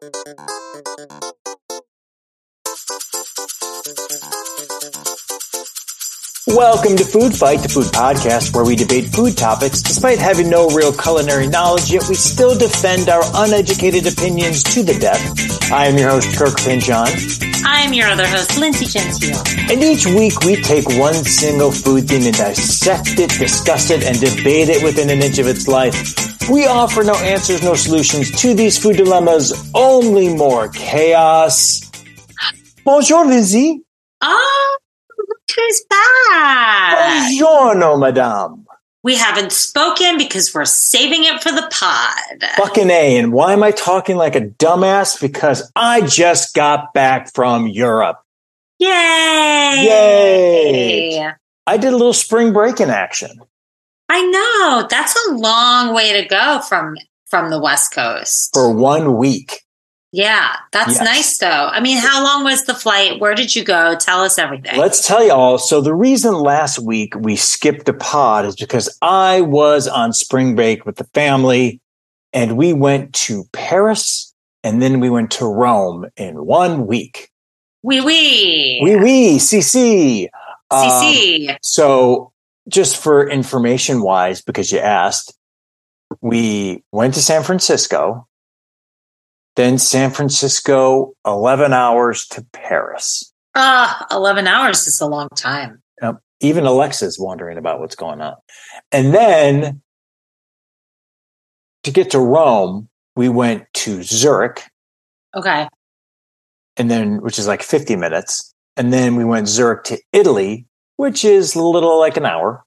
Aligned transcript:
Thank 0.00 0.14
you. 5.76 5.79
Welcome 6.56 6.96
to 6.96 7.04
Food 7.04 7.32
Fight, 7.32 7.60
the 7.60 7.68
food 7.68 7.86
podcast 7.86 8.52
where 8.52 8.64
we 8.64 8.74
debate 8.74 9.14
food 9.14 9.36
topics 9.36 9.82
despite 9.82 10.18
having 10.18 10.50
no 10.50 10.68
real 10.68 10.92
culinary 10.92 11.46
knowledge, 11.46 11.92
yet 11.92 12.08
we 12.08 12.16
still 12.16 12.58
defend 12.58 13.08
our 13.08 13.22
uneducated 13.34 14.06
opinions 14.12 14.64
to 14.64 14.82
the 14.82 14.98
death. 14.98 15.70
I 15.70 15.86
am 15.86 15.96
your 15.96 16.10
host, 16.10 16.36
Kirk 16.36 16.58
Pynchon. 16.58 17.06
I 17.64 17.82
am 17.82 17.92
your 17.92 18.08
other 18.08 18.26
host, 18.26 18.58
Lindsey 18.58 18.86
Gentile. 18.86 19.40
And 19.70 19.80
each 19.80 20.06
week 20.06 20.40
we 20.40 20.56
take 20.56 20.88
one 20.98 21.14
single 21.14 21.70
food 21.70 22.08
theme 22.08 22.26
and 22.26 22.36
dissect 22.36 23.20
it, 23.20 23.30
discuss 23.30 23.90
it, 23.90 24.02
and 24.02 24.18
debate 24.18 24.68
it 24.68 24.82
within 24.82 25.08
an 25.08 25.22
inch 25.22 25.38
of 25.38 25.46
its 25.46 25.68
life. 25.68 26.48
We 26.50 26.66
offer 26.66 27.04
no 27.04 27.14
answers, 27.14 27.62
no 27.62 27.74
solutions 27.74 28.32
to 28.42 28.54
these 28.54 28.76
food 28.76 28.96
dilemmas, 28.96 29.70
only 29.72 30.34
more 30.34 30.68
chaos. 30.68 31.80
Bonjour, 32.84 33.24
Lindsey. 33.24 33.82
Oh, 34.20 34.76
who's 35.54 35.82
back. 35.88 37.30
Buongiorno, 37.32 37.98
madame. 37.98 38.66
We 39.02 39.14
haven't 39.16 39.52
spoken 39.52 40.18
because 40.18 40.54
we're 40.54 40.66
saving 40.66 41.24
it 41.24 41.42
for 41.42 41.50
the 41.52 41.66
pod. 41.72 42.50
Fucking 42.56 42.90
A. 42.90 43.16
And 43.16 43.32
why 43.32 43.54
am 43.54 43.62
I 43.62 43.70
talking 43.70 44.16
like 44.16 44.36
a 44.36 44.42
dumbass? 44.42 45.18
Because 45.18 45.70
I 45.74 46.02
just 46.02 46.54
got 46.54 46.92
back 46.92 47.32
from 47.32 47.66
Europe. 47.66 48.18
Yay! 48.78 48.88
Yay! 49.84 51.32
I 51.66 51.76
did 51.76 51.92
a 51.92 51.96
little 51.96 52.12
spring 52.12 52.52
break 52.52 52.80
in 52.80 52.90
action. 52.90 53.30
I 54.08 54.22
know. 54.22 54.86
That's 54.90 55.16
a 55.28 55.34
long 55.34 55.94
way 55.94 56.20
to 56.20 56.28
go 56.28 56.60
from 56.68 56.96
from 57.28 57.50
the 57.50 57.60
West 57.60 57.94
Coast. 57.94 58.50
for 58.52 58.74
one 58.74 59.16
week. 59.16 59.62
Yeah, 60.12 60.48
that's 60.72 60.94
Yes. 60.94 61.02
nice 61.04 61.38
though. 61.38 61.68
I 61.72 61.80
mean, 61.80 61.98
how 61.98 62.24
long 62.24 62.42
was 62.44 62.64
the 62.64 62.74
flight? 62.74 63.20
Where 63.20 63.34
did 63.34 63.54
you 63.54 63.62
go? 63.62 63.94
Tell 63.94 64.22
us 64.22 64.38
everything. 64.38 64.76
Let's 64.78 65.06
tell 65.06 65.24
you 65.24 65.32
all. 65.32 65.58
So 65.58 65.80
the 65.80 65.94
reason 65.94 66.34
last 66.34 66.80
week 66.80 67.14
we 67.16 67.36
skipped 67.36 67.88
a 67.88 67.92
pod 67.92 68.44
is 68.44 68.56
because 68.56 68.96
I 69.02 69.40
was 69.42 69.86
on 69.86 70.12
spring 70.12 70.56
break 70.56 70.84
with 70.84 70.96
the 70.96 71.04
family 71.14 71.80
and 72.32 72.56
we 72.56 72.72
went 72.72 73.14
to 73.14 73.44
Paris 73.52 74.34
and 74.64 74.82
then 74.82 74.98
we 75.00 75.10
went 75.10 75.30
to 75.32 75.46
Rome 75.46 76.06
in 76.16 76.44
one 76.44 76.86
week. 76.88 77.30
Wee 77.82 78.00
wee. 78.00 78.80
Oui, 78.82 78.96
oui, 78.96 79.38
CC. 79.38 80.28
Um, 80.70 80.88
CC. 80.88 81.56
So 81.62 82.32
just 82.68 82.96
for 83.02 83.28
information 83.28 84.02
wise, 84.02 84.42
because 84.42 84.70
you 84.70 84.78
asked, 84.80 85.32
we 86.20 86.82
went 86.92 87.14
to 87.14 87.22
San 87.22 87.42
Francisco, 87.42 88.26
then 89.60 89.76
San 89.76 90.10
Francisco, 90.10 91.12
11 91.26 91.74
hours 91.74 92.26
to 92.28 92.42
Paris. 92.52 93.30
Ah, 93.54 94.06
11 94.10 94.46
hours 94.46 94.86
is 94.86 95.00
a 95.02 95.06
long 95.06 95.28
time. 95.36 95.82
Yep. 96.00 96.16
Even 96.40 96.64
Alexa's 96.64 97.18
wondering 97.20 97.58
about 97.58 97.78
what's 97.78 97.94
going 97.94 98.22
on. 98.22 98.36
And 98.90 99.12
then 99.12 99.82
to 101.84 101.90
get 101.90 102.10
to 102.12 102.18
Rome, 102.18 102.88
we 103.16 103.28
went 103.28 103.64
to 103.74 104.02
Zurich, 104.02 104.62
Okay. 105.36 105.68
and 106.78 106.90
then 106.90 107.20
which 107.20 107.38
is 107.38 107.46
like 107.46 107.62
50 107.62 107.96
minutes. 107.96 108.54
And 108.78 108.94
then 108.94 109.14
we 109.16 109.26
went 109.26 109.46
Zurich 109.46 109.84
to 109.84 110.00
Italy, 110.14 110.64
which 110.96 111.22
is 111.22 111.54
a 111.54 111.62
little 111.62 111.98
like 111.98 112.16
an 112.16 112.24
hour. 112.24 112.64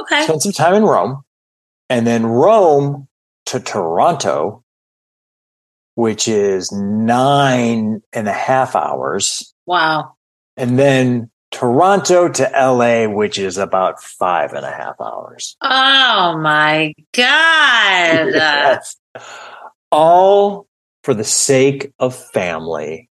Okay. 0.00 0.24
Spent 0.24 0.42
some 0.42 0.52
time 0.52 0.72
in 0.74 0.84
Rome. 0.84 1.20
And 1.90 2.06
then 2.06 2.24
Rome 2.24 3.08
to 3.46 3.60
Toronto, 3.60 4.63
which 5.94 6.28
is 6.28 6.72
nine 6.72 8.02
and 8.12 8.28
a 8.28 8.32
half 8.32 8.76
hours. 8.76 9.54
Wow. 9.66 10.16
And 10.56 10.78
then 10.78 11.30
Toronto 11.50 12.28
to 12.28 12.50
LA, 12.52 13.06
which 13.06 13.38
is 13.38 13.58
about 13.58 14.02
five 14.02 14.52
and 14.52 14.66
a 14.66 14.70
half 14.70 15.00
hours. 15.00 15.56
Oh 15.60 16.38
my 16.38 16.94
God. 17.12 18.32
Yes. 18.34 18.96
All 19.90 20.66
for 21.04 21.14
the 21.14 21.24
sake 21.24 21.92
of 22.00 22.16
family. 22.16 23.08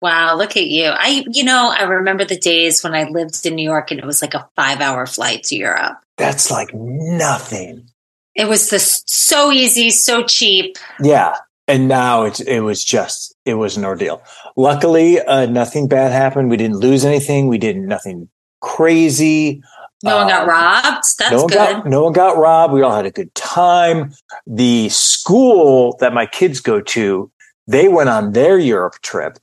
Wow, 0.00 0.36
look 0.36 0.56
at 0.56 0.66
you. 0.66 0.86
I 0.86 1.24
you 1.28 1.42
know, 1.42 1.74
I 1.76 1.82
remember 1.82 2.24
the 2.24 2.38
days 2.38 2.84
when 2.84 2.94
I 2.94 3.08
lived 3.08 3.44
in 3.44 3.56
New 3.56 3.68
York 3.68 3.90
and 3.90 3.98
it 3.98 4.06
was 4.06 4.22
like 4.22 4.34
a 4.34 4.48
5-hour 4.56 5.06
flight 5.06 5.42
to 5.44 5.56
Europe. 5.56 5.98
That's 6.16 6.52
like 6.52 6.72
nothing. 6.72 7.90
It 8.36 8.48
was 8.48 8.70
this 8.70 9.02
so 9.06 9.50
easy, 9.50 9.90
so 9.90 10.22
cheap. 10.22 10.76
Yeah. 11.02 11.34
And 11.68 11.86
now 11.86 12.24
it's, 12.24 12.40
it 12.40 12.60
was 12.60 12.82
just, 12.82 13.36
it 13.44 13.54
was 13.54 13.76
an 13.76 13.84
ordeal. 13.84 14.22
Luckily, 14.56 15.20
uh, 15.20 15.46
nothing 15.46 15.86
bad 15.86 16.12
happened. 16.12 16.48
We 16.50 16.56
didn't 16.56 16.78
lose 16.78 17.04
anything. 17.04 17.46
We 17.46 17.58
did 17.58 17.76
nothing 17.76 18.28
crazy. 18.62 19.62
No 20.02 20.16
one 20.16 20.28
got 20.28 20.42
Um, 20.42 20.48
robbed. 20.48 21.04
That's 21.18 21.30
no 21.30 21.38
one 21.40 21.46
good. 21.48 21.54
got 21.54 21.86
no 21.86 22.04
one 22.04 22.12
got 22.12 22.38
robbed. 22.38 22.72
We 22.72 22.82
all 22.82 22.94
had 22.94 23.04
a 23.06 23.10
good 23.10 23.34
time. 23.34 24.14
The 24.46 24.88
school 24.88 25.96
that 26.00 26.14
my 26.14 26.24
kids 26.24 26.60
go 26.60 26.80
to, 26.80 27.30
they 27.66 27.88
went 27.88 28.08
on 28.08 28.32
their 28.32 28.58
Europe 28.58 28.94
trip, 29.02 29.38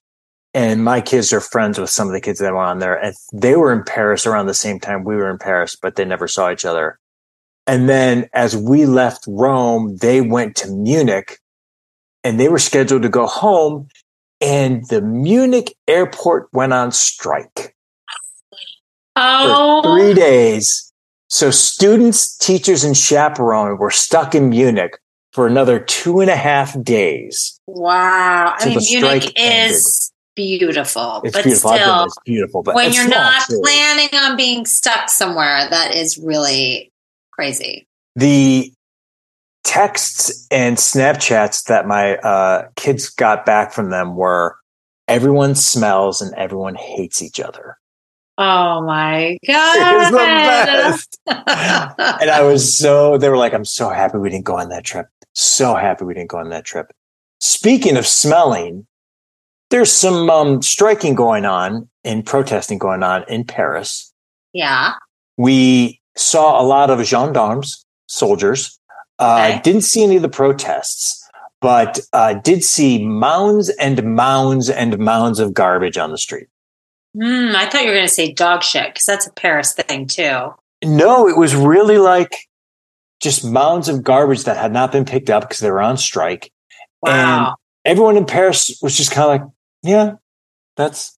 and 0.53 0.83
my 0.83 1.01
kids 1.01 1.31
are 1.33 1.41
friends 1.41 1.77
with 1.77 1.89
some 1.89 2.07
of 2.07 2.13
the 2.13 2.21
kids 2.21 2.39
that 2.39 2.53
went 2.53 2.67
on 2.67 2.79
there, 2.79 2.95
and 2.95 3.13
they 3.33 3.55
were 3.55 3.73
in 3.73 3.83
Paris 3.83 4.25
around 4.25 4.47
the 4.47 4.53
same 4.53 4.79
time 4.79 5.03
we 5.03 5.15
were 5.15 5.29
in 5.29 5.37
Paris, 5.37 5.75
but 5.75 5.95
they 5.95 6.05
never 6.05 6.27
saw 6.27 6.49
each 6.49 6.65
other. 6.65 6.97
And 7.67 7.89
then 7.89 8.29
as 8.33 8.55
we 8.55 8.85
left 8.85 9.25
Rome, 9.27 9.97
they 9.97 10.21
went 10.21 10.55
to 10.57 10.71
Munich, 10.71 11.39
and 12.25 12.39
they 12.39 12.49
were 12.49 12.59
scheduled 12.59 13.03
to 13.03 13.09
go 13.09 13.27
home, 13.27 13.87
and 14.41 14.85
the 14.89 14.99
Munich 14.99 15.75
airport 15.87 16.49
went 16.51 16.73
on 16.73 16.91
strike 16.91 17.75
oh, 19.15 19.81
for 19.83 19.97
three 19.99 20.13
days. 20.15 20.91
So 21.29 21.51
students, 21.51 22.35
teachers, 22.37 22.83
and 22.83 22.97
chaperone 22.97 23.77
were 23.77 23.91
stuck 23.91 24.33
in 24.33 24.49
Munich 24.49 24.97
for 25.33 25.45
another 25.45 25.79
two 25.79 26.19
and 26.19 26.29
a 26.29 26.35
half 26.35 26.81
days. 26.83 27.59
wow. 27.67 28.55
I 28.57 28.69
mean, 28.69 28.79
Munich 28.89 29.31
ended. 29.35 29.75
is 29.75 30.11
beautiful, 30.35 31.21
It's 31.23 31.33
but 31.33 31.43
beautiful. 31.43 31.71
I've 31.71 31.79
been 31.79 31.87
there. 31.87 31.95
still, 31.95 32.05
It's 32.05 32.17
beautiful, 32.25 32.63
but 32.63 32.75
when 32.75 32.91
you're 32.91 33.07
not 33.07 33.43
planning 33.47 34.09
on 34.15 34.35
being 34.35 34.65
stuck 34.65 35.09
somewhere, 35.09 35.69
that 35.69 35.93
is 35.93 36.17
really 36.17 36.91
crazy. 37.31 37.87
the 38.15 38.73
texts 39.65 40.47
and 40.51 40.77
Snapchats 40.77 41.65
that 41.65 41.85
my 41.87 42.15
uh, 42.17 42.69
kids 42.77 43.09
got 43.09 43.45
back 43.45 43.73
from 43.73 43.89
them 43.89 44.15
were 44.15 44.55
everyone 45.09 45.55
smells 45.55 46.21
and 46.21 46.33
everyone 46.35 46.75
hates 46.75 47.21
each 47.21 47.39
other. 47.41 47.77
Oh 48.37 48.81
my 48.85 49.37
It 49.43 49.97
was 49.97 50.11
the 50.11 50.17
god! 50.17 50.65
best. 50.65 51.19
and 52.21 52.29
I 52.29 52.41
was 52.43 52.77
so 52.77 53.17
they 53.17 53.29
were 53.29 53.37
like, 53.37 53.53
I'm 53.53 53.65
so 53.65 53.89
happy 53.89 54.17
we 54.17 54.29
didn't 54.29 54.45
go 54.45 54.57
on 54.57 54.69
that 54.69 54.83
trip. 54.85 55.07
So 55.33 55.75
happy 55.75 56.05
we 56.05 56.13
didn't 56.13 56.29
go 56.29 56.37
on 56.37 56.49
that 56.49 56.63
trip. 56.65 56.91
Speaking 57.39 57.97
of 57.97 58.05
smelling, 58.07 58.85
there's 59.71 59.91
some 59.91 60.29
um, 60.29 60.61
striking 60.61 61.15
going 61.15 61.45
on 61.45 61.89
and 62.03 62.25
protesting 62.25 62.77
going 62.77 63.03
on 63.03 63.25
in 63.27 63.43
Paris. 63.43 64.13
yeah. 64.53 64.93
We 65.37 65.99
saw 66.15 66.61
a 66.61 66.63
lot 66.63 66.89
of 66.89 67.05
gendarmes, 67.05 67.85
soldiers. 68.07 68.79
Uh, 69.19 69.47
Okay. 69.49 69.61
Didn't 69.63 69.81
see 69.81 70.03
any 70.03 70.15
of 70.17 70.21
the 70.21 70.29
protests, 70.29 71.27
but 71.61 71.99
uh, 72.13 72.33
did 72.35 72.63
see 72.63 73.05
mounds 73.05 73.69
and 73.69 74.03
mounds 74.15 74.69
and 74.69 74.97
mounds 74.99 75.39
of 75.39 75.53
garbage 75.53 75.97
on 75.97 76.11
the 76.11 76.17
street. 76.17 76.47
Hmm, 77.17 77.55
I 77.55 77.65
thought 77.65 77.81
you 77.83 77.87
were 77.87 77.95
going 77.95 78.07
to 78.07 78.13
say 78.13 78.33
dog 78.33 78.61
shit 78.61 78.87
because 78.93 79.05
that's 79.05 79.25
a 79.27 79.31
Paris 79.31 79.73
thing 79.73 80.07
too. 80.07 80.53
No, 80.83 81.27
it 81.29 81.37
was 81.37 81.55
really 81.55 81.97
like 81.97 82.35
just 83.21 83.45
mounds 83.45 83.87
of 83.87 84.03
garbage 84.03 84.43
that 84.43 84.57
had 84.57 84.73
not 84.73 84.91
been 84.91 85.05
picked 85.05 85.29
up 85.29 85.43
because 85.43 85.59
they 85.59 85.71
were 85.71 85.81
on 85.81 85.97
strike. 85.97 86.51
Wow. 87.01 87.55
Everyone 87.85 88.17
in 88.17 88.25
Paris 88.25 88.78
was 88.81 88.97
just 88.97 89.11
kind 89.11 89.23
of 89.23 89.29
like, 89.29 89.53
yeah, 89.84 90.16
that's 90.75 91.17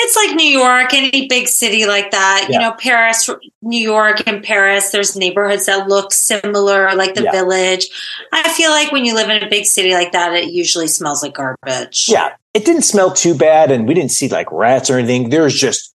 It's 0.00 0.14
like 0.16 0.36
New 0.36 0.46
York, 0.46 0.94
any 0.94 1.26
big 1.26 1.48
city 1.48 1.84
like 1.86 2.12
that. 2.12 2.46
You 2.48 2.58
know, 2.58 2.72
Paris, 2.72 3.28
New 3.62 3.80
York, 3.82 4.22
and 4.28 4.42
Paris, 4.44 4.90
there's 4.90 5.16
neighborhoods 5.16 5.66
that 5.66 5.88
look 5.88 6.12
similar, 6.12 6.94
like 6.94 7.14
the 7.14 7.24
Yeah. 7.24 7.32
village. 7.32 7.88
I 8.32 8.48
feel 8.50 8.70
like 8.70 8.92
when 8.92 9.04
you 9.04 9.14
live 9.14 9.28
in 9.28 9.42
a 9.42 9.48
big 9.48 9.64
city 9.66 9.92
like 9.94 10.12
that, 10.12 10.32
it 10.34 10.50
usually 10.50 10.86
smells 10.86 11.22
like 11.22 11.34
garbage. 11.34 12.06
yeah. 12.08 12.30
It 12.54 12.64
didn't 12.64 12.82
smell 12.82 13.12
too 13.12 13.34
bad, 13.36 13.70
and 13.70 13.86
we 13.88 13.94
didn't 13.94 14.12
see 14.12 14.28
like 14.28 14.50
rats 14.52 14.88
or 14.88 14.98
anything. 14.98 15.30
There 15.30 15.42
was 15.42 15.58
just 15.58 15.92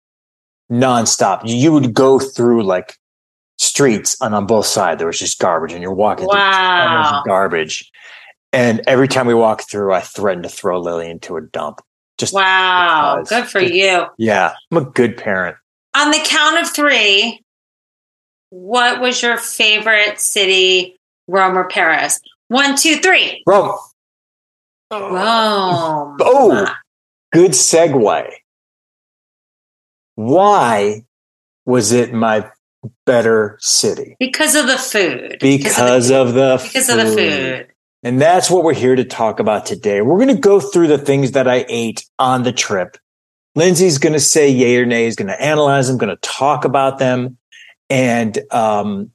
nonstop. 0.70 1.42
You 1.44 1.72
would 1.72 1.94
go 1.94 2.18
through 2.18 2.64
like 2.64 2.96
streets, 3.58 4.16
and 4.20 4.34
on 4.34 4.46
both 4.46 4.66
sides 4.66 4.98
there 4.98 5.06
was 5.06 5.18
just 5.18 5.38
garbage, 5.38 5.72
and 5.72 5.82
you're 5.82 5.92
walking 5.92 6.26
through 6.26 6.38
Wow. 6.38 7.20
of 7.20 7.26
garbage. 7.26 7.90
And 8.52 8.82
every 8.86 9.08
time 9.08 9.26
we 9.26 9.34
walked 9.34 9.70
through, 9.70 9.92
I 9.92 10.00
threatened 10.00 10.42
to 10.44 10.48
throw 10.48 10.80
Lily 10.80 11.08
into 11.10 11.36
a 11.36 11.40
dump. 11.40 11.80
Just 12.20 12.34
Wow. 12.34 13.16
because. 13.20 13.28
Good 13.30 13.48
for 13.48 13.60
you. 13.60 14.06
yeah, 14.18 14.54
I'm 14.70 14.76
a 14.78 14.84
good 14.84 15.16
parent. 15.16 15.56
On 15.96 16.10
the 16.10 16.20
count 16.24 16.58
of 16.60 16.70
three, 16.70 17.42
what 18.50 19.00
was 19.00 19.22
your 19.22 19.36
favorite 19.38 20.20
city, 20.20 20.96
Rome 21.26 21.56
or 21.56 21.66
Paris? 21.68 22.20
One, 22.48 22.76
two, 22.76 22.96
three. 22.96 23.42
Rome. 23.46 23.76
Rome. 24.92 26.16
Oh, 26.20 26.66
good 27.32 27.52
segue. 27.52 28.30
Why 30.16 31.04
was 31.64 31.92
it 31.92 32.12
my 32.12 32.50
better 33.06 33.56
city? 33.60 34.16
Because 34.18 34.54
of 34.54 34.66
the 34.66 34.76
food. 34.78 35.38
Because 35.40 36.10
of 36.10 36.34
the 36.34 36.60
because 36.62 36.88
of 36.90 36.96
the 36.98 37.06
food. 37.06 37.68
And 38.02 38.20
that's 38.20 38.50
what 38.50 38.64
we're 38.64 38.74
here 38.74 38.96
to 38.96 39.04
talk 39.04 39.40
about 39.40 39.66
today. 39.66 40.00
We're 40.00 40.16
going 40.16 40.34
to 40.34 40.40
go 40.40 40.58
through 40.58 40.88
the 40.88 40.98
things 40.98 41.32
that 41.32 41.46
I 41.46 41.66
ate 41.68 42.06
on 42.18 42.44
the 42.44 42.52
trip. 42.52 42.96
Lindsey's 43.54 43.98
going 43.98 44.14
to 44.14 44.20
say 44.20 44.48
yay 44.48 44.76
or 44.78 44.86
nay. 44.86 45.04
He's 45.04 45.16
going 45.16 45.28
to 45.28 45.42
analyze 45.42 45.88
them, 45.88 45.98
going 45.98 46.14
to 46.14 46.20
talk 46.22 46.64
about 46.64 46.98
them. 46.98 47.36
And 47.90 48.38
um, 48.50 49.10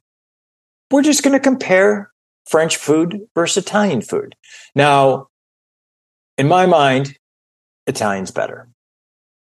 we're 0.90 1.02
just 1.02 1.22
going 1.22 1.32
to 1.32 1.40
compare 1.40 2.12
French 2.46 2.76
food 2.76 3.22
versus 3.34 3.64
Italian 3.64 4.02
food. 4.02 4.36
Now, 4.74 5.28
in 6.38 6.46
my 6.46 6.66
mind, 6.66 7.16
Italian's 7.86 8.30
better. 8.30 8.68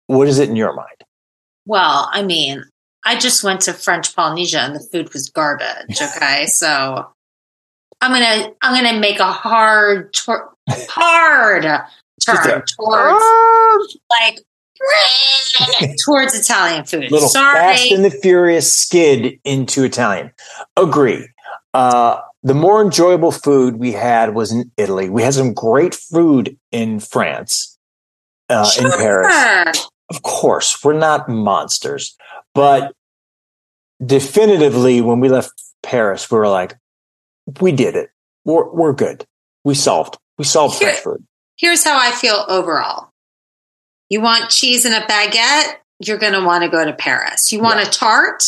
What 0.07 0.29
is 0.29 0.39
it 0.39 0.49
in 0.49 0.57
your 0.57 0.73
mind? 0.75 1.05
Well, 1.65 2.09
I 2.13 2.23
mean, 2.23 2.63
I 3.05 3.19
just 3.19 3.43
went 3.43 3.63
to 3.63 3.73
French 3.73 4.15
Polynesia 4.15 4.61
and 4.61 4.77
the 4.77 4.87
food 4.93 5.13
was 5.13 5.31
garbage. 5.31 6.01
Okay, 6.01 6.47
so 6.47 7.11
I'm 8.07 8.13
gonna 8.13 8.53
I'm 8.63 8.85
gonna 8.85 9.01
make 9.01 9.19
a 9.19 9.33
hard 9.33 10.15
tor- 10.15 10.55
hard 10.69 11.65
turn 12.25 12.63
towards 12.63 13.99
like 14.09 14.45
towards 16.05 16.39
Italian 16.39 16.85
food. 16.85 17.11
Little 17.11 17.29
Sorry. 17.29 17.59
Fast 17.59 17.91
and 17.91 18.05
the 18.05 18.11
Furious 18.11 18.73
skid 18.73 19.41
into 19.45 19.83
Italian. 19.83 20.31
Agree. 20.77 21.29
Uh, 21.75 22.21
the 22.45 22.55
more 22.55 22.81
enjoyable 22.81 23.33
food 23.33 23.79
we 23.79 23.91
had 23.91 24.37
was 24.37 24.53
in 24.53 24.71
Italy. 24.77 25.11
We 25.11 25.25
had 25.25 25.35
some 25.35 25.53
great 25.53 25.93
food 25.93 26.57
in 26.71 27.01
France, 27.01 27.77
uh, 28.49 28.71
sure. 28.71 28.87
in 28.87 28.93
Paris. 28.93 29.89
Of 30.11 30.23
course, 30.23 30.85
we're 30.85 30.93
not 30.93 31.29
monsters, 31.29 32.17
but 32.55 32.93
definitively, 34.05 35.01
when 35.01 35.19
we 35.19 35.29
left 35.29 35.51
Paris, 35.83 36.31
we 36.31 36.39
were 36.39 36.49
like, 36.49 36.77
we 37.61 37.73
did 37.73 37.95
it. 37.97 38.11
We're, 38.45 38.69
we're 38.71 38.93
good. 38.93 39.25
We 39.65 39.75
solved. 39.75 40.19
We 40.39 40.45
solved 40.45 40.79
Here- 40.79 40.93
food. 40.95 41.25
Here's 41.59 41.85
how 41.85 41.99
I 41.99 42.11
feel 42.13 42.45
overall. 42.49 43.11
You 44.11 44.21
want 44.21 44.51
cheese 44.51 44.85
and 44.85 44.95
a 44.95 45.01
baguette, 45.07 45.77
you're 46.01 46.19
going 46.19 46.35
to 46.35 46.45
want 46.45 46.63
to 46.65 46.69
go 46.69 46.85
to 46.85 46.93
Paris. 46.93 47.51
You 47.51 47.61
want 47.61 47.81
a 47.81 47.91
tart, 47.91 48.43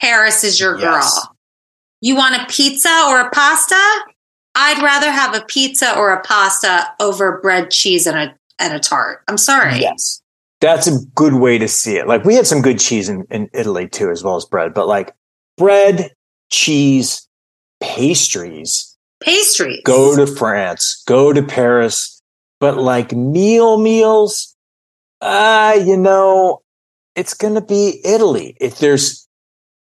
Paris 0.00 0.44
is 0.44 0.60
your 0.60 0.78
Yes. 0.78 1.14
girl. 1.14 1.36
You 2.00 2.14
want 2.16 2.36
a 2.40 2.46
pizza 2.46 2.88
or 3.08 3.20
a 3.20 3.30
pasta? 3.30 3.74
I'd 4.54 4.82
rather 4.82 5.10
have 5.10 5.34
a 5.34 5.44
pizza 5.46 5.96
or 5.98 6.12
a 6.12 6.20
pasta 6.22 6.86
over 7.00 7.40
bread, 7.40 7.70
cheese, 7.70 8.06
and 8.06 8.16
a 8.16 8.34
and 8.58 8.72
a 8.74 8.78
tart. 8.78 9.22
I'm 9.26 9.38
sorry. 9.38 9.80
Yes. 9.80 10.22
That's 10.60 10.86
a 10.86 10.98
good 11.16 11.34
way 11.34 11.58
to 11.58 11.66
see 11.66 11.96
it. 11.96 12.06
Like 12.06 12.24
we 12.24 12.34
had 12.36 12.46
some 12.46 12.62
good 12.62 12.78
cheese 12.78 13.08
in, 13.08 13.24
in 13.30 13.50
Italy 13.52 13.88
too, 13.88 14.10
as 14.10 14.22
well 14.22 14.36
as 14.36 14.44
bread, 14.44 14.74
but 14.74 14.86
like 14.86 15.12
bread, 15.58 16.12
cheese, 16.50 17.26
pastries, 17.82 18.96
Pastries. 19.20 19.82
go 19.84 20.16
to 20.16 20.26
France, 20.26 21.02
go 21.06 21.32
to 21.32 21.42
Paris, 21.42 22.22
but 22.60 22.78
like 22.78 23.12
meal 23.12 23.78
meals, 23.78 24.56
uh, 25.20 25.78
you 25.84 25.96
know, 25.96 26.62
it's 27.14 27.34
going 27.34 27.54
to 27.54 27.60
be 27.60 28.00
Italy. 28.04 28.56
If 28.60 28.78
there's, 28.78 29.28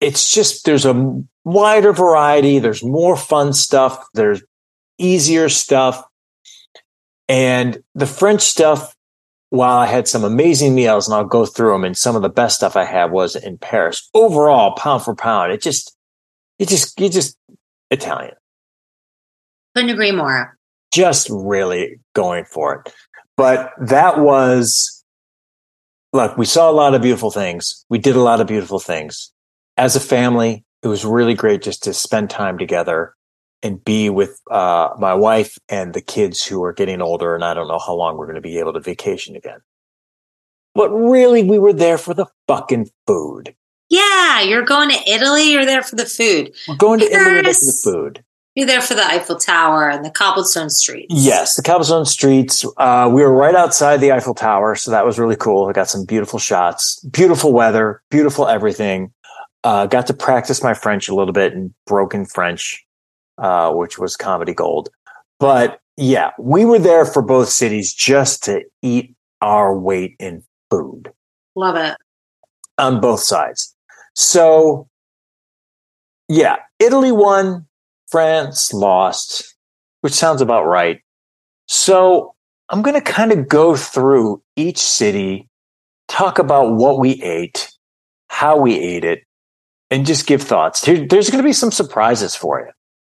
it's 0.01 0.33
just, 0.33 0.65
there's 0.65 0.87
a 0.87 1.23
wider 1.45 1.93
variety. 1.93 2.59
There's 2.59 2.83
more 2.83 3.17
fun 3.17 3.53
stuff. 3.53 4.07
There's 4.15 4.43
easier 4.99 5.49
stuff. 5.49 6.03
And 7.29 7.83
the 7.95 8.07
French 8.07 8.41
stuff, 8.41 8.95
while 9.51 9.79
I 9.79 9.87
had 9.87 10.09
some 10.09 10.25
amazing 10.25 10.75
meals 10.75 11.09
and 11.09 11.15
I'll 11.15 11.25
go 11.25 11.45
through 11.45 11.73
them 11.73 11.85
and 11.85 11.97
some 11.97 12.17
of 12.17 12.23
the 12.23 12.29
best 12.29 12.57
stuff 12.57 12.77
I 12.77 12.85
had 12.85 13.11
was 13.11 13.37
in 13.37 13.59
Paris. 13.59 14.09
Overall, 14.15 14.75
pound 14.77 15.03
for 15.03 15.15
pound, 15.15 15.53
it 15.53 15.61
just, 15.61 15.97
it 16.59 16.69
just, 16.69 16.99
you 17.01 17.09
just 17.09 17.37
Italian 17.91 18.35
Couldn't 19.75 19.91
agree 19.91 20.13
more. 20.13 20.57
just 20.93 21.29
really 21.31 22.01
going 22.15 22.45
for 22.45 22.83
it. 22.87 22.95
But 23.37 23.73
that 23.81 24.19
was, 24.19 25.05
look, 26.13 26.37
we 26.37 26.45
saw 26.47 26.71
a 26.71 26.73
lot 26.73 26.95
of 26.95 27.03
beautiful 27.03 27.31
things. 27.31 27.85
We 27.89 27.99
did 27.99 28.17
a 28.17 28.21
lot 28.21 28.41
of 28.41 28.47
beautiful 28.47 28.81
things. 28.81 29.33
As 29.77 29.97
a 29.97 30.01
family, 30.01 30.65
it 30.83 30.89
was 30.89 31.05
really 31.05 31.35
great 31.35 31.63
just 31.63 31.83
to 31.85 31.95
spend 31.95 32.29
time 32.31 32.59
together 32.59 33.15
and 33.63 33.83
be 33.85 34.11
with 34.11 34.41
uh, 34.51 34.91
my 34.99 35.15
wife 35.15 35.59
and 35.69 35.95
the 35.95 36.01
kids 36.01 36.45
who 36.45 36.63
are 36.65 36.73
getting 36.73 37.01
older. 37.01 37.35
And 37.35 37.45
I 37.45 37.55
don't 37.55 37.69
know 37.69 37.79
how 37.79 37.95
long 37.95 38.17
we're 38.17 38.27
going 38.27 38.35
to 38.37 38.41
be 38.41 38.59
able 38.59 38.73
to 38.75 38.81
vacation 38.81 39.37
again. 39.37 39.61
But 40.75 40.91
really, 40.91 41.43
we 41.43 41.59
were 41.59 41.73
there 41.73 41.99
for 41.99 42.15
the 42.15 42.27
fucking 42.47 42.91
food. 43.07 43.55
Yeah, 43.91 44.41
you're 44.41 44.65
going 44.65 44.89
to 44.91 45.11
Italy. 45.11 45.51
You're 45.51 45.67
there 45.67 45.83
for 45.83 45.97
the 45.97 46.07
food. 46.07 46.55
We're 46.69 46.77
going 46.77 47.01
to 47.01 47.07
Italy 47.07 47.43
for 47.43 47.43
the 47.43 47.81
food. 47.85 48.25
You're 48.55 48.67
there 48.67 48.81
for 48.81 48.95
the 48.95 49.05
Eiffel 49.05 49.37
Tower 49.37 49.89
and 49.89 50.05
the 50.05 50.11
cobblestone 50.11 50.71
streets. 50.71 51.07
Yes, 51.11 51.57
the 51.57 51.63
cobblestone 51.63 52.05
streets. 52.05 52.65
Uh, 52.77 53.11
we 53.13 53.23
were 53.23 53.33
right 53.33 53.55
outside 53.55 53.99
the 53.99 54.13
Eiffel 54.13 54.35
Tower, 54.35 54.75
so 54.75 54.91
that 54.91 55.05
was 55.05 55.19
really 55.19 55.37
cool. 55.37 55.67
I 55.69 55.73
got 55.73 55.89
some 55.89 56.05
beautiful 56.05 56.39
shots, 56.39 57.01
beautiful 57.11 57.53
weather, 57.53 58.03
beautiful 58.11 58.49
everything. 58.49 59.13
Uh, 59.63 59.87
got 59.87 60.07
to 60.07 60.15
practice 60.15 60.63
my 60.63 60.75
French 60.75 61.09
a 61.09 61.15
little 61.15 61.33
bit 61.33 61.53
and 61.53 61.73
broken 61.87 62.25
French, 62.25 62.85
uh, 63.39 63.73
which 63.73 63.99
was 63.99 64.17
comedy 64.17 64.55
gold. 64.55 64.89
But 65.39 65.81
yeah, 65.97 66.31
we 66.39 66.65
were 66.65 66.79
there 66.79 67.05
for 67.05 67.23
both 67.23 67.49
cities 67.51 67.93
just 67.93 68.43
to 68.45 68.63
eat 68.83 69.15
our 69.41 69.77
weight 69.77 70.17
in 70.19 70.43
food 70.71 71.13
Love 71.57 71.77
it. 71.77 71.97
on 72.79 73.01
both 73.01 73.21
sides. 73.21 73.75
So, 74.21 74.87
yeah, 76.29 76.57
Italy 76.79 77.11
won, 77.11 77.67
France 78.11 78.73
lost, 78.75 79.57
which 80.03 80.13
sounds 80.13 80.43
about 80.43 80.67
right. 80.67 81.01
So, 81.69 82.35
I'm 82.69 82.83
going 82.83 82.95
to 82.95 83.01
kind 83.01 83.33
of 83.33 83.49
go 83.49 83.75
through 83.77 84.43
each 84.57 84.77
city, 84.77 85.49
talk 86.07 86.39
about 86.39 86.75
what 86.75 86.99
we 86.99 87.13
ate, 87.23 87.73
how 88.29 88.59
we 88.59 88.79
ate 88.79 89.05
it, 89.05 89.23
and 89.91 90.05
just 90.05 90.27
give 90.27 90.43
thoughts. 90.43 90.85
Here- 90.85 91.07
There's 91.07 91.31
going 91.31 91.43
to 91.43 91.49
be 91.49 91.55
some 91.55 91.73
surprises 91.73 92.37
for 92.37 92.61
you. 92.61 92.71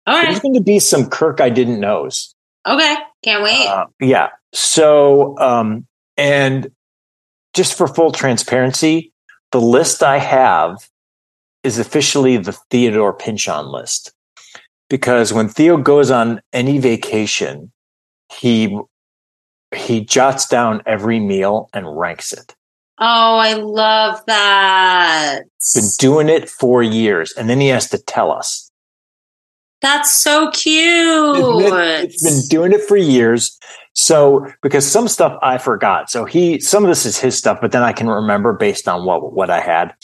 All 0.08 0.20
There's 0.20 0.40
going 0.40 0.54
to 0.54 0.60
be 0.60 0.80
some 0.80 1.08
Kirk 1.08 1.40
I 1.40 1.50
didn't 1.50 1.78
knows. 1.78 2.34
Okay. 2.66 2.96
Can't 3.22 3.44
wait. 3.44 3.68
Uh, 3.68 3.86
yeah. 4.00 4.30
So, 4.52 5.38
um, 5.38 5.86
and 6.16 6.68
just 7.54 7.78
for 7.78 7.86
full 7.86 8.10
transparency, 8.10 9.12
the 9.52 9.60
list 9.60 10.02
I 10.02 10.18
have 10.18 10.78
is 11.66 11.78
officially 11.78 12.36
the 12.36 12.56
Theodore 12.70 13.12
Pynchon 13.12 13.66
list. 13.66 14.12
Because 14.88 15.32
when 15.32 15.48
Theo 15.48 15.76
goes 15.76 16.10
on 16.12 16.40
any 16.52 16.78
vacation, 16.78 17.72
he 18.32 18.78
he 19.74 20.04
jots 20.04 20.46
down 20.46 20.80
every 20.86 21.18
meal 21.18 21.68
and 21.74 21.98
ranks 21.98 22.32
it. 22.32 22.54
oh, 22.98 23.36
I 23.36 23.54
love 23.54 24.22
that. 24.26 25.42
Been 25.74 25.90
doing 25.98 26.28
it 26.28 26.48
for 26.48 26.82
years, 26.82 27.32
and 27.32 27.50
then 27.50 27.60
he 27.60 27.68
has 27.68 27.90
to 27.90 27.98
tell 27.98 28.30
us. 28.30 28.70
That's 29.82 30.14
so 30.14 30.50
cute. 30.52 31.36
It's 32.04 32.22
been 32.22 32.48
doing 32.48 32.72
it 32.72 32.82
for 32.82 32.96
years. 32.96 33.58
So 33.94 34.46
because 34.62 34.90
some 34.90 35.08
stuff 35.08 35.38
I 35.42 35.58
forgot. 35.58 36.10
So 36.10 36.24
he 36.24 36.60
some 36.60 36.84
of 36.84 36.88
this 36.88 37.04
is 37.04 37.18
his 37.18 37.36
stuff, 37.36 37.58
but 37.60 37.72
then 37.72 37.82
I 37.82 37.92
can 37.92 38.08
remember 38.08 38.52
based 38.52 38.88
on 38.88 39.04
what 39.04 39.32
what 39.32 39.50
I 39.50 39.60
had. 39.60 39.94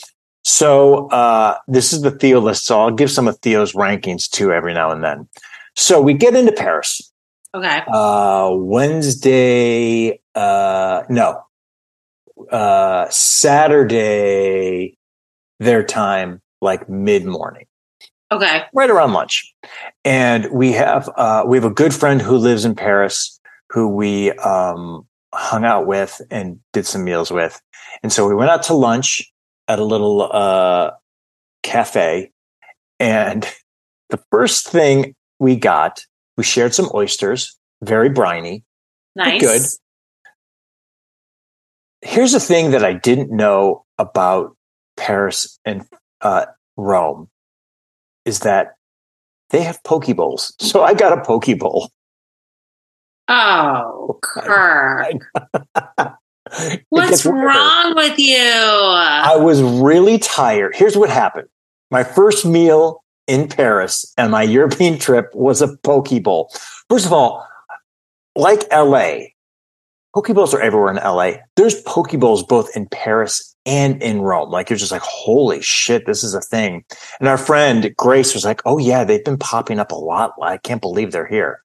So 0.43 1.07
uh 1.09 1.57
this 1.67 1.93
is 1.93 2.01
the 2.01 2.11
Theo 2.11 2.39
list. 2.39 2.65
So 2.65 2.79
I'll 2.79 2.91
give 2.91 3.09
some 3.11 3.27
of 3.27 3.37
Theo's 3.39 3.73
rankings 3.73 4.29
too 4.29 4.51
every 4.51 4.73
now 4.73 4.91
and 4.91 5.03
then. 5.03 5.27
So 5.75 6.01
we 6.01 6.13
get 6.13 6.35
into 6.35 6.51
Paris. 6.51 7.11
okay. 7.53 7.81
Uh 7.91 8.51
Wednesday 8.53 10.19
uh 10.35 11.03
no. 11.09 11.41
Uh 12.51 13.07
Saturday 13.09 14.97
their 15.59 15.83
time, 15.83 16.41
like 16.61 16.89
mid 16.89 17.25
morning 17.25 17.65
Okay. 18.31 18.63
right 18.73 18.89
around 18.89 19.13
lunch. 19.13 19.53
And 20.03 20.49
we 20.51 20.71
have 20.73 21.09
uh, 21.15 21.43
we 21.47 21.55
have 21.57 21.63
a 21.63 21.69
good 21.69 21.93
friend 21.93 22.21
who 22.21 22.35
lives 22.37 22.65
in 22.65 22.75
Paris 22.75 23.39
who 23.69 23.87
we 23.87 24.31
um, 24.33 25.07
hung 25.33 25.65
out 25.65 25.87
with 25.87 26.21
and 26.29 26.59
did 26.73 26.85
some 26.85 27.03
meals 27.03 27.31
with. 27.31 27.59
And 28.03 28.11
so 28.13 28.27
we 28.27 28.35
went 28.35 28.51
out 28.51 28.61
to 28.63 28.73
lunch 28.73 29.31
at 29.67 29.79
a 29.79 29.83
little 29.83 30.29
uh, 30.31 30.91
cafe. 31.61 32.31
And 32.99 33.47
the 34.09 34.23
first 34.31 34.67
thing 34.67 35.15
we 35.39 35.55
got, 35.55 36.05
we 36.37 36.43
shared 36.43 36.73
some 36.73 36.89
oysters, 36.93 37.57
very 37.81 38.09
briny. 38.09 38.63
Nice. 39.15 39.41
good. 39.41 39.61
Here's 42.01 42.33
the 42.33 42.39
thing 42.39 42.71
that 42.71 42.83
I 42.83 42.93
didn't 42.93 43.31
know 43.31 43.85
about 43.97 44.55
Paris 44.97 45.59
and 45.63 45.85
uh, 46.21 46.45
Rome 46.75 47.29
is 48.25 48.39
that 48.39 48.75
they 49.51 49.61
have 49.61 49.83
poke 49.83 50.07
bowls. 50.15 50.53
So 50.61 50.83
I 50.83 50.93
got 50.93 51.17
a 51.17 51.23
poke 51.23 51.57
bowl. 51.59 51.89
Oh, 53.27 54.19
Kirk. 54.23 55.21
What's 56.89 57.25
wrong 57.25 57.95
with 57.95 58.19
you? 58.19 58.37
I 58.37 59.35
was 59.37 59.61
really 59.61 60.19
tired. 60.19 60.75
Here's 60.75 60.97
what 60.97 61.09
happened. 61.09 61.47
My 61.89 62.03
first 62.03 62.45
meal 62.45 63.03
in 63.27 63.47
Paris 63.47 64.11
and 64.17 64.31
my 64.31 64.43
European 64.43 64.99
trip 64.99 65.33
was 65.33 65.61
a 65.61 65.77
poke 65.77 66.09
bowl. 66.21 66.51
First 66.89 67.05
of 67.05 67.13
all, 67.13 67.47
like 68.35 68.69
LA, 68.71 69.19
poke 70.13 70.27
bowls 70.27 70.53
are 70.53 70.61
everywhere 70.61 70.91
in 70.91 70.97
LA. 70.97 71.33
There's 71.55 71.81
poke 71.83 72.11
bowls 72.11 72.43
both 72.43 72.75
in 72.75 72.87
Paris 72.87 73.55
and 73.65 74.01
in 74.03 74.21
Rome. 74.21 74.49
Like 74.49 74.69
you're 74.69 74.77
just 74.77 74.91
like, 74.91 75.01
holy 75.01 75.61
shit, 75.61 76.05
this 76.05 76.23
is 76.23 76.33
a 76.33 76.41
thing. 76.41 76.83
And 77.19 77.29
our 77.29 77.37
friend 77.37 77.93
Grace 77.97 78.33
was 78.33 78.43
like, 78.43 78.61
oh 78.65 78.77
yeah, 78.77 79.03
they've 79.03 79.23
been 79.23 79.37
popping 79.37 79.79
up 79.79 79.91
a 79.91 79.95
lot. 79.95 80.33
I 80.41 80.57
can't 80.57 80.81
believe 80.81 81.11
they're 81.11 81.27
here. 81.27 81.63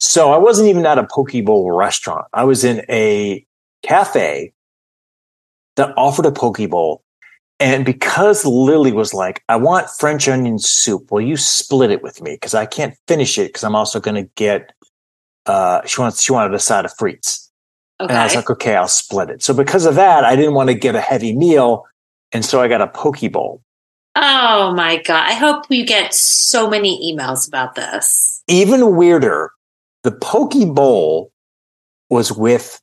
So 0.00 0.32
I 0.32 0.38
wasn't 0.38 0.68
even 0.68 0.86
at 0.86 0.98
a 0.98 1.08
poke 1.10 1.32
bowl 1.44 1.72
restaurant. 1.72 2.26
I 2.32 2.44
was 2.44 2.62
in 2.62 2.84
a 2.88 3.44
cafe 3.82 4.52
that 5.76 5.94
offered 5.96 6.26
a 6.26 6.32
poke 6.32 6.68
bowl. 6.68 7.02
And 7.60 7.84
because 7.84 8.44
Lily 8.44 8.92
was 8.92 9.14
like, 9.14 9.42
I 9.48 9.56
want 9.56 9.90
French 9.90 10.28
onion 10.28 10.58
soup, 10.58 11.10
will 11.10 11.20
you 11.20 11.36
split 11.36 11.90
it 11.90 12.02
with 12.02 12.22
me? 12.22 12.32
Because 12.32 12.54
I 12.54 12.66
can't 12.66 12.94
finish 13.08 13.36
it 13.36 13.48
because 13.48 13.64
I'm 13.64 13.74
also 13.74 13.98
going 13.98 14.14
to 14.14 14.30
get, 14.36 14.72
uh, 15.46 15.84
she 15.84 16.00
wants, 16.00 16.22
she 16.22 16.32
wanted 16.32 16.54
a 16.54 16.60
side 16.60 16.84
of 16.84 16.96
frites. 16.96 17.48
Okay. 18.00 18.12
And 18.12 18.18
I 18.20 18.24
was 18.24 18.36
like, 18.36 18.48
okay, 18.48 18.76
I'll 18.76 18.86
split 18.86 19.30
it. 19.30 19.42
So 19.42 19.52
because 19.52 19.86
of 19.86 19.96
that, 19.96 20.24
I 20.24 20.36
didn't 20.36 20.54
want 20.54 20.68
to 20.68 20.74
get 20.74 20.94
a 20.94 21.00
heavy 21.00 21.34
meal. 21.34 21.84
And 22.30 22.44
so 22.44 22.60
I 22.60 22.68
got 22.68 22.80
a 22.80 22.86
poke 22.86 23.20
bowl. 23.32 23.60
Oh 24.14 24.72
my 24.74 25.02
God. 25.02 25.28
I 25.28 25.32
hope 25.32 25.64
you 25.68 25.84
get 25.84 26.14
so 26.14 26.70
many 26.70 27.12
emails 27.12 27.48
about 27.48 27.74
this. 27.74 28.42
Even 28.46 28.94
weirder, 28.94 29.50
the 30.04 30.12
poke 30.12 30.54
bowl 30.74 31.32
was 32.08 32.30
with 32.30 32.80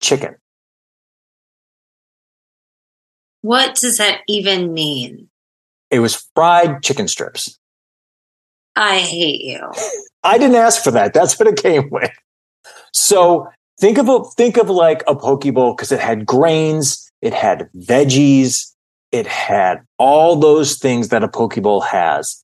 chicken. 0.00 0.36
What 3.42 3.76
does 3.76 3.98
that 3.98 4.22
even 4.26 4.72
mean? 4.72 5.28
It 5.90 6.00
was 6.00 6.28
fried 6.34 6.82
chicken 6.82 7.06
strips. 7.06 7.58
I 8.74 8.98
hate 8.98 9.40
you. 9.40 9.60
I 10.24 10.38
didn't 10.38 10.56
ask 10.56 10.82
for 10.82 10.90
that. 10.90 11.14
That's 11.14 11.38
what 11.38 11.48
it 11.48 11.56
came 11.56 11.88
with. 11.90 12.10
So 12.92 13.48
think 13.80 13.98
of 13.98 14.08
a, 14.08 14.24
think 14.36 14.56
of 14.56 14.68
like 14.68 15.04
a 15.06 15.14
poke 15.14 15.52
bowl 15.54 15.74
because 15.74 15.92
it 15.92 16.00
had 16.00 16.26
grains, 16.26 17.10
it 17.22 17.32
had 17.32 17.68
veggies, 17.76 18.72
it 19.12 19.26
had 19.26 19.82
all 19.98 20.36
those 20.36 20.78
things 20.78 21.08
that 21.08 21.22
a 21.22 21.28
poke 21.28 21.54
bowl 21.62 21.80
has, 21.80 22.42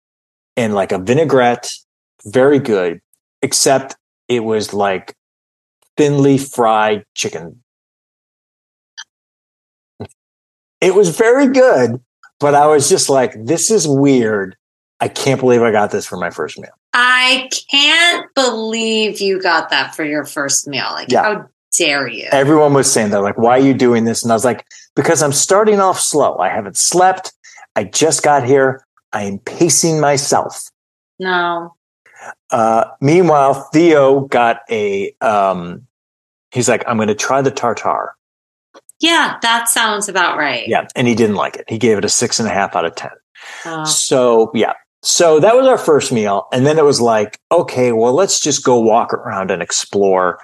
and 0.57 0.75
like 0.75 0.93
a 0.93 0.99
vinaigrette, 0.99 1.73
very 2.25 2.59
good. 2.59 3.01
Except 3.43 3.97
it 4.29 4.45
was 4.45 4.73
like 4.73 5.15
thinly 5.97 6.39
fried 6.39 7.05
chicken. 7.15 7.63
It 10.81 10.95
was 10.95 11.17
very 11.17 11.47
good, 11.47 12.01
but 12.41 12.55
I 12.55 12.67
was 12.67 12.89
just 12.89 13.09
like, 13.09 13.33
this 13.45 13.71
is 13.71 13.87
weird. 13.87 14.57
I 15.01 15.09
can't 15.09 15.41
believe 15.41 15.63
I 15.63 15.71
got 15.71 15.91
this 15.91 16.07
for 16.07 16.17
my 16.17 16.31
first 16.31 16.59
meal. 16.59 16.73
I 16.93 17.49
can't 17.71 18.27
believe 18.35 19.21
you 19.21 19.41
got 19.41 19.71
that 19.71 19.95
for 19.95 20.05
your 20.05 20.25
first 20.25 20.67
meal. 20.67 20.87
Like, 20.91 21.11
yeah. 21.11 21.23
how 21.23 21.49
dare 21.77 22.09
you? 22.09 22.29
Everyone 22.33 22.75
was 22.75 22.93
saying 22.93 23.11
that, 23.11 23.23
like, 23.23 23.39
why 23.39 23.59
are 23.59 23.63
you 23.63 23.75
doing 23.75 24.05
this? 24.05 24.23
And 24.23 24.33
I 24.33 24.35
was 24.35 24.45
like, 24.45 24.67
because 24.95 25.23
I'm 25.23 25.33
starting 25.33 25.81
off 25.81 25.99
slow. 25.99 26.37
I 26.39 26.49
haven't 26.49 26.77
slept. 26.77 27.33
I 27.77 27.85
just 27.85 28.23
got 28.23 28.45
here. 28.45 28.85
I 29.13 29.23
am 29.25 29.39
pacing 29.39 30.01
myself. 30.01 30.69
No. 31.19 31.75
Uh, 32.51 32.85
meanwhile, 33.01 33.55
Theo 33.73 34.21
got 34.21 34.61
a, 34.71 35.15
um, 35.21 35.87
he's 36.51 36.69
like, 36.69 36.85
I'm 36.87 36.97
going 36.97 37.09
to 37.09 37.15
try 37.15 37.43
the 37.43 37.51
tartar. 37.51 38.15
Yeah, 39.01 39.39
that 39.43 39.69
sounds 39.69 40.09
about 40.09 40.39
right. 40.39 40.67
Yeah. 40.69 40.87
And 40.95 41.09
he 41.09 41.15
didn't 41.15 41.37
like 41.37 41.57
it. 41.57 41.65
He 41.69 41.79
gave 41.79 41.99
it 41.99 42.05
a 42.05 42.09
six 42.09 42.39
and 42.39 42.49
a 42.49 42.53
half 42.53 42.77
out 42.77 42.85
of 42.85 42.95
10. 42.95 43.11
Oh. 43.67 43.85
So, 43.85 44.53
yeah. 44.55 44.75
So 45.03 45.41
that 45.41 45.57
was 45.57 45.67
our 45.67 45.79
first 45.79 46.13
meal. 46.13 46.47
And 46.53 46.65
then 46.65 46.79
it 46.79 46.85
was 46.85 47.01
like, 47.01 47.41
okay, 47.51 47.91
well, 47.91 48.13
let's 48.13 48.39
just 48.41 48.65
go 48.65 48.79
walk 48.79 49.13
around 49.13 49.51
and 49.51 49.61
explore. 49.61 50.39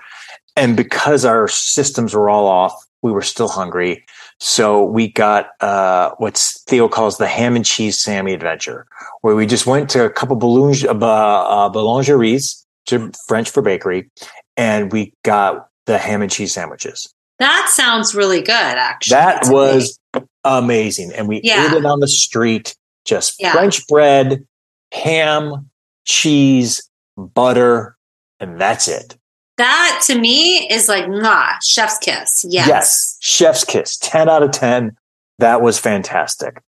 And 0.57 0.77
because 0.77 1.25
our 1.25 1.47
systems 1.47 2.15
were 2.15 2.29
all 2.29 2.47
off, 2.47 2.75
we 3.01 3.13
were 3.13 3.23
still 3.23 3.47
hungry. 3.47 4.05
So 4.41 4.85
we 4.85 5.09
got 5.11 5.51
uh, 5.61 6.13
what 6.19 6.39
Theo 6.69 6.89
calls 6.89 7.19
the 7.19 7.27
ham 7.27 7.57
and 7.57 7.65
cheese 7.65 7.99
Sammy 7.99 8.35
adventure, 8.35 8.87
where 9.23 9.35
we 9.35 9.47
just 9.47 9.67
went 9.67 9.91
to 9.91 10.05
a 10.05 10.11
couple 10.11 10.37
boulange- 10.37 10.85
uh, 10.85 10.91
uh, 10.91 11.69
boulangeries, 11.71 12.65
to 12.89 13.13
French 13.27 13.51
for 13.51 13.63
bakery, 13.63 14.11
and 14.57 14.91
we 14.91 15.13
got 15.23 15.69
the 15.87 15.99
ham 15.99 16.23
and 16.23 16.31
cheese 16.31 16.53
sandwiches. 16.53 17.13
That 17.39 17.71
sounds 17.71 18.15
really 18.15 18.41
good, 18.41 18.51
actually. 18.51 19.15
That 19.15 19.49
was 19.49 19.99
amazing. 20.43 21.13
And 21.15 21.29
we 21.29 21.41
yeah. 21.45 21.67
ate 21.67 21.77
it 21.77 21.85
on 21.85 22.01
the 22.01 22.09
street, 22.09 22.75
just 23.05 23.37
yeah. 23.39 23.53
French 23.53 23.87
bread, 23.87 24.45
ham, 24.93 25.71
cheese, 26.05 26.89
butter, 27.17 27.97
and 28.41 28.61
that's 28.61 28.89
it. 28.89 29.17
That 29.59 30.03
to 30.07 30.19
me 30.19 30.69
is 30.71 30.89
like, 30.89 31.09
nah, 31.09 31.55
chef's 31.63 31.99
kiss. 31.99 32.45
Yes. 32.49 32.69
Yes. 32.69 33.19
Chef's 33.21 33.65
kiss. 33.65 33.97
10 33.99 34.29
out 34.29 34.43
of 34.43 34.53
10. 34.53 34.97
That 35.39 35.61
was 35.63 35.79
fantastic. 35.79 36.63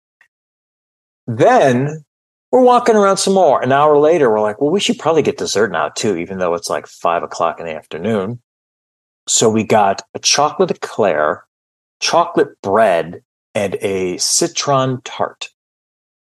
Then 1.25 2.03
we're 2.51 2.61
walking 2.61 2.95
around 2.95 3.17
some 3.17 3.33
more. 3.33 3.61
An 3.61 3.71
hour 3.71 3.97
later, 3.97 4.29
we're 4.29 4.41
like, 4.41 4.59
well, 4.61 4.71
we 4.71 4.79
should 4.79 4.99
probably 4.99 5.21
get 5.21 5.37
dessert 5.37 5.71
now 5.71 5.89
too, 5.89 6.17
even 6.17 6.39
though 6.39 6.53
it's 6.53 6.69
like 6.69 6.85
five 6.85 7.23
o'clock 7.23 7.59
in 7.59 7.65
the 7.65 7.75
afternoon. 7.75 8.41
So 9.27 9.49
we 9.49 9.63
got 9.63 10.01
a 10.13 10.19
chocolate 10.19 10.71
eclair, 10.71 11.45
chocolate 12.01 12.59
bread, 12.61 13.23
and 13.55 13.75
a 13.81 14.17
citron 14.17 15.01
tart. 15.03 15.49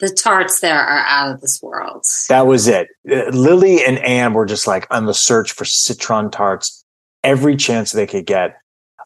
The 0.01 0.10
tarts 0.10 0.60
there 0.60 0.79
are 0.79 1.05
out 1.08 1.34
of 1.34 1.41
this 1.41 1.62
world. 1.62 2.05
That 2.27 2.48
was 2.48 2.67
it. 2.67 2.89
Uh, 3.10 3.29
Lily 3.29 3.86
and 3.86 4.00
Anne 4.00 4.34
were 4.34 4.48
just 4.48 4.65
like 4.65 4.88
on 4.89 5.05
the 5.05 5.13
search 5.13 5.51
for 5.51 5.63
citron 5.63 6.31
tarts 6.31 6.84
every 7.24 7.55
chance 7.55 7.91
they 7.91 8.08
could 8.08 8.25
get. 8.25 8.58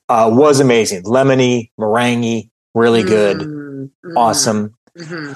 Uh, 0.07 0.31
was 0.33 0.61
amazing. 0.61 1.03
Lemony, 1.03 1.69
meringue, 1.77 2.49
really 2.73 3.03
good. 3.03 3.39
Mm-hmm. 3.39 4.17
Awesome. 4.17 4.73
Mm-hmm. 4.97 5.33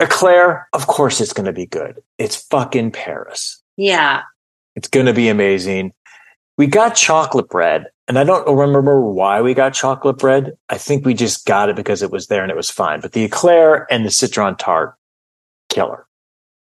Eclair, 0.00 0.68
of 0.72 0.86
course 0.86 1.20
it's 1.20 1.34
going 1.34 1.46
to 1.46 1.52
be 1.52 1.66
good. 1.66 2.02
It's 2.16 2.36
fucking 2.36 2.92
Paris. 2.92 3.62
Yeah. 3.76 4.22
It's 4.74 4.88
going 4.88 5.06
to 5.06 5.12
be 5.12 5.28
amazing. 5.28 5.92
We 6.56 6.66
got 6.66 6.94
chocolate 6.94 7.48
bread, 7.48 7.86
and 8.06 8.18
I 8.18 8.24
don't 8.24 8.56
remember 8.56 9.00
why 9.00 9.40
we 9.42 9.54
got 9.54 9.74
chocolate 9.74 10.18
bread. 10.18 10.56
I 10.68 10.78
think 10.78 11.04
we 11.04 11.14
just 11.14 11.46
got 11.46 11.68
it 11.68 11.76
because 11.76 12.02
it 12.02 12.10
was 12.10 12.28
there 12.28 12.42
and 12.42 12.50
it 12.50 12.56
was 12.56 12.70
fine. 12.70 13.00
But 13.00 13.12
the 13.12 13.24
eclair 13.24 13.90
and 13.92 14.04
the 14.04 14.10
citron 14.10 14.56
tart, 14.56 14.94
killer. 15.68 16.06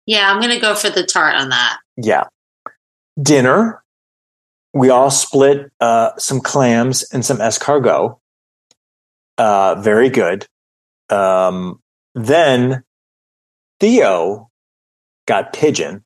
Yeah, 0.07 0.31
I'm 0.31 0.41
going 0.41 0.55
to 0.55 0.61
go 0.61 0.75
for 0.75 0.91
the 0.91 1.05
tart 1.05 1.35
on 1.35 1.51
that. 1.51 1.79
Yeah. 1.97 2.25
Dinner, 3.21 3.83
we 4.73 4.91
all 4.91 5.11
split 5.11 5.71
uh, 5.81 6.11
some 6.19 6.41
clams 6.41 7.05
and 7.13 7.25
some 7.25 7.39
escargot. 7.39 8.19
Uh, 9.39 9.77
very 9.81 10.09
good. 10.09 10.47
Um, 11.11 11.81
then 12.15 12.85
Theo 13.81 14.51
got 15.27 15.53
pigeon 15.53 16.04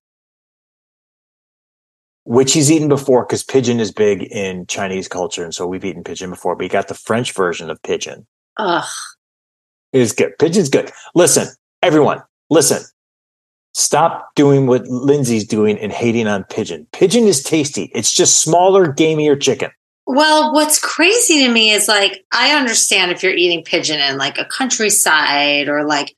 which 2.28 2.52
he's 2.52 2.70
eaten 2.70 2.88
before 2.88 3.24
because 3.24 3.42
pigeon 3.42 3.80
is 3.80 3.90
big 3.90 4.22
in 4.24 4.66
Chinese 4.66 5.08
culture. 5.08 5.42
And 5.42 5.54
so 5.54 5.66
we've 5.66 5.84
eaten 5.84 6.04
pigeon 6.04 6.28
before, 6.28 6.54
but 6.54 6.64
he 6.64 6.68
got 6.68 6.88
the 6.88 6.94
French 6.94 7.32
version 7.32 7.70
of 7.70 7.82
pigeon. 7.82 8.26
Ugh. 8.58 8.84
Is 9.94 10.12
good. 10.12 10.36
Pigeon's 10.38 10.68
good. 10.68 10.92
Listen, 11.14 11.48
everyone, 11.82 12.22
listen. 12.50 12.82
Stop 13.72 14.34
doing 14.34 14.66
what 14.66 14.86
Lindsey's 14.88 15.46
doing 15.46 15.78
and 15.78 15.90
hating 15.90 16.26
on 16.26 16.44
pigeon. 16.44 16.86
Pigeon 16.92 17.24
is 17.24 17.42
tasty. 17.42 17.90
It's 17.94 18.12
just 18.12 18.42
smaller, 18.42 18.92
gamier 18.92 19.40
chicken. 19.40 19.70
Well, 20.06 20.52
what's 20.52 20.78
crazy 20.78 21.46
to 21.46 21.50
me 21.50 21.70
is 21.70 21.88
like, 21.88 22.26
I 22.32 22.54
understand 22.54 23.10
if 23.10 23.22
you're 23.22 23.32
eating 23.32 23.64
pigeon 23.64 24.00
in 24.00 24.18
like 24.18 24.36
a 24.36 24.44
countryside 24.44 25.70
or 25.70 25.84
like, 25.84 26.14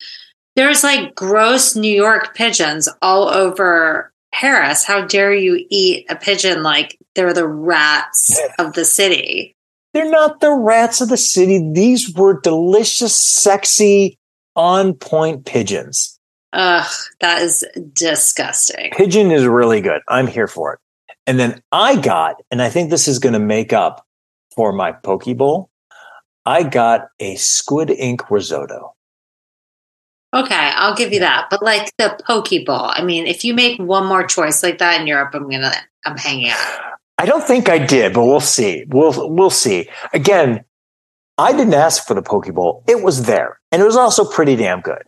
there's 0.57 0.83
like 0.83 1.14
gross 1.14 1.76
New 1.76 1.95
York 1.95 2.35
pigeons 2.35 2.88
all 3.00 3.29
over 3.29 4.10
Paris, 4.32 4.84
how 4.84 5.06
dare 5.06 5.34
you 5.34 5.64
eat 5.70 6.06
a 6.08 6.16
pigeon 6.16 6.62
like 6.62 6.99
they're 7.14 7.34
the 7.34 7.49
rats 7.49 8.40
of 8.58 8.75
the 8.75 8.84
city? 8.84 9.56
They're 9.92 10.10
not 10.10 10.40
the 10.40 10.52
rats 10.52 11.00
of 11.00 11.08
the 11.08 11.16
city. 11.16 11.70
These 11.72 12.14
were 12.14 12.40
delicious, 12.40 13.16
sexy, 13.16 14.18
on 14.54 14.94
point 14.94 15.46
pigeons. 15.46 16.18
Ugh, 16.52 16.90
that 17.20 17.42
is 17.42 17.64
disgusting. 17.92 18.90
Pigeon 18.92 19.30
is 19.30 19.44
really 19.44 19.80
good. 19.80 20.02
I'm 20.08 20.26
here 20.26 20.49
for 20.49 20.75
it. 20.75 20.80
And 21.26 21.38
then 21.38 21.62
I 21.70 21.96
got, 21.96 22.37
and 22.50 22.60
I 22.60 22.70
think 22.70 22.90
this 22.90 23.06
is 23.08 23.18
going 23.18 23.34
to 23.34 23.38
make 23.38 23.72
up 23.72 24.04
for 24.54 24.72
my 24.72 24.92
poke 24.92 25.25
bowl. 25.37 25.70
I 26.44 26.62
got 26.62 27.08
a 27.20 27.37
squid 27.37 27.90
ink 27.90 28.30
risotto. 28.30 28.94
Okay, 30.32 30.72
I'll 30.76 30.94
give 30.94 31.12
you 31.12 31.20
that. 31.20 31.49
But 31.50 31.62
like 31.62 31.90
the 31.99 32.18
poke 32.25 32.50
bowl, 32.64 32.90
I 32.92 33.02
mean, 33.02 33.26
if 33.26 33.44
you 33.44 33.52
make 33.54 33.78
one 33.80 34.06
more 34.06 34.25
choice 34.25 34.62
like 34.62 34.78
that 34.78 35.00
in 35.00 35.06
Europe, 35.06 35.30
I'm 35.34 35.49
gonna 35.50 35.72
I'm 36.06 36.16
hanging 36.16 36.50
out. 36.50 36.78
I 37.18 37.26
don't 37.26 37.42
think 37.44 37.68
I 37.68 37.78
did, 37.78 38.14
but 38.14 38.25
we'll 38.25 38.40
see. 38.40 38.84
We'll 38.88 39.28
we'll 39.34 39.50
see. 39.50 39.88
Again, 40.12 40.64
I 41.37 41.52
didn't 41.52 41.75
ask 41.75 42.06
for 42.06 42.14
the 42.14 42.22
poke 42.22 42.52
bowl. 42.54 42.84
It 42.87 43.02
was 43.02 43.25
there, 43.25 43.58
and 43.72 43.82
it 43.82 43.84
was 43.84 43.96
also 43.96 44.25
pretty 44.25 44.56
damn 44.56 44.80
good. 44.80 45.02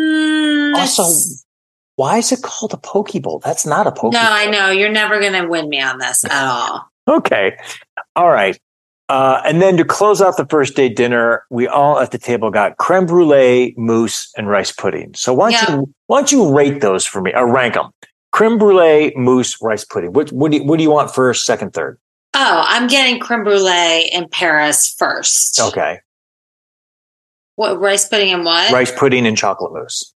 Hmm, 0.00 0.74
Also, 0.74 1.04
why 1.96 2.18
is 2.18 2.32
it 2.32 2.42
called 2.42 2.72
a 2.72 2.76
poke 2.78 3.12
bowl? 3.22 3.40
That's 3.44 3.64
not 3.66 3.86
a 3.86 3.92
poke. 3.92 4.12
no, 4.12 4.20
I 4.20 4.46
know 4.50 4.70
you're 4.70 4.88
never 4.90 5.20
gonna 5.20 5.46
win 5.48 5.68
me 5.68 5.80
on 5.80 5.98
this 5.98 6.24
at 6.24 6.46
all. 6.48 6.88
Okay. 7.06 7.58
All 8.16 8.30
right. 8.30 8.58
Uh, 9.10 9.42
and 9.44 9.60
then 9.60 9.76
to 9.76 9.84
close 9.84 10.22
out 10.22 10.36
the 10.38 10.46
first 10.46 10.74
day 10.76 10.88
dinner, 10.88 11.44
we 11.50 11.68
all 11.68 11.98
at 11.98 12.10
the 12.10 12.18
table 12.18 12.50
got 12.50 12.78
creme 12.78 13.04
brulee, 13.04 13.74
mousse, 13.76 14.32
and 14.36 14.48
rice 14.48 14.72
pudding. 14.72 15.12
So 15.14 15.34
why 15.34 15.50
don't 15.52 15.62
Yeah. 15.68 15.76
you 15.76 15.94
why 16.06 16.18
don't 16.20 16.32
you 16.32 16.56
rate 16.56 16.80
those 16.80 17.04
for 17.04 17.20
me 17.20 17.32
or 17.34 17.46
rank 17.50 17.74
them? 17.74 17.90
Creme 18.32 18.56
brulee, 18.58 19.12
mousse, 19.14 19.60
rice 19.60 19.84
pudding. 19.84 20.12
What 20.12 20.30
what 20.32 20.50
do 20.50 20.56
you, 20.58 20.64
what 20.64 20.78
do 20.78 20.82
you 20.82 20.90
want 20.90 21.14
first, 21.14 21.44
second, 21.44 21.72
third? 21.74 21.98
Oh, 22.34 22.64
I'm 22.66 22.86
getting 22.88 23.20
creme 23.20 23.44
brulee 23.44 24.10
in 24.12 24.28
Paris 24.28 24.92
first. 24.98 25.60
Okay. 25.60 26.00
What 27.56 27.78
rice 27.78 28.08
pudding 28.08 28.32
and 28.32 28.44
what? 28.44 28.72
Rice 28.72 28.90
pudding 28.90 29.26
and 29.26 29.36
chocolate 29.36 29.72
mousse. 29.72 30.12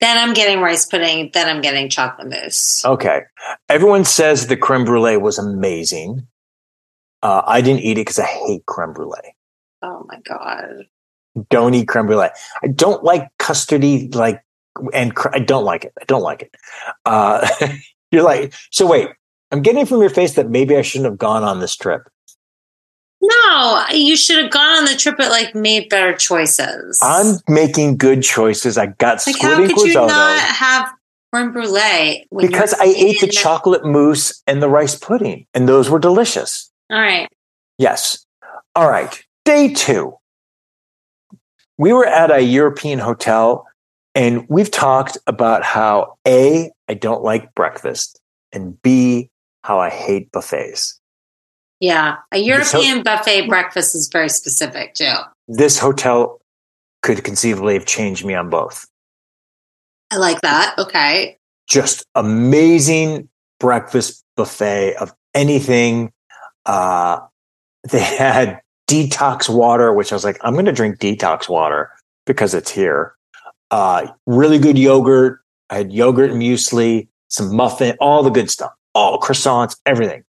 Then 0.00 0.18
I'm 0.18 0.34
getting 0.34 0.60
rice 0.60 0.86
pudding. 0.86 1.30
Then 1.32 1.48
I'm 1.48 1.60
getting 1.60 1.88
chocolate 1.88 2.28
mousse. 2.28 2.84
Okay. 2.84 3.20
Everyone 3.68 4.04
says 4.04 4.46
the 4.48 4.56
creme 4.56 4.84
brulee 4.84 5.16
was 5.16 5.38
amazing. 5.38 6.26
Uh, 7.24 7.42
I 7.46 7.62
didn't 7.62 7.80
eat 7.80 7.92
it 7.92 8.02
because 8.02 8.18
I 8.18 8.26
hate 8.26 8.66
creme 8.66 8.92
brulee. 8.92 9.34
Oh 9.80 10.04
my 10.06 10.20
god. 10.20 10.84
Don't 11.48 11.72
eat 11.72 11.88
creme 11.88 12.06
brulee. 12.06 12.28
I 12.62 12.68
don't 12.68 13.02
like 13.02 13.30
custardy, 13.38 14.14
like, 14.14 14.44
and 14.92 15.16
cr- 15.16 15.34
I 15.34 15.38
don't 15.38 15.64
like 15.64 15.84
it. 15.86 15.94
I 15.98 16.04
don't 16.04 16.22
like 16.22 16.42
it. 16.42 16.54
Uh, 17.06 17.48
you're 18.12 18.22
like, 18.22 18.52
so 18.70 18.86
wait, 18.86 19.08
I'm 19.50 19.62
getting 19.62 19.86
from 19.86 20.00
your 20.02 20.10
face 20.10 20.34
that 20.34 20.50
maybe 20.50 20.76
I 20.76 20.82
shouldn't 20.82 21.10
have 21.10 21.18
gone 21.18 21.42
on 21.42 21.60
this 21.60 21.74
trip. 21.74 22.02
No, 23.22 23.84
you 23.90 24.18
should 24.18 24.42
have 24.42 24.50
gone 24.52 24.76
on 24.76 24.84
the 24.84 24.94
trip 24.94 25.18
and 25.18 25.30
like 25.30 25.54
made 25.54 25.88
better 25.88 26.14
choices. 26.14 27.00
I'm 27.02 27.36
making 27.48 27.96
good 27.96 28.22
choices. 28.22 28.76
I 28.76 28.86
got 28.86 29.26
like, 29.26 29.40
how 29.40 29.56
could 29.56 29.70
you 29.70 29.84
risotto 29.84 30.08
not 30.08 30.40
have 30.40 30.92
creme 31.32 31.52
brulee? 31.52 32.26
because 32.36 32.74
I 32.74 32.84
ate 32.84 33.22
the 33.22 33.28
chocolate 33.28 33.82
mousse 33.82 34.42
and 34.46 34.62
the 34.62 34.68
rice 34.68 34.94
pudding, 34.94 35.46
and 35.54 35.66
those 35.66 35.88
were 35.88 35.98
delicious. 35.98 36.70
All 36.90 37.00
right. 37.00 37.28
Yes. 37.78 38.24
All 38.74 38.88
right. 38.88 39.22
Day 39.44 39.72
two. 39.72 40.16
We 41.78 41.92
were 41.92 42.06
at 42.06 42.30
a 42.30 42.40
European 42.40 42.98
hotel 42.98 43.66
and 44.14 44.46
we've 44.48 44.70
talked 44.70 45.18
about 45.26 45.64
how 45.64 46.16
A, 46.26 46.70
I 46.88 46.94
don't 46.94 47.22
like 47.24 47.52
breakfast, 47.54 48.20
and 48.52 48.80
B, 48.82 49.28
how 49.64 49.80
I 49.80 49.90
hate 49.90 50.30
buffets. 50.30 51.00
Yeah. 51.80 52.16
A 52.30 52.38
European 52.38 53.02
buffet 53.02 53.48
breakfast 53.48 53.96
is 53.96 54.08
very 54.08 54.28
specific 54.28 54.94
too. 54.94 55.12
This 55.48 55.78
hotel 55.78 56.40
could 57.02 57.24
conceivably 57.24 57.74
have 57.74 57.86
changed 57.86 58.24
me 58.24 58.34
on 58.34 58.50
both. 58.50 58.86
I 60.10 60.16
like 60.16 60.40
that. 60.42 60.78
Okay. 60.78 61.36
Just 61.68 62.06
amazing 62.14 63.28
breakfast 63.58 64.22
buffet 64.36 64.94
of 64.96 65.12
anything. 65.34 66.12
Uh, 66.66 67.20
they 67.90 68.00
had 68.00 68.60
detox 68.88 69.48
water, 69.48 69.92
which 69.92 70.12
I 70.12 70.16
was 70.16 70.24
like, 70.24 70.38
I'm 70.42 70.54
going 70.54 70.64
to 70.66 70.72
drink 70.72 70.98
detox 70.98 71.48
water 71.48 71.90
because 72.26 72.54
it's 72.54 72.70
here. 72.70 73.14
Uh, 73.70 74.06
really 74.26 74.58
good 74.58 74.78
yogurt. 74.78 75.40
I 75.70 75.78
had 75.78 75.92
yogurt 75.92 76.30
and 76.30 76.40
muesli, 76.40 77.08
some 77.28 77.54
muffin, 77.54 77.96
all 78.00 78.22
the 78.22 78.30
good 78.30 78.50
stuff, 78.50 78.72
all 78.94 79.18
croissants, 79.18 79.76
everything. 79.86 80.22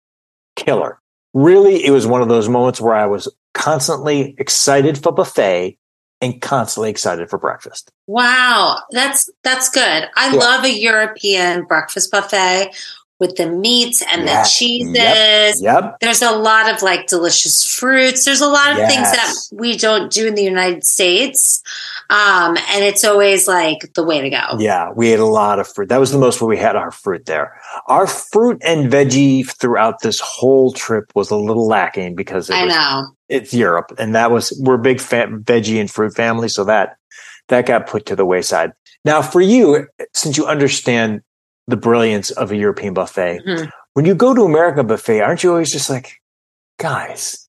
Killer. 0.55 0.99
Really, 1.33 1.83
it 1.83 1.89
was 1.89 2.05
one 2.05 2.21
of 2.21 2.27
those 2.29 2.47
moments 2.47 2.79
where 2.79 2.93
I 2.93 3.07
was 3.07 3.27
constantly 3.55 4.35
excited 4.37 5.01
for 5.01 5.11
buffet 5.11 5.77
and 6.21 6.39
constantly 6.41 6.89
excited 6.89 7.29
for 7.29 7.37
breakfast. 7.39 7.91
Wow. 8.07 8.79
That's 8.91 9.29
that's 9.43 9.69
good. 9.69 10.07
I 10.15 10.31
Yeah. 10.33 10.39
love 10.39 10.63
a 10.63 10.71
European 10.71 11.65
breakfast 11.65 12.11
buffet 12.11 12.69
with 13.23 13.37
the 13.37 13.47
meats 13.49 14.03
and 14.11 14.25
Yeah. 14.25 14.43
the 14.43 14.49
cheeses. 14.49 15.61
Yep. 15.61 15.95
There's 16.01 16.21
a 16.21 16.31
lot 16.31 16.69
of 16.73 16.81
like 16.81 17.07
delicious 17.07 17.63
fruits. 17.65 18.25
There's 18.25 18.41
a 18.41 18.47
lot 18.49 18.71
of 18.73 18.77
things 18.89 19.09
that 19.11 19.33
we 19.53 19.77
don't 19.77 20.11
do 20.11 20.27
in 20.27 20.35
the 20.35 20.43
United 20.43 20.83
States. 20.83 21.63
Um, 22.09 22.57
and 22.73 22.83
it's 22.83 23.05
always 23.05 23.47
like 23.47 23.93
the 23.95 24.03
way 24.03 24.19
to 24.19 24.29
go. 24.29 24.43
Yeah, 24.59 24.91
we 24.93 25.13
ate 25.13 25.19
a 25.19 25.25
lot 25.25 25.57
of 25.59 25.67
fruit. 25.67 25.87
That 25.87 26.01
was 26.01 26.11
the 26.11 26.17
most 26.17 26.41
where 26.41 26.49
we 26.49 26.57
had 26.57 26.75
our 26.75 26.91
fruit 26.91 27.25
there. 27.25 27.59
Our 27.87 28.07
fruit 28.07 28.61
and 28.63 28.91
veggie 28.91 29.49
throughout 29.59 30.01
this 30.01 30.19
whole 30.19 30.73
trip 30.73 31.05
was 31.15 31.31
a 31.31 31.37
little 31.37 31.65
lacking 31.65 32.15
because 32.15 32.49
it 32.49 32.55
I 32.55 32.65
was, 32.65 32.75
know. 32.75 33.07
it's 33.29 33.53
Europe, 33.53 33.93
and 33.97 34.13
that 34.15 34.31
was 34.31 34.51
we're 34.61 34.75
a 34.75 34.79
big 34.79 34.99
fat 34.99 35.29
veggie 35.29 35.79
and 35.79 35.89
fruit 35.89 36.13
family, 36.13 36.49
so 36.49 36.65
that 36.65 36.97
that 37.47 37.65
got 37.65 37.87
put 37.87 38.05
to 38.07 38.15
the 38.15 38.25
wayside. 38.25 38.73
Now, 39.05 39.21
for 39.21 39.41
you, 39.41 39.87
since 40.13 40.37
you 40.37 40.45
understand 40.45 41.21
the 41.67 41.77
brilliance 41.77 42.29
of 42.31 42.51
a 42.51 42.55
European 42.55 42.93
buffet, 42.93 43.39
Mhm. 43.47 43.71
when 43.93 44.05
you 44.05 44.15
go 44.15 44.33
to 44.33 44.43
American 44.43 44.87
buffet, 44.87 45.21
aren't 45.21 45.43
you 45.43 45.51
always 45.51 45.71
just 45.71 45.89
like, 45.89 46.19
guys, 46.79 47.47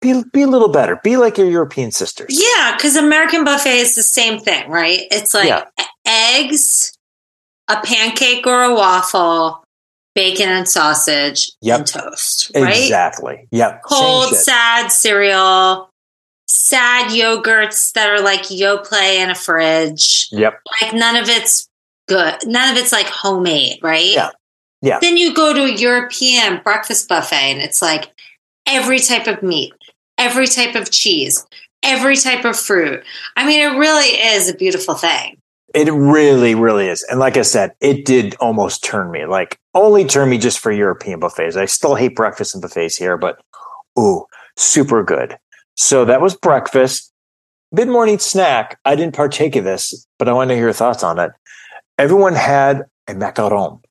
be 0.00 0.22
be 0.32 0.42
a 0.42 0.46
little 0.46 0.68
better, 0.68 0.96
be 1.02 1.16
like 1.16 1.38
your 1.38 1.48
European 1.48 1.90
sisters? 1.92 2.28
Yeah, 2.30 2.74
because 2.76 2.96
American 2.96 3.44
buffet 3.44 3.78
is 3.78 3.94
the 3.94 4.02
same 4.02 4.38
thing, 4.40 4.68
right? 4.70 5.02
It's 5.10 5.34
like 5.34 5.48
Yeah. 5.48 5.64
eggs, 6.06 6.92
a 7.68 7.80
pancake 7.82 8.46
or 8.46 8.62
a 8.62 8.74
waffle, 8.74 9.62
bacon 10.14 10.48
and 10.48 10.68
sausage, 10.68 11.52
Yep. 11.60 11.78
and 11.78 11.86
toast, 11.86 12.50
right? 12.54 12.76
exactly. 12.76 13.46
Yep, 13.52 13.82
Cold, 13.84 14.34
sad 14.34 14.90
cereal, 14.90 15.88
sad 16.46 17.10
yogurts 17.12 17.92
that 17.92 18.10
are 18.10 18.20
like 18.20 18.50
yo 18.50 18.78
play 18.78 19.20
in 19.20 19.30
a 19.30 19.34
fridge. 19.34 20.28
Yep. 20.32 20.60
Like 20.82 20.94
none 20.94 21.16
of 21.16 21.28
it's 21.28 21.68
good. 22.10 22.46
None 22.46 22.70
of 22.70 22.76
it's 22.76 22.90
like 22.90 23.06
homemade, 23.06 23.78
right? 23.82 24.12
Yeah. 24.12 24.30
Yeah. 24.82 24.98
Then 25.00 25.16
you 25.16 25.32
go 25.32 25.52
to 25.54 25.64
a 25.64 25.76
European 25.76 26.60
breakfast 26.64 27.08
buffet 27.08 27.52
and 27.52 27.60
it's 27.60 27.80
like 27.80 28.10
every 28.66 28.98
type 28.98 29.26
of 29.26 29.42
meat, 29.42 29.72
every 30.18 30.46
type 30.46 30.74
of 30.74 30.90
cheese, 30.90 31.46
every 31.84 32.16
type 32.16 32.44
of 32.44 32.58
fruit. 32.58 33.04
I 33.36 33.46
mean, 33.46 33.60
it 33.60 33.78
really 33.78 34.08
is 34.08 34.48
a 34.48 34.54
beautiful 34.54 34.94
thing. 34.94 35.36
It 35.72 35.92
really, 35.92 36.56
really 36.56 36.88
is. 36.88 37.04
And 37.08 37.20
like 37.20 37.36
I 37.36 37.42
said, 37.42 37.72
it 37.80 38.04
did 38.04 38.34
almost 38.40 38.82
turn 38.82 39.12
me, 39.12 39.26
like 39.26 39.56
only 39.74 40.04
turn 40.04 40.28
me 40.28 40.38
just 40.38 40.58
for 40.58 40.72
European 40.72 41.20
buffets. 41.20 41.56
I 41.56 41.66
still 41.66 41.94
hate 41.94 42.16
breakfast 42.16 42.54
and 42.54 42.62
buffets 42.62 42.96
here, 42.96 43.16
but 43.16 43.40
ooh, 43.98 44.24
super 44.56 45.04
good. 45.04 45.38
So 45.76 46.04
that 46.06 46.20
was 46.20 46.34
breakfast. 46.34 47.12
Mid 47.70 47.86
morning 47.86 48.18
snack. 48.18 48.80
I 48.84 48.96
didn't 48.96 49.14
partake 49.14 49.54
of 49.54 49.62
this, 49.62 50.06
but 50.18 50.28
I 50.28 50.32
want 50.32 50.48
to 50.48 50.54
hear 50.54 50.64
your 50.64 50.72
thoughts 50.72 51.04
on 51.04 51.20
it. 51.20 51.30
Everyone 51.98 52.34
had 52.34 52.82
a 53.08 53.14
macaron. 53.14 53.82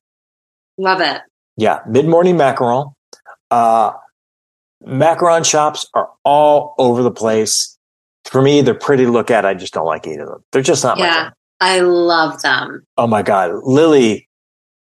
Love 0.78 1.00
it. 1.00 1.20
Yeah, 1.56 1.80
mid 1.88 2.06
morning 2.06 2.36
macaron. 2.36 2.92
Uh, 3.50 3.92
macaron 4.86 5.44
shops 5.44 5.86
are 5.94 6.08
all 6.24 6.74
over 6.78 7.02
the 7.02 7.10
place. 7.10 7.76
For 8.24 8.42
me, 8.42 8.60
they're 8.62 8.74
pretty 8.74 9.04
to 9.04 9.10
look 9.10 9.30
at. 9.30 9.44
I 9.44 9.54
just 9.54 9.72
don't 9.74 9.86
like 9.86 10.06
eating 10.06 10.24
them. 10.26 10.44
They're 10.52 10.62
just 10.62 10.84
not 10.84 10.98
my 10.98 11.04
Yeah. 11.06 11.24
thing. 11.24 11.32
I 11.62 11.80
love 11.80 12.40
them. 12.40 12.86
oh 12.96 13.06
my 13.06 13.20
god 13.20 13.50
lily 13.64 14.26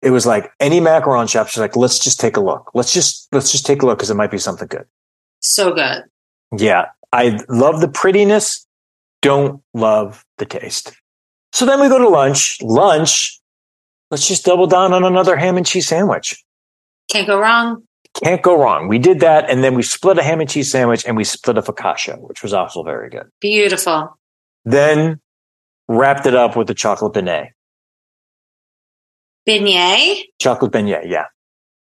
it 0.03 0.11
was 0.11 0.27
like 0.27 0.51
any 0.59 0.79
macaron 0.79 1.27
shop 1.27 1.47
she's 1.47 1.57
like 1.59 1.75
let's 1.75 1.97
just 1.97 2.19
take 2.19 2.37
a 2.37 2.39
look 2.39 2.69
let's 2.75 2.93
just 2.93 3.27
let's 3.31 3.51
just 3.51 3.65
take 3.65 3.81
a 3.81 3.85
look 3.87 3.97
because 3.97 4.11
it 4.11 4.13
might 4.13 4.29
be 4.29 4.37
something 4.37 4.67
good 4.67 4.85
So 5.39 5.73
good. 5.73 6.03
yeah 6.55 6.85
i 7.11 7.39
love 7.49 7.81
the 7.81 7.87
prettiness 7.87 8.67
don't 9.23 9.63
love 9.73 10.23
the 10.37 10.45
taste 10.45 10.93
so 11.53 11.65
then 11.65 11.79
we 11.81 11.87
go 11.89 11.97
to 11.97 12.07
lunch 12.09 12.57
lunch 12.61 13.39
let's 14.11 14.27
just 14.27 14.45
double 14.45 14.67
down 14.67 14.93
on 14.93 15.03
another 15.03 15.35
ham 15.35 15.57
and 15.57 15.65
cheese 15.65 15.87
sandwich 15.87 16.43
Can't 17.09 17.27
go 17.27 17.39
wrong. 17.39 17.83
can't 18.23 18.41
go 18.41 18.59
wrong 18.61 18.87
we 18.87 18.99
did 18.99 19.19
that 19.21 19.49
and 19.49 19.63
then 19.63 19.75
we 19.75 19.83
split 19.83 20.17
a 20.17 20.23
ham 20.23 20.39
and 20.41 20.49
cheese 20.49 20.71
sandwich 20.71 21.05
and 21.05 21.15
we 21.17 21.23
split 21.23 21.57
a 21.57 21.61
focaccia 21.61 22.19
which 22.19 22.41
was 22.43 22.53
also 22.53 22.83
very 22.83 23.09
good 23.09 23.27
Beautiful. 23.41 24.17
then 24.65 25.19
wrapped 25.87 26.25
it 26.25 26.35
up 26.35 26.55
with 26.55 26.67
the 26.67 26.73
chocolate 26.73 27.13
beignet 27.13 27.49
Beignet. 29.47 30.23
chocolate 30.39 30.71
beignet 30.71 31.09
yeah 31.09 31.25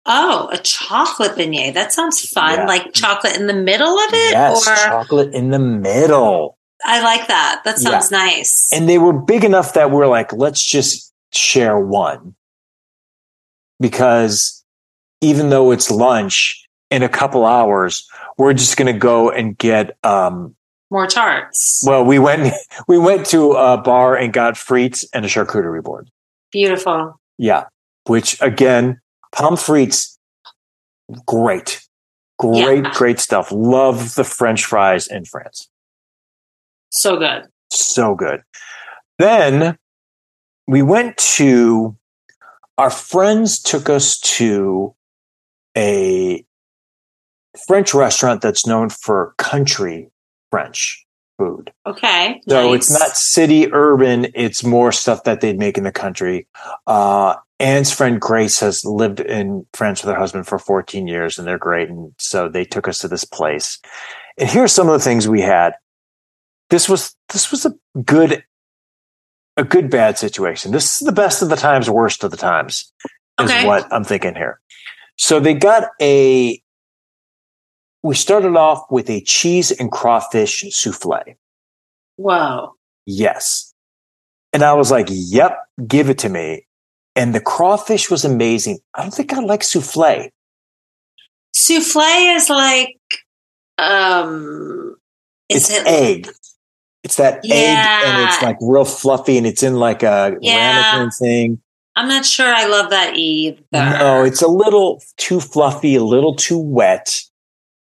Oh, 0.06 0.48
a 0.50 0.56
chocolate 0.56 1.32
beignet. 1.32 1.74
That 1.74 1.92
sounds 1.92 2.26
fun. 2.26 2.60
Yeah. 2.60 2.64
Like 2.64 2.94
chocolate 2.94 3.36
in 3.36 3.46
the 3.46 3.52
middle 3.54 3.98
of 3.98 4.08
it? 4.14 4.30
yes 4.32 4.66
or 4.66 4.74
chocolate 4.74 5.34
in 5.34 5.50
the 5.50 5.58
middle 5.58 6.56
I 6.84 7.02
like 7.02 7.28
that. 7.28 7.62
That 7.64 7.78
sounds 7.78 8.10
nice. 8.10 8.70
and 8.72 8.88
they 8.88 8.98
were 8.98 9.12
big 9.12 9.44
enough 9.44 9.74
that 9.74 9.90
we're 9.90 10.06
like, 10.06 10.32
let's 10.32 10.62
just 10.64 11.12
share 11.32 11.78
one. 11.78 12.34
Because 13.80 14.64
even 15.20 15.50
though 15.50 15.70
it's 15.70 15.90
lunch 15.90 16.66
in 16.90 17.02
a 17.02 17.08
couple 17.08 17.46
hours, 17.46 18.06
we're 18.36 18.52
just 18.52 18.76
going 18.76 18.92
to 18.92 18.98
go 18.98 19.30
and 19.30 19.56
get 19.56 19.96
um, 20.04 20.54
More 20.90 21.06
tarts. 21.06 21.82
Well, 21.86 22.04
we 22.04 22.18
went 22.18 22.52
we 22.88 22.98
went 22.98 23.26
to 23.26 23.52
a 23.52 23.78
bar 23.78 24.16
and 24.16 24.32
got 24.32 24.54
frites 24.54 25.04
and 25.14 25.24
a 25.24 25.28
charcuterie 25.28 25.82
board. 25.82 26.10
Beautiful. 26.52 27.18
Yeah, 27.38 27.64
which 28.06 28.40
again, 28.42 29.00
pommes 29.32 29.60
frites, 29.60 30.16
great, 31.26 31.86
great, 32.38 32.84
Yeah. 32.84 32.92
great 32.94 33.18
stuff. 33.20 33.50
Love 33.50 34.14
the 34.14 34.24
French 34.24 34.64
fries 34.64 35.06
in 35.06 35.24
France. 35.24 35.68
So 36.90 37.16
good. 37.16 37.44
So 37.70 38.14
good. 38.14 38.42
Then 39.18 39.78
we 40.66 40.82
went 40.82 41.16
to 41.16 41.96
our 42.78 42.90
friends 42.90 43.60
took 43.60 43.90
us 43.90 44.18
to 44.20 44.94
a 45.76 46.44
French 47.66 47.92
restaurant 47.92 48.40
that's 48.40 48.66
known 48.66 48.88
for 48.88 49.34
country 49.36 50.08
French 50.50 51.04
food. 51.38 51.72
Okay. 51.86 52.40
So 52.48 52.70
nice. 52.70 52.74
it's 52.74 52.98
not 52.98 53.10
city 53.16 53.72
urban, 53.72 54.28
it's 54.34 54.64
more 54.64 54.92
stuff 54.92 55.24
that 55.24 55.40
they'd 55.40 55.58
make 55.58 55.76
in 55.76 55.84
the 55.84 55.92
country. 55.92 56.46
Uh, 56.86 57.36
Anne's 57.58 57.92
friend 57.92 58.20
Grace 58.20 58.60
has 58.60 58.84
lived 58.84 59.20
in 59.20 59.66
France 59.74 60.02
with 60.02 60.14
her 60.14 60.18
husband 60.18 60.46
for 60.46 60.58
14 60.58 61.06
years 61.06 61.38
and 61.38 61.46
they're 61.46 61.58
great. 61.58 61.90
And 61.90 62.14
so 62.18 62.48
they 62.48 62.64
took 62.64 62.88
us 62.88 62.98
to 62.98 63.08
this 63.08 63.24
place. 63.24 63.78
And 64.38 64.48
here's 64.48 64.72
some 64.72 64.88
of 64.88 64.94
the 64.94 65.04
things 65.04 65.28
we 65.28 65.42
had. 65.42 65.74
This 66.70 66.88
was, 66.88 67.14
this 67.32 67.50
was 67.50 67.66
a 67.66 67.74
good, 68.04 68.44
a 69.56 69.64
good 69.64 69.90
bad 69.90 70.18
situation. 70.18 70.72
This 70.72 71.00
is 71.00 71.06
the 71.06 71.12
best 71.12 71.42
of 71.42 71.48
the 71.48 71.56
times, 71.56 71.90
worst 71.90 72.24
of 72.24 72.30
the 72.30 72.36
times 72.36 72.92
is 73.40 73.50
Okay. 73.50 73.66
what 73.66 73.92
I'm 73.92 74.04
thinking 74.04 74.34
here. 74.34 74.60
So 75.16 75.40
they 75.40 75.54
got 75.54 75.88
a, 76.00 76.62
we 78.02 78.14
started 78.14 78.56
off 78.56 78.84
with 78.90 79.10
a 79.10 79.20
cheese 79.22 79.70
and 79.70 79.90
crawfish 79.90 80.64
souffle. 80.70 81.34
Wow. 82.16 82.74
Yes. 83.04 83.74
And 84.52 84.62
I 84.62 84.72
was 84.74 84.90
like, 84.90 85.06
yep, 85.10 85.58
give 85.86 86.08
it 86.08 86.18
to 86.18 86.28
me. 86.28 86.66
And 87.16 87.34
the 87.34 87.40
crawfish 87.40 88.10
was 88.10 88.24
amazing. 88.24 88.78
I 88.94 89.02
don't 89.02 89.12
think 89.12 89.32
I 89.32 89.40
like 89.40 89.62
souffle. 89.62 90.30
Souffle 91.54 92.36
is 92.36 92.48
like 92.48 92.96
um 93.78 94.96
is 95.48 95.68
It's 95.68 95.80
it 95.80 95.86
egg. 95.86 96.30
It's 97.10 97.16
that 97.16 97.44
egg 97.44 97.76
and 98.06 98.28
it's 98.28 98.40
like 98.40 98.56
real 98.60 98.84
fluffy 98.84 99.36
and 99.36 99.44
it's 99.44 99.64
in 99.64 99.74
like 99.74 100.04
a 100.04 100.36
Yeah. 100.40 100.92
ramekin 100.92 101.10
thing. 101.10 101.60
I'm 101.96 102.06
not 102.06 102.24
sure 102.24 102.46
I 102.46 102.66
love 102.66 102.90
that 102.90 103.16
either. 103.16 103.58
No, 103.72 104.22
it's 104.22 104.42
a 104.42 104.46
little 104.46 105.02
too 105.16 105.40
fluffy, 105.40 105.96
a 105.96 106.04
little 106.04 106.36
too 106.36 106.56
wet. 106.56 107.20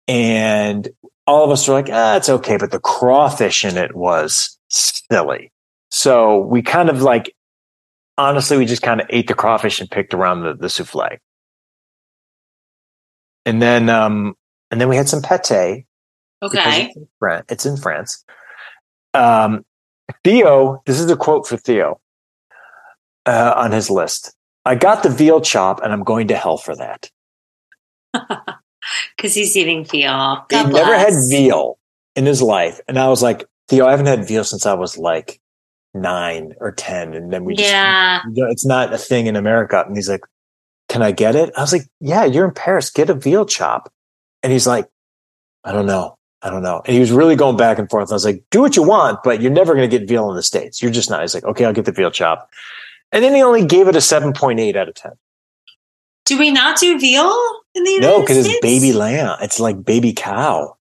And 0.08 0.88
all 1.26 1.44
of 1.44 1.50
us 1.50 1.68
are 1.68 1.72
like, 1.72 1.90
ah, 1.92 2.16
it's 2.16 2.30
okay. 2.30 2.56
But 2.56 2.70
the 2.70 2.80
crawfish 2.80 3.62
in 3.62 3.76
it 3.76 3.94
was 3.94 4.58
silly. 4.70 5.52
So 5.90 6.38
we 6.38 6.62
kind 6.62 6.88
of 6.88 7.02
like, 7.02 7.36
honestly, 8.16 8.56
we 8.56 8.64
just 8.64 8.80
kind 8.80 9.02
of 9.02 9.06
ate 9.10 9.28
the 9.28 9.34
crawfish 9.34 9.82
and 9.82 9.90
picked 9.90 10.14
around 10.14 10.44
the, 10.44 10.54
the 10.54 10.70
souffle. 10.70 11.18
And 13.44 13.60
then, 13.60 13.90
um, 13.90 14.34
and 14.70 14.80
then 14.80 14.88
we 14.88 14.96
had 14.96 15.10
some 15.10 15.20
pate. 15.20 15.84
okay. 16.42 16.90
It's 16.90 16.96
in, 16.96 17.42
it's 17.50 17.66
in 17.66 17.76
France. 17.76 18.24
Um, 19.14 19.64
Theo, 20.24 20.82
this 20.86 21.00
is 21.00 21.10
a 21.10 21.16
quote 21.16 21.46
for 21.46 21.56
Theo 21.56 22.00
uh, 23.26 23.54
on 23.56 23.72
his 23.72 23.90
list. 23.90 24.34
I 24.64 24.74
got 24.74 25.02
the 25.02 25.08
veal 25.08 25.40
chop 25.40 25.82
and 25.82 25.92
I'm 25.92 26.02
going 26.02 26.28
to 26.28 26.36
hell 26.36 26.56
for 26.56 26.74
that. 26.76 27.10
Because 29.16 29.34
he's 29.34 29.56
eating 29.56 29.84
veal. 29.84 30.46
He 30.48 30.56
God 30.56 30.72
never 30.72 30.96
had 30.96 31.12
veal 31.28 31.78
in 32.16 32.26
his 32.26 32.40
life. 32.40 32.80
And 32.88 32.98
I 32.98 33.08
was 33.08 33.22
like, 33.22 33.44
Theo, 33.68 33.86
I 33.86 33.90
haven't 33.90 34.06
had 34.06 34.26
veal 34.26 34.42
since 34.42 34.66
I 34.66 34.74
was 34.74 34.96
like 34.96 35.38
nine 35.94 36.54
or 36.60 36.72
10. 36.72 37.14
And 37.14 37.32
then 37.32 37.44
we 37.44 37.54
just, 37.54 37.68
Yeah. 37.70 38.22
it's 38.34 38.64
not 38.64 38.92
a 38.92 38.98
thing 38.98 39.26
in 39.26 39.36
America. 39.36 39.84
And 39.86 39.96
he's 39.96 40.08
like, 40.08 40.22
can 40.88 41.02
I 41.02 41.12
get 41.12 41.36
it? 41.36 41.52
I 41.56 41.60
was 41.60 41.72
like, 41.72 41.86
yeah, 42.00 42.24
you're 42.24 42.46
in 42.46 42.54
Paris. 42.54 42.90
Get 42.90 43.10
a 43.10 43.14
veal 43.14 43.44
chop. 43.44 43.92
And 44.42 44.50
he's 44.52 44.66
like, 44.66 44.88
I 45.62 45.72
don't 45.72 45.86
know. 45.86 46.16
I 46.42 46.50
don't 46.50 46.62
know. 46.62 46.80
And 46.86 46.94
he 46.94 47.00
was 47.00 47.12
really 47.12 47.36
going 47.36 47.56
back 47.56 47.78
and 47.78 47.88
forth. 47.90 48.10
I 48.10 48.14
was 48.14 48.24
like, 48.24 48.42
do 48.50 48.60
what 48.62 48.74
you 48.76 48.82
want, 48.82 49.22
but 49.22 49.42
you're 49.42 49.50
never 49.52 49.74
going 49.74 49.88
to 49.88 49.98
get 49.98 50.08
veal 50.08 50.30
in 50.30 50.36
the 50.36 50.42
States. 50.42 50.80
You're 50.82 50.90
just 50.90 51.10
not. 51.10 51.20
He's 51.20 51.34
like, 51.34 51.44
okay, 51.44 51.64
I'll 51.66 51.72
get 51.74 51.84
the 51.84 51.92
veal 51.92 52.10
chop. 52.10 52.48
And 53.12 53.22
then 53.22 53.34
he 53.34 53.42
only 53.42 53.64
gave 53.66 53.88
it 53.88 53.96
a 53.96 53.98
7.8 53.98 54.76
out 54.76 54.88
of 54.88 54.94
10. 54.94 55.12
Do 56.24 56.38
we 56.38 56.50
not 56.50 56.78
do 56.78 56.98
veal 56.98 57.30
in 57.74 57.84
the 57.84 57.90
United 57.90 58.08
No, 58.08 58.20
because 58.20 58.46
it's 58.46 58.60
baby 58.60 58.92
lamb. 58.92 59.36
It's 59.42 59.60
like 59.60 59.84
baby 59.84 60.12
cow. 60.12 60.76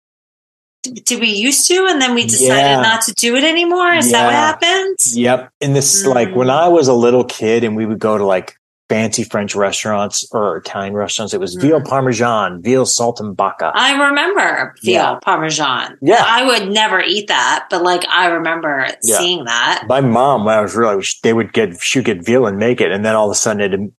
Did 0.83 1.19
we 1.19 1.29
used 1.29 1.67
to, 1.69 1.87
and 1.89 2.01
then 2.01 2.13
we 2.13 2.25
decided 2.25 2.57
Yeah. 2.63 2.81
not 2.81 3.01
to 3.03 3.13
do 3.13 3.35
it 3.35 3.43
anymore? 3.43 3.93
Is 3.93 4.11
that 4.11 4.25
what 4.25 4.33
Yeah. 4.33 4.47
happened? 4.47 4.97
Yep. 5.13 5.49
In 5.61 5.73
this, 5.73 6.03
Mm. 6.03 6.13
like, 6.13 6.35
when 6.35 6.49
I 6.49 6.67
was 6.67 6.87
a 6.87 6.93
little 6.93 7.23
kid 7.23 7.63
and 7.63 7.75
we 7.75 7.85
would 7.85 7.97
go 7.99 8.17
to 8.17 8.25
like 8.25 8.57
fancy 8.95 9.23
French 9.25 9.55
restaurants 9.55 10.25
or 10.31 10.55
Italian 10.55 10.93
restaurants, 10.93 11.33
it 11.33 11.39
was 11.41 11.55
veal 11.55 11.81
Mm. 11.81 11.85
parmesan, 11.89 12.61
veal 12.61 12.85
saltimbocca. 12.85 13.71
I 13.75 13.91
remember 14.07 14.73
veal 14.81 14.93
Yeah. 14.93 15.15
parmesan. 15.21 15.97
Yeah. 16.01 16.23
I 16.25 16.45
would 16.45 16.69
never 16.71 17.01
eat 17.01 17.27
that, 17.27 17.65
but 17.69 17.83
like 17.83 18.05
I 18.09 18.27
remember 18.27 18.87
Yeah. 19.03 19.17
seeing 19.17 19.43
that. 19.45 19.83
My 19.89 19.99
mom, 19.99 20.45
when 20.45 20.57
I 20.57 20.61
was 20.61 20.75
really, 20.75 21.03
they 21.23 21.33
would 21.33 21.51
get, 21.51 21.81
she 21.81 21.99
would 21.99 22.05
get 22.05 22.23
veal 22.25 22.45
and 22.47 22.57
make 22.57 22.79
it. 22.79 22.91
And 22.91 23.03
then 23.05 23.15
all 23.15 23.25
of 23.25 23.31
a 23.33 23.35
sudden 23.35 23.61
it 23.73 23.91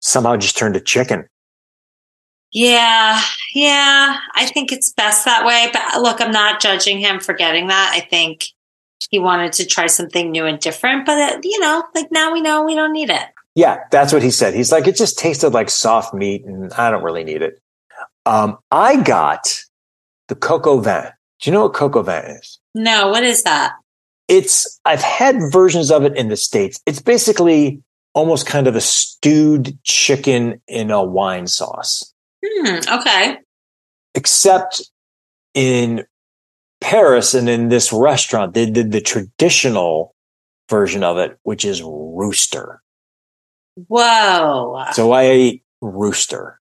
somehow 0.00 0.36
just 0.36 0.56
turned 0.56 0.74
to 0.74 0.80
chicken. 0.80 1.28
Yeah, 2.50 3.20
yeah. 3.54 4.16
I 4.34 4.46
think 4.46 4.72
it's 4.72 4.92
best 4.94 5.24
that 5.26 5.44
way. 5.46 5.68
But 5.72 6.00
look, 6.02 6.20
I'm 6.20 6.30
not 6.32 6.60
judging 6.60 6.98
him 6.98 7.20
for 7.20 7.34
getting 7.34 7.68
that. 7.68 7.92
I 7.94 8.00
think 8.00 8.46
he 9.10 9.18
wanted 9.20 9.52
to 9.54 9.66
try 9.66 9.86
something 9.86 10.30
new 10.32 10.44
and 10.44 10.58
different. 10.58 11.06
But 11.06 11.44
you 11.44 11.60
know, 11.60 11.84
like 11.94 12.10
now 12.10 12.32
we 12.32 12.40
know 12.40 12.64
we 12.64 12.74
don't 12.74 12.92
need 12.92 13.10
it. 13.10 13.26
Yeah, 13.58 13.78
that's 13.90 14.12
what 14.12 14.22
he 14.22 14.30
said. 14.30 14.54
He's 14.54 14.70
like, 14.70 14.86
it 14.86 14.94
just 14.94 15.18
tasted 15.18 15.50
like 15.50 15.68
soft 15.68 16.14
meat 16.14 16.44
and 16.44 16.72
I 16.74 16.92
don't 16.92 17.02
really 17.02 17.24
need 17.24 17.42
it. 17.42 17.60
Um, 18.24 18.58
I 18.70 19.02
got 19.02 19.64
the 20.28 20.36
coq 20.36 20.64
au 20.68 20.78
vin. 20.78 21.10
Do 21.40 21.50
you 21.50 21.54
know 21.54 21.62
what 21.62 21.74
coq 21.74 21.96
au 21.96 22.02
vin 22.02 22.24
is? 22.36 22.60
No, 22.76 23.08
what 23.08 23.24
is 23.24 23.42
that? 23.42 23.72
It's, 24.28 24.78
I've 24.84 25.02
had 25.02 25.40
versions 25.50 25.90
of 25.90 26.04
it 26.04 26.16
in 26.16 26.28
the 26.28 26.36
States. 26.36 26.78
It's 26.86 27.02
basically 27.02 27.82
almost 28.14 28.46
kind 28.46 28.68
of 28.68 28.76
a 28.76 28.80
stewed 28.80 29.76
chicken 29.82 30.60
in 30.68 30.92
a 30.92 31.02
wine 31.02 31.48
sauce, 31.48 32.14
Hmm. 32.46 32.76
Okay. 32.88 33.38
except 34.14 34.88
in 35.54 36.04
Paris 36.80 37.34
and 37.34 37.48
in 37.48 37.70
this 37.70 37.92
restaurant, 37.92 38.54
they 38.54 38.70
did 38.70 38.92
the 38.92 39.00
traditional 39.00 40.14
version 40.70 41.02
of 41.02 41.18
it, 41.18 41.36
which 41.42 41.64
is 41.64 41.82
rooster. 41.82 42.82
Whoa. 43.86 44.84
So 44.92 45.12
I 45.12 45.22
ate 45.22 45.62
rooster. 45.80 46.60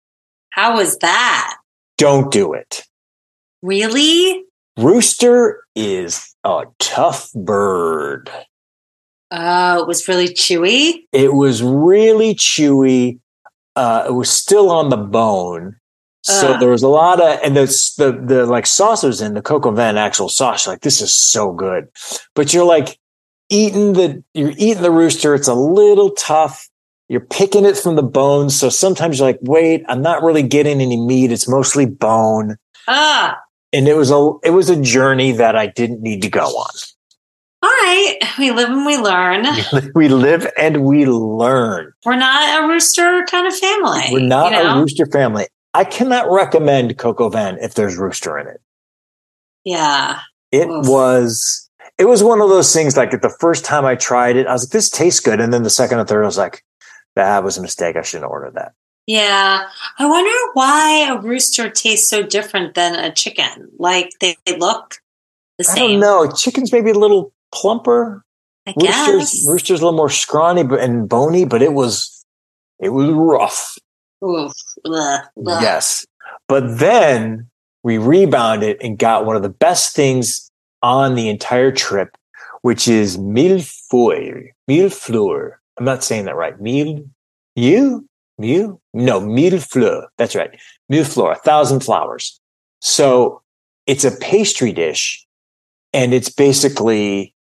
How 0.52 0.78
was 0.78 0.98
that? 1.00 1.58
Don't 1.98 2.32
do 2.32 2.54
it. 2.54 2.84
Really? 3.62 4.44
Rooster 4.78 5.64
is 5.76 6.36
a 6.44 6.64
tough 6.80 7.32
bird. 7.34 8.30
Oh, 9.32 9.82
it 9.82 9.88
was 9.88 10.08
really 10.08 10.30
chewy. 10.30 11.06
It 11.12 11.34
was 11.34 11.62
really 11.62 12.36
chewy. 12.36 13.20
Uh, 13.76 14.06
it 14.08 14.14
was 14.14 14.30
still 14.30 14.72
on 14.72 14.90
the 14.90 14.98
bone. 14.98 15.76
So 16.24 16.58
there 16.60 16.70
was 16.70 16.84
a 16.84 16.88
lot 16.88 17.22
of, 17.22 17.40
and 17.44 17.56
the, 17.56 17.66
the, 17.98 18.12
the 18.12 18.46
like 18.46 18.68
sauce 18.68 19.04
was 19.04 19.22
in 19.22 19.34
the 19.34 19.42
coq 19.42 19.66
au 19.66 19.72
vin 19.72 19.98
actual 19.98 20.30
sauce. 20.30 20.66
You're 20.66 20.74
like, 20.74 20.82
this 20.82 21.02
is 21.02 21.14
so 21.14 21.52
good. 21.54 21.88
But 22.36 22.54
you're 22.54 22.66
like 22.66 23.00
eating 23.50 23.94
the, 23.94 24.24
you're 24.34 24.54
eating 24.58 24.84
the 24.84 24.92
rooster. 24.92 25.34
It's 25.34 25.48
a 25.48 25.56
little 25.56 26.12
tough. 26.12 26.70
You're 27.10 27.22
picking 27.22 27.66
it 27.66 27.76
from 27.76 27.96
the 27.96 28.04
bones. 28.04 28.58
So 28.58 28.70
sometimes 28.70 29.18
you're 29.20 29.28
like, 29.28 29.40
wait, 29.42 29.84
I'm 29.90 30.02
not 30.02 30.22
really 30.24 30.44
getting 30.44 30.80
any 30.80 30.98
meat. 30.98 31.32
It's 31.32 31.48
mostly 31.50 31.86
bone. 31.88 32.56
Ah, 32.88 33.38
And 33.74 33.88
it 33.88 33.96
was 33.98 34.12
a, 34.12 34.32
it 34.44 34.52
was 34.52 34.70
a 34.70 34.80
journey 34.80 35.32
that 35.34 35.56
I 35.56 35.68
didn't 35.68 36.02
need 36.02 36.22
to 36.22 36.30
go 36.30 36.46
on. 36.46 36.70
all 37.64 37.70
right. 37.70 38.16
We 38.38 38.52
live 38.52 38.70
and 38.70 38.86
we 38.86 38.98
learn. 38.98 39.46
we 39.96 40.08
live 40.08 40.48
and 40.56 40.86
we 40.86 41.08
learn. 41.08 41.92
We're 42.06 42.16
not 42.16 42.64
a 42.64 42.68
rooster 42.68 43.26
kind 43.26 43.48
of 43.48 43.58
family. 43.58 44.04
We're 44.12 44.20
not 44.20 44.52
you 44.52 44.64
know? 44.64 44.78
a 44.78 44.80
rooster 44.82 45.08
family. 45.08 45.48
I 45.74 45.84
cannot 45.86 46.30
recommend 46.32 46.98
coq 47.00 47.20
au 47.22 47.30
vin 47.30 47.58
if 47.60 47.74
there's 47.74 47.98
rooster 47.98 48.38
in 48.38 48.48
it. 48.48 48.62
Yeah. 49.66 50.20
It 50.52 50.68
Oof. 50.68 50.88
was 50.88 51.70
it 51.98 52.06
was 52.06 52.24
one 52.24 52.40
of 52.42 52.50
those 52.50 52.72
things 52.74 52.96
like 52.96 53.12
the 53.12 53.36
first 53.40 53.66
time 53.66 53.84
I 53.86 53.96
tried 53.96 54.36
it, 54.38 54.48
I 54.48 54.54
was 54.54 54.64
like, 54.66 54.72
this 54.72 54.90
tastes 54.90 55.20
good. 55.20 55.40
And 55.42 55.54
then 55.54 55.64
the 55.64 55.70
second 55.70 56.00
or 56.00 56.06
third, 56.06 56.24
I 56.24 56.26
was 56.28 56.38
like, 56.38 56.64
that 57.26 57.44
was 57.44 57.58
a 57.58 57.62
mistake. 57.62 57.96
I 57.96 58.02
shouldn't 58.02 58.30
order 58.30 58.52
that. 58.56 58.74
Yeah. 59.08 59.68
I 59.98 60.06
wonder 60.06 60.32
why 60.54 61.08
a 61.10 61.20
rooster 61.20 61.70
tastes 61.70 62.10
so 62.10 62.22
different 62.24 62.76
than 62.76 62.96
a 62.96 63.12
chicken. 63.12 63.70
Like 63.78 64.12
they, 64.20 64.38
they 64.46 64.58
look 64.58 64.98
the 65.58 65.66
I 65.70 65.74
same. 65.76 66.00
don't 66.00 66.28
know. 66.28 66.32
Chickens 66.32 66.72
maybe 66.72 66.92
a 66.92 66.98
little 66.98 67.34
plumper. 67.54 68.24
I 68.68 68.74
Roosters 68.78 69.32
guess. 69.32 69.46
rooster's 69.48 69.82
a 69.82 69.86
little 69.86 69.98
more 69.98 70.10
scrawny 70.10 70.62
and 70.62 71.10
bony, 71.10 71.46
but 71.46 71.62
it 71.62 71.74
was 71.74 72.24
it 72.80 72.90
was 72.90 73.10
rough. 73.10 73.78
Oof. 74.24 74.54
Yes. 75.36 76.06
But 76.48 76.78
then 76.80 77.50
we 77.84 77.98
rebounded 77.98 78.78
and 78.82 78.98
got 79.00 79.26
one 79.26 79.36
of 79.36 79.42
the 79.42 79.50
best 79.50 79.96
things 79.96 80.52
on 80.84 81.16
the 81.16 81.30
entire 81.30 81.72
trip, 81.72 82.16
which 82.62 82.88
is 82.88 83.18
millefeuille. 83.18 84.50
Millefleur. 84.70 85.54
I'm 85.80 85.86
not 85.86 86.04
saying 86.04 86.26
that 86.26 86.36
right. 86.36 86.60
Mille, 86.60 87.06
you, 87.56 88.08
mille, 88.38 88.82
no, 88.94 89.20
mille 89.20 89.60
fleurs. 89.60 90.06
That's 90.18 90.36
right. 90.36 90.60
Mille 90.90 91.06
fleurs, 91.06 91.38
a 91.38 91.42
thousand 91.42 91.80
flowers. 91.82 92.40
So 92.82 93.42
it's 93.88 94.04
a 94.04 94.12
pastry 94.12 94.74
dish, 94.74 95.26
and 95.94 96.14
it's 96.14 96.30
basically 96.30 97.34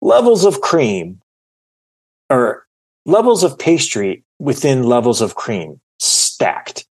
levels 0.00 0.44
of 0.44 0.60
cream 0.62 1.20
or 2.30 2.66
levels 3.04 3.42
of 3.42 3.58
pastry 3.58 4.24
within 4.38 4.84
levels 4.84 5.20
of 5.20 5.34
cream 5.34 5.80
stacked. 5.98 6.86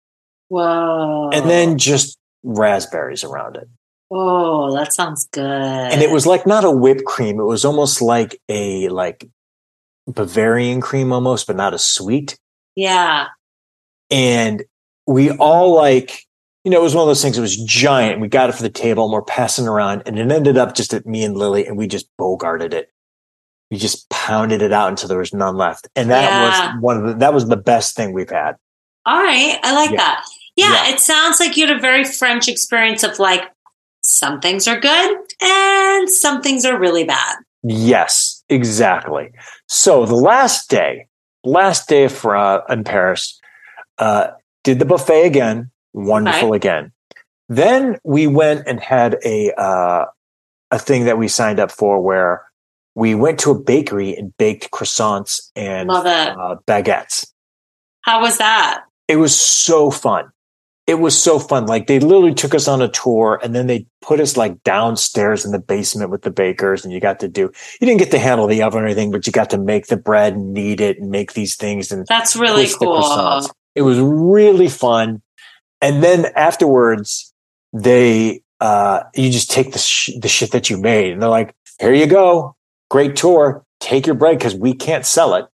Wow. 0.49 1.31
And 1.31 1.49
then 1.49 1.79
just 1.79 2.19
raspberries 2.43 3.25
around 3.25 3.57
it. 3.57 3.69
Oh, 4.11 4.75
that 4.77 4.93
sounds 4.93 5.27
good. 5.33 5.45
And 5.45 6.03
it 6.03 6.11
was 6.11 6.27
like 6.27 6.47
not 6.47 6.65
a 6.65 6.71
whipped 6.71 7.05
cream. 7.05 7.41
It 7.41 7.45
was 7.45 7.65
almost 7.65 8.03
like 8.03 8.41
a 8.49 8.89
like 8.89 9.27
Bavarian 10.07 10.81
cream 10.81 11.13
almost, 11.13 11.47
but 11.47 11.57
not 11.57 11.75
as 11.75 11.85
sweet. 11.85 12.37
Yeah. 12.77 13.27
And 14.11 14.65
we 15.07 15.31
all 15.33 15.75
like, 15.75 16.25
you 16.65 16.71
know, 16.71 16.79
it 16.81 16.83
was 16.83 16.95
one 16.95 17.03
of 17.03 17.09
those 17.09 17.23
things. 17.23 17.37
It 17.39 17.43
was 17.43 17.57
giant. 17.65 18.21
We 18.21 18.29
got 18.29 18.49
it 18.49 18.55
for 18.55 18.63
the 18.63 18.71
table 18.71 19.05
and 19.05 19.13
we're 19.13 19.23
passing 19.23 19.67
around 19.69 20.03
and 20.07 20.19
it 20.19 20.31
ended 20.31 20.57
up 20.57 20.75
just 20.75 20.95
at 20.95 21.07
me 21.07 21.25
and 21.25 21.37
Lily 21.37 21.67
and 21.67 21.77
we 21.77 21.87
just 21.87 22.07
bogarted 22.19 22.73
it. 22.73 22.91
We 23.71 23.79
just 23.79 24.09
pounded 24.11 24.63
it 24.63 24.73
out 24.73 24.89
until 24.91 25.09
there 25.09 25.19
was 25.19 25.35
none 25.35 25.57
left. 25.57 25.89
And 25.97 26.11
that 26.11 26.23
Yeah. 26.31 26.75
was 26.75 26.83
one 26.83 26.97
of 26.99 27.07
the, 27.07 27.15
that 27.15 27.35
was 27.35 27.49
the 27.49 27.57
best 27.57 27.97
thing 27.97 28.13
we've 28.13 28.31
had. 28.31 28.57
All 29.07 29.23
right. 29.23 29.59
I 29.63 29.75
like 29.75 29.91
Yeah. 29.91 29.97
that. 29.97 30.25
Yeah, 30.57 30.73
Yeah. 30.73 30.95
It 30.95 31.01
sounds 31.01 31.41
like 31.41 31.57
you 31.57 31.67
had 31.67 31.77
a 31.77 31.81
very 31.81 32.05
French 32.05 32.49
experience 32.49 33.03
of 33.03 33.19
like 33.19 33.43
some 34.03 34.41
things 34.41 34.69
are 34.69 34.79
good 34.79 35.19
and 35.43 36.09
some 36.11 36.43
things 36.43 36.65
are 36.65 36.79
really 36.79 37.05
bad. 37.05 37.37
Yes, 37.63 38.34
exactly. 38.49 39.31
So 39.69 40.07
the 40.07 40.15
last 40.15 40.71
day, 40.71 41.07
last 41.45 41.89
day 41.89 42.09
for 42.09 42.37
uh, 42.37 42.63
in 42.69 42.85
Paris, 42.85 43.41
uh, 43.99 44.29
did 44.63 44.79
the 44.79 44.85
buffet 44.85 45.27
again. 45.27 45.71
Wonderful 45.93 46.53
again. 46.55 46.93
Then 47.49 47.99
we 48.05 48.27
went 48.27 48.67
and 48.67 48.81
had 48.81 49.19
a 49.25 49.53
uh, 49.53 50.07
a 50.71 50.79
thing 50.79 51.05
that 51.05 51.19
we 51.19 51.29
signed 51.29 51.61
up 51.61 51.71
for 51.71 52.01
where 52.01 52.45
we 52.95 53.15
went 53.15 53.39
to 53.41 53.51
a 53.51 53.59
bakery 53.59 54.15
and 54.15 54.37
baked 54.37 54.71
croissants 54.71 55.51
and 55.55 55.91
uh, 55.91 56.57
baguettes. 56.67 57.27
How 58.03 58.21
was 58.21 58.39
that? 58.39 58.85
It 59.09 59.17
was 59.17 59.39
so 59.39 59.91
fun. 59.91 60.31
It 60.87 61.01
was 61.01 61.21
so 61.21 61.39
fun. 61.39 61.65
Like 61.67 61.87
they 61.87 61.99
literally 61.99 62.35
took 62.35 62.55
us 62.55 62.69
on 62.69 62.83
a 62.83 62.89
tour 62.89 63.41
and 63.43 63.55
then 63.55 63.67
they 63.67 63.87
put 64.03 64.21
us 64.21 64.37
like 64.37 64.63
downstairs 64.65 65.47
in 65.47 65.53
the 65.53 65.59
basement 65.59 66.11
with 66.11 66.23
the 66.23 66.31
bakers 66.31 66.85
and 66.85 66.93
you 66.93 67.01
got 67.01 67.21
to 67.21 67.29
do, 67.29 67.51
you 67.81 67.87
didn't 67.87 68.01
get 68.01 68.11
to 68.11 68.19
handle 68.19 68.47
the 68.47 68.63
oven 68.63 68.83
or 68.83 68.87
anything, 68.87 69.11
but 69.11 69.27
you 69.27 69.33
got 69.33 69.49
to 69.51 69.59
make 69.59 69.87
the 69.87 69.97
bread 69.97 70.35
and 70.35 70.53
knead 70.53 70.83
it 70.83 70.99
and 70.99 71.11
make 71.11 71.33
these 71.33 71.57
things 71.57 71.91
and 71.91 72.07
That's 72.07 72.37
really 72.37 72.69
cool. 72.79 73.47
It 73.75 73.83
was 73.83 73.99
really 73.99 74.69
fun. 74.69 75.23
And 75.81 76.03
then 76.03 76.27
afterwards, 76.37 77.33
they, 77.73 78.43
uh, 78.61 79.05
you 79.15 79.31
just 79.31 79.51
take 79.51 79.73
the, 79.73 79.79
sh- 79.79 80.11
the 80.21 80.29
shit 80.29 80.53
that 80.53 80.69
you 80.69 80.77
made 80.77 81.13
and 81.13 81.23
they're 81.23 81.31
like, 81.31 81.55
here 81.81 81.95
you 81.95 82.07
go. 82.07 82.57
Great 82.91 83.17
tour. 83.17 83.65
Take 83.81 84.07
your 84.07 84.15
bread 84.15 84.39
because 84.39 84.55
we 84.55 84.75
can't 84.75 85.07
sell 85.07 85.35
it. 85.35 85.47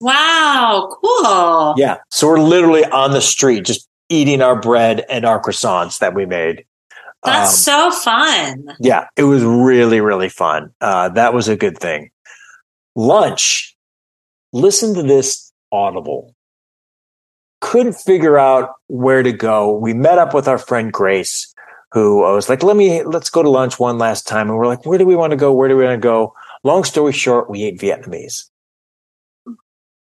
Wow, 0.00 0.96
cool. 1.00 1.74
Yeah. 1.76 1.98
So 2.10 2.26
we're 2.26 2.40
literally 2.40 2.84
on 2.84 3.12
the 3.12 3.20
street 3.20 3.64
just 3.64 3.88
eating 4.12 4.42
our 4.42 4.60
bread 4.60 5.04
and 5.08 5.24
our 5.24 5.40
croissants 5.40 5.98
that 6.00 6.14
we 6.14 6.26
made. 6.26 6.64
That's 7.24 7.52
Um, 7.68 7.92
so 7.92 8.00
fun. 8.00 8.76
yeah, 8.80 9.06
it 9.16 9.22
was 9.24 9.42
really, 9.44 10.00
really 10.00 10.28
fun. 10.28 10.72
Uh, 10.80 11.08
that 11.10 11.32
was 11.34 11.48
a 11.48 11.56
good 11.56 11.78
thing. 11.78 12.10
Lunch. 12.94 13.76
Listen 14.52 14.92
to 14.94 15.02
this 15.02 15.50
audible. 15.70 16.34
Couldn't 17.60 17.94
figure 17.94 18.38
out 18.38 18.70
where 18.88 19.22
to 19.22 19.32
go. 19.32 19.72
We 19.76 19.94
met 19.94 20.18
up 20.18 20.34
with 20.34 20.46
our 20.46 20.58
friend 20.58 20.92
Grace, 20.92 21.54
who 21.92 22.22
I 22.24 22.32
was 22.32 22.48
like, 22.50 22.62
let 22.62 22.76
me, 22.76 23.02
let's 23.04 23.30
go 23.30 23.42
to 23.42 23.48
lunch 23.48 23.78
one 23.78 23.96
last 23.98 24.26
time. 24.26 24.48
And 24.50 24.58
we're 24.58 24.66
like, 24.66 24.84
where 24.84 24.98
do 24.98 25.06
we 25.06 25.16
want 25.16 25.30
to 25.30 25.36
go? 25.36 25.52
Where 25.54 25.68
do 25.68 25.76
we 25.76 25.84
want 25.84 25.94
to 26.02 26.06
go? 26.06 26.34
Long 26.64 26.84
story 26.84 27.12
short, 27.12 27.48
we 27.48 27.62
ate 27.64 27.78
Vietnamese. 27.80 28.50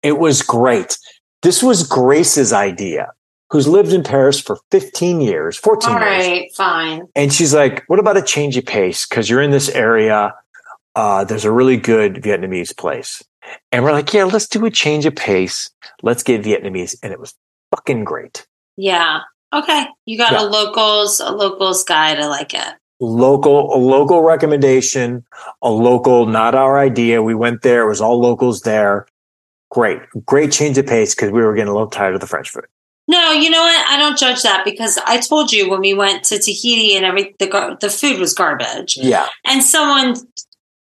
It 0.03 0.19
was 0.19 0.41
great. 0.43 0.97
This 1.43 1.63
was 1.63 1.87
Grace's 1.87 2.53
idea, 2.53 3.11
who's 3.51 3.67
lived 3.69 3.93
in 3.93 4.03
Paris 4.03 4.41
for 4.41 4.59
15 4.71 5.21
years, 5.21 5.57
14 5.57 5.93
All 5.93 6.01
years. 6.01 6.27
right, 6.27 6.55
fine. 6.55 7.03
And 7.17 7.33
she's 7.33 7.53
like, 7.53 7.85
what 7.89 7.99
about 7.99 8.17
a 8.17 8.23
change 8.23 8.57
of 8.57 8.65
pace? 8.65 9.07
Because 9.07 9.29
you're 9.29 9.43
in 9.43 9.51
this 9.51 9.69
area. 9.71 10.35
Uh, 10.95 11.25
there's 11.25 11.45
a 11.45 11.53
really 11.53 11.77
good 11.77 12.15
Vietnamese 12.17 12.77
place. 12.77 13.23
And 13.73 13.85
we're 13.85 13.93
like, 13.93 14.13
yeah, 14.13 14.25
let's 14.25 14.47
do 14.47 14.65
a 14.67 14.71
change 14.71 15.07
of 15.07 15.17
pace. 15.17 15.71
Let's 16.03 16.23
get 16.23 16.43
Vietnamese. 16.43 16.95
And 17.03 17.13
it 17.13 17.19
was 17.19 17.35
fucking 17.75 18.05
great. 18.05 18.47
Yeah. 18.77 19.21
Okay. 19.53 19.87
You 20.07 20.17
got 20.19 20.33
Yeah. 20.33 20.43
a 20.43 20.45
locals, 20.45 21.19
a 21.21 21.31
locals 21.31 21.83
guide. 21.85 22.19
I 22.21 22.27
like 22.29 22.55
it. 22.55 22.75
Local, 23.01 23.75
a 23.75 23.79
local 23.79 24.23
recommendation, 24.23 25.25
a 25.63 25.71
local, 25.71 26.27
not 26.27 26.55
our 26.55 26.79
idea. 26.79 27.23
We 27.23 27.35
went 27.35 27.63
there. 27.63 27.83
It 27.83 27.89
was 27.89 28.01
all 28.01 28.21
locals 28.21 28.61
there. 28.61 29.07
Great, 29.71 30.01
great 30.27 30.53
change 30.53 30.77
of 30.79 30.87
pace 30.87 31.15
because 31.15 31.31
we 31.33 31.41
were 31.41 31.55
getting 31.55 31.71
a 31.71 31.73
little 31.73 31.89
tired 31.89 32.15
of 32.15 32.21
the 32.21 32.27
French 32.27 32.51
food. 32.51 32.67
No, 33.11 33.33
you 33.33 33.51
know 33.51 33.61
what? 33.63 33.87
I 33.89 33.99
don't 33.99 34.17
judge 34.17 34.43
that 34.43 34.65
because 34.65 34.97
I 35.05 35.19
told 35.19 35.53
you 35.53 35.69
when 35.69 35.81
we 35.81 35.95
went 35.95 36.23
to 36.25 36.39
Tahiti 36.39 36.95
and 36.97 37.05
every 37.05 37.35
the 37.41 37.49
gar- 37.49 37.77
the 37.81 37.91
food 37.91 38.21
was 38.21 38.35
garbage. 38.35 38.97
Yeah. 38.97 39.27
And 39.45 39.65
someone, 39.65 40.15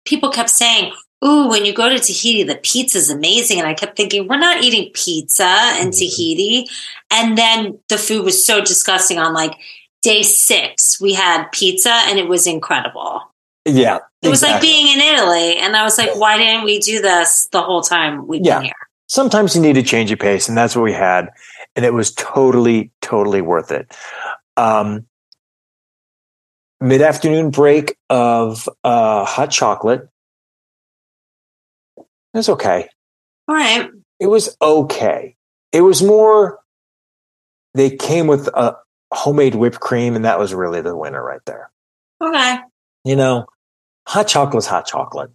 people 0.04 0.30
kept 0.30 0.50
saying, 0.50 0.92
"Ooh, 1.24 1.46
when 1.48 1.64
you 1.64 1.72
go 1.72 1.88
to 1.88 2.00
Tahiti, 2.00 2.42
the 2.42 2.56
pizza 2.56 2.98
is 2.98 3.10
amazing." 3.10 3.60
And 3.60 3.68
I 3.68 3.74
kept 3.74 3.96
thinking, 3.96 4.26
"We're 4.26 4.38
not 4.48 4.64
eating 4.64 4.90
pizza 4.92 5.52
in 5.80 5.88
Mhm. 5.90 5.98
Tahiti." 5.98 6.66
And 7.12 7.38
then 7.38 7.78
the 7.88 7.98
food 7.98 8.24
was 8.24 8.44
so 8.44 8.60
disgusting. 8.60 9.18
On 9.20 9.32
like 9.32 9.54
day 10.02 10.22
six, 10.24 11.00
we 11.00 11.14
had 11.14 11.44
pizza, 11.52 11.92
and 12.08 12.18
it 12.18 12.26
was 12.26 12.44
incredible. 12.48 13.22
Yeah. 13.64 13.98
It 14.22 14.30
was 14.30 14.42
like 14.42 14.60
being 14.60 14.88
in 14.88 15.00
Italy, 15.14 15.58
and 15.58 15.76
I 15.76 15.84
was 15.84 15.96
like, 15.96 16.16
"Why 16.16 16.38
didn't 16.38 16.64
we 16.64 16.80
do 16.80 17.00
this 17.00 17.46
the 17.52 17.62
whole 17.62 17.82
time 17.82 18.26
we've 18.26 18.44
Yeah. 18.44 18.56
been 18.58 18.64
here?" 18.64 18.82
sometimes 19.08 19.54
you 19.54 19.60
need 19.62 19.76
a 19.76 19.82
change 19.84 20.10
of 20.10 20.18
pace 20.18 20.48
and 20.48 20.58
that's 20.58 20.74
what 20.74 20.82
we 20.82 20.92
had 20.92 21.28
and 21.76 21.84
it 21.84 21.92
was 21.92 22.12
totally 22.14 22.90
totally 23.00 23.42
worth 23.42 23.70
it. 23.70 23.94
Um, 24.56 25.06
mid-afternoon 26.80 27.50
break 27.50 27.96
of 28.10 28.68
uh, 28.82 29.24
hot 29.24 29.50
chocolate. 29.50 30.08
It 31.98 32.04
was 32.38 32.48
okay. 32.48 32.88
All 33.48 33.54
right. 33.54 33.90
it 34.18 34.26
was 34.26 34.56
okay. 34.60 35.36
It 35.72 35.82
was 35.82 36.02
more 36.02 36.58
they 37.74 37.94
came 37.96 38.26
with 38.26 38.48
a 38.48 38.76
homemade 39.12 39.54
whipped 39.54 39.78
cream 39.78 40.16
and 40.16 40.24
that 40.24 40.38
was 40.38 40.52
really 40.54 40.80
the 40.80 40.96
winner 40.96 41.22
right 41.22 41.44
there. 41.46 41.70
Okay. 42.20 42.56
you 43.04 43.14
know 43.14 43.46
hot 44.06 44.26
chocolate 44.26 44.62
is 44.62 44.66
hot 44.66 44.86
chocolate. 44.86 45.30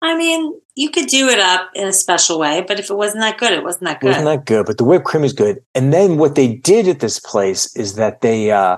I 0.00 0.16
mean, 0.16 0.60
you 0.78 0.90
could 0.90 1.06
do 1.06 1.28
it 1.28 1.38
up 1.40 1.70
in 1.74 1.88
a 1.88 1.92
special 1.92 2.38
way, 2.38 2.64
but 2.66 2.78
if 2.78 2.88
it 2.90 2.94
wasn't 2.96 3.20
that 3.22 3.36
good, 3.38 3.52
it 3.52 3.62
wasn't 3.64 3.84
that 3.84 3.96
It 3.96 4.00
good. 4.00 4.06
wasn't 4.08 4.24
that 4.26 4.44
good, 4.46 4.66
but 4.66 4.78
the 4.78 4.84
whipped 4.84 5.04
cream 5.04 5.24
is 5.24 5.32
good. 5.32 5.58
And 5.74 5.92
then 5.92 6.16
what 6.18 6.34
they 6.36 6.54
did 6.54 6.86
at 6.88 7.00
this 7.00 7.18
place 7.18 7.74
is 7.76 7.96
that 7.96 8.20
they 8.20 8.50
uh, 8.50 8.76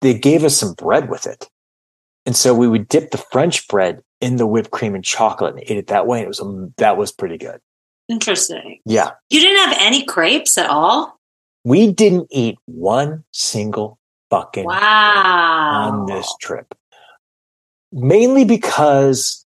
they 0.00 0.14
gave 0.14 0.44
us 0.44 0.56
some 0.56 0.72
bread 0.74 1.10
with 1.10 1.26
it, 1.26 1.48
and 2.26 2.34
so 2.34 2.54
we 2.54 2.66
would 2.68 2.88
dip 2.88 3.10
the 3.10 3.18
French 3.18 3.68
bread 3.68 4.02
in 4.20 4.36
the 4.36 4.46
whipped 4.46 4.70
cream 4.70 4.94
and 4.94 5.04
chocolate 5.04 5.54
and 5.54 5.62
ate 5.64 5.76
it 5.78 5.86
that 5.88 6.06
way. 6.06 6.18
And 6.18 6.24
it 6.24 6.28
was 6.28 6.40
um, 6.40 6.72
that 6.78 6.96
was 6.96 7.12
pretty 7.12 7.36
good. 7.38 7.60
Interesting. 8.08 8.80
Yeah, 8.84 9.10
You 9.28 9.40
didn't 9.40 9.68
have 9.68 9.76
any 9.80 10.04
crepes 10.04 10.58
at 10.58 10.68
all? 10.68 11.18
we 11.64 11.92
didn't 11.92 12.26
eat 12.30 12.56
one 12.66 13.22
single 13.32 13.98
fucking 14.30 14.64
Wow. 14.64 15.90
on 15.92 16.06
this 16.06 16.26
trip, 16.40 16.74
mainly 17.92 18.44
because 18.44 19.44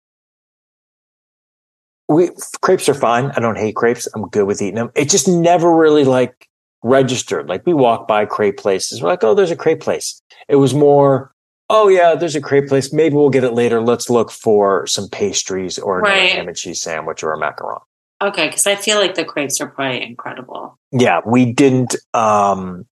we 2.08 2.30
crepes 2.60 2.88
are 2.88 2.94
fine. 2.94 3.30
I 3.36 3.40
don't 3.40 3.58
hate 3.58 3.76
crepes. 3.76 4.08
I'm 4.14 4.28
good 4.28 4.46
with 4.46 4.60
eating 4.62 4.74
them. 4.76 4.90
It 4.94 5.08
just 5.10 5.28
never 5.28 5.74
really 5.74 6.04
like 6.04 6.48
registered. 6.82 7.48
Like 7.48 7.64
we 7.66 7.74
walk 7.74 8.08
by 8.08 8.26
crepe 8.26 8.56
places. 8.58 9.02
We're 9.02 9.10
like, 9.10 9.24
oh, 9.24 9.34
there's 9.34 9.50
a 9.50 9.56
crepe 9.56 9.80
place. 9.80 10.20
It 10.48 10.56
was 10.56 10.74
more, 10.74 11.32
oh 11.70 11.88
yeah, 11.88 12.14
there's 12.14 12.34
a 12.36 12.40
crepe 12.40 12.68
place. 12.68 12.92
Maybe 12.92 13.14
we'll 13.14 13.30
get 13.30 13.44
it 13.44 13.52
later. 13.54 13.80
Let's 13.80 14.10
look 14.10 14.30
for 14.30 14.86
some 14.86 15.08
pastries 15.08 15.78
or 15.78 16.00
Right. 16.00 16.32
ham 16.32 16.48
and 16.48 16.56
cheese 16.56 16.82
sandwich 16.82 17.22
or 17.22 17.32
a 17.32 17.38
macaron. 17.38 17.80
Okay, 18.20 18.48
because 18.48 18.66
I 18.66 18.76
feel 18.76 18.98
like 18.98 19.14
the 19.14 19.24
crepes 19.24 19.60
are 19.60 19.68
probably 19.68 20.02
incredible. 20.02 20.78
Yeah, 20.92 21.20
we 21.26 21.52
didn't. 21.52 21.96
um 22.14 22.86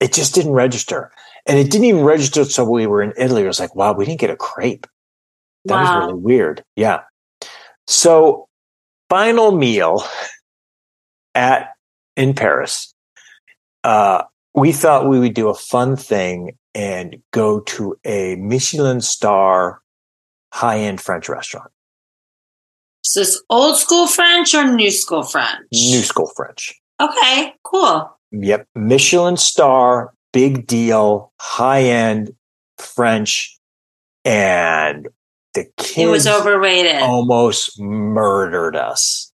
It 0.00 0.12
just 0.12 0.34
didn't 0.34 0.52
register, 0.52 1.10
and 1.46 1.58
it 1.58 1.70
didn't 1.70 1.86
even 1.86 2.04
register 2.04 2.42
until 2.42 2.70
we 2.70 2.86
were 2.86 3.02
in 3.02 3.12
Italy. 3.16 3.42
It 3.42 3.46
was 3.46 3.60
like, 3.60 3.74
wow, 3.74 3.92
we 3.92 4.04
didn't 4.04 4.20
get 4.20 4.30
a 4.30 4.36
crepe. 4.36 4.86
That 5.64 5.74
Wow. 5.74 5.80
was 5.80 5.90
really 5.92 6.14
weird. 6.14 6.62
Yeah. 6.76 7.00
So, 7.88 8.46
final 9.08 9.50
meal 9.52 10.04
at 11.34 11.70
in 12.16 12.34
Paris. 12.34 12.92
Uh, 13.82 14.24
we 14.54 14.72
thought 14.72 15.08
we 15.08 15.18
would 15.18 15.32
do 15.32 15.48
a 15.48 15.54
fun 15.54 15.96
thing 15.96 16.56
and 16.74 17.16
go 17.32 17.60
to 17.60 17.98
a 18.04 18.36
Michelin 18.36 19.00
star 19.00 19.80
high 20.52 20.78
end 20.80 21.00
French 21.00 21.30
restaurant, 21.30 21.70
Is 23.06 23.12
this 23.14 23.42
old 23.48 23.76
school 23.78 24.06
French 24.06 24.54
or 24.54 24.70
new 24.70 24.90
school 24.90 25.22
French? 25.22 25.58
new 25.72 26.02
school 26.02 26.30
French. 26.36 26.74
Okay, 27.00 27.54
cool. 27.64 28.10
Yep. 28.32 28.66
Michelin 28.74 29.38
star, 29.38 30.12
big 30.34 30.66
deal, 30.66 31.32
high 31.40 31.84
end 31.84 32.32
French. 32.76 33.58
And 34.26 35.08
the 35.64 35.70
kids 35.76 35.98
It 35.98 36.06
was 36.06 36.26
overrated. 36.26 37.02
almost 37.02 37.80
murdered 37.80 38.76
us. 38.76 39.32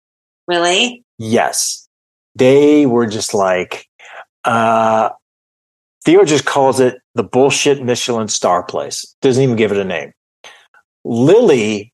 Really? 0.48 1.04
Yes. 1.18 1.88
They 2.34 2.84
were 2.86 3.06
just 3.06 3.32
like, 3.34 3.86
uh, 4.44 5.10
Theo 6.04 6.24
just 6.24 6.44
calls 6.44 6.80
it 6.80 6.98
the 7.14 7.22
bullshit 7.22 7.82
Michelin 7.82 8.28
star 8.28 8.62
place. 8.62 9.16
Doesn't 9.22 9.42
even 9.42 9.56
give 9.56 9.72
it 9.72 9.78
a 9.78 9.84
name. 9.84 10.12
Lily, 11.04 11.93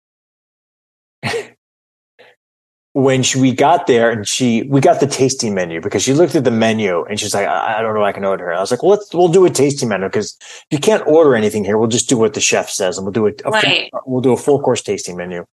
when 3.03 3.23
she, 3.23 3.41
we 3.41 3.53
got 3.53 3.87
there 3.87 4.11
and 4.11 4.27
she, 4.27 4.63
we 4.65 4.81
got 4.81 5.01
the 5.01 5.07
tasting 5.07 5.55
menu 5.55 5.81
because 5.81 6.03
she 6.03 6.13
looked 6.13 6.35
at 6.35 6.45
the 6.45 6.51
menu 6.51 7.05
and 7.05 7.19
she's 7.19 7.35
like, 7.35 7.47
I, 7.47 7.79
I 7.79 7.83
don't 7.83 7.95
know 7.95 8.05
I 8.05 8.13
can 8.13 8.25
order. 8.25 8.53
I 8.53 8.61
was 8.61 8.71
like, 8.71 8.83
well, 8.83 8.91
let's, 8.91 9.13
we'll 9.15 9.29
do 9.29 9.45
a 9.45 9.51
tasting 9.51 9.89
menu 9.89 10.07
because 10.09 10.37
if 10.41 10.67
you 10.71 10.79
can't 10.79 11.07
order 11.07 11.35
anything 11.35 11.65
here, 11.65 11.79
we'll 11.79 11.89
just 11.89 12.09
do 12.09 12.17
what 12.17 12.35
the 12.35 12.41
chef 12.41 12.69
says 12.71 12.99
and 12.99 13.05
we'll 13.05 13.13
do 13.13 13.27
it. 13.27 13.43
Right. 13.45 13.91
Uh, 13.93 14.01
we'll 14.07 14.21
do 14.21 14.33
a 14.33 14.37
full 14.37 14.61
course 14.61 14.83
tasting 14.83 15.17
menu. 15.17 15.45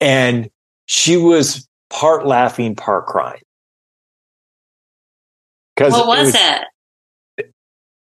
And 0.00 0.50
she 0.86 1.16
was 1.16 1.68
part 1.90 2.26
laughing, 2.26 2.74
part 2.74 3.06
crying. 3.06 3.40
Because 5.74 5.92
What 5.92 6.06
was 6.06 6.34
it? 6.34 6.62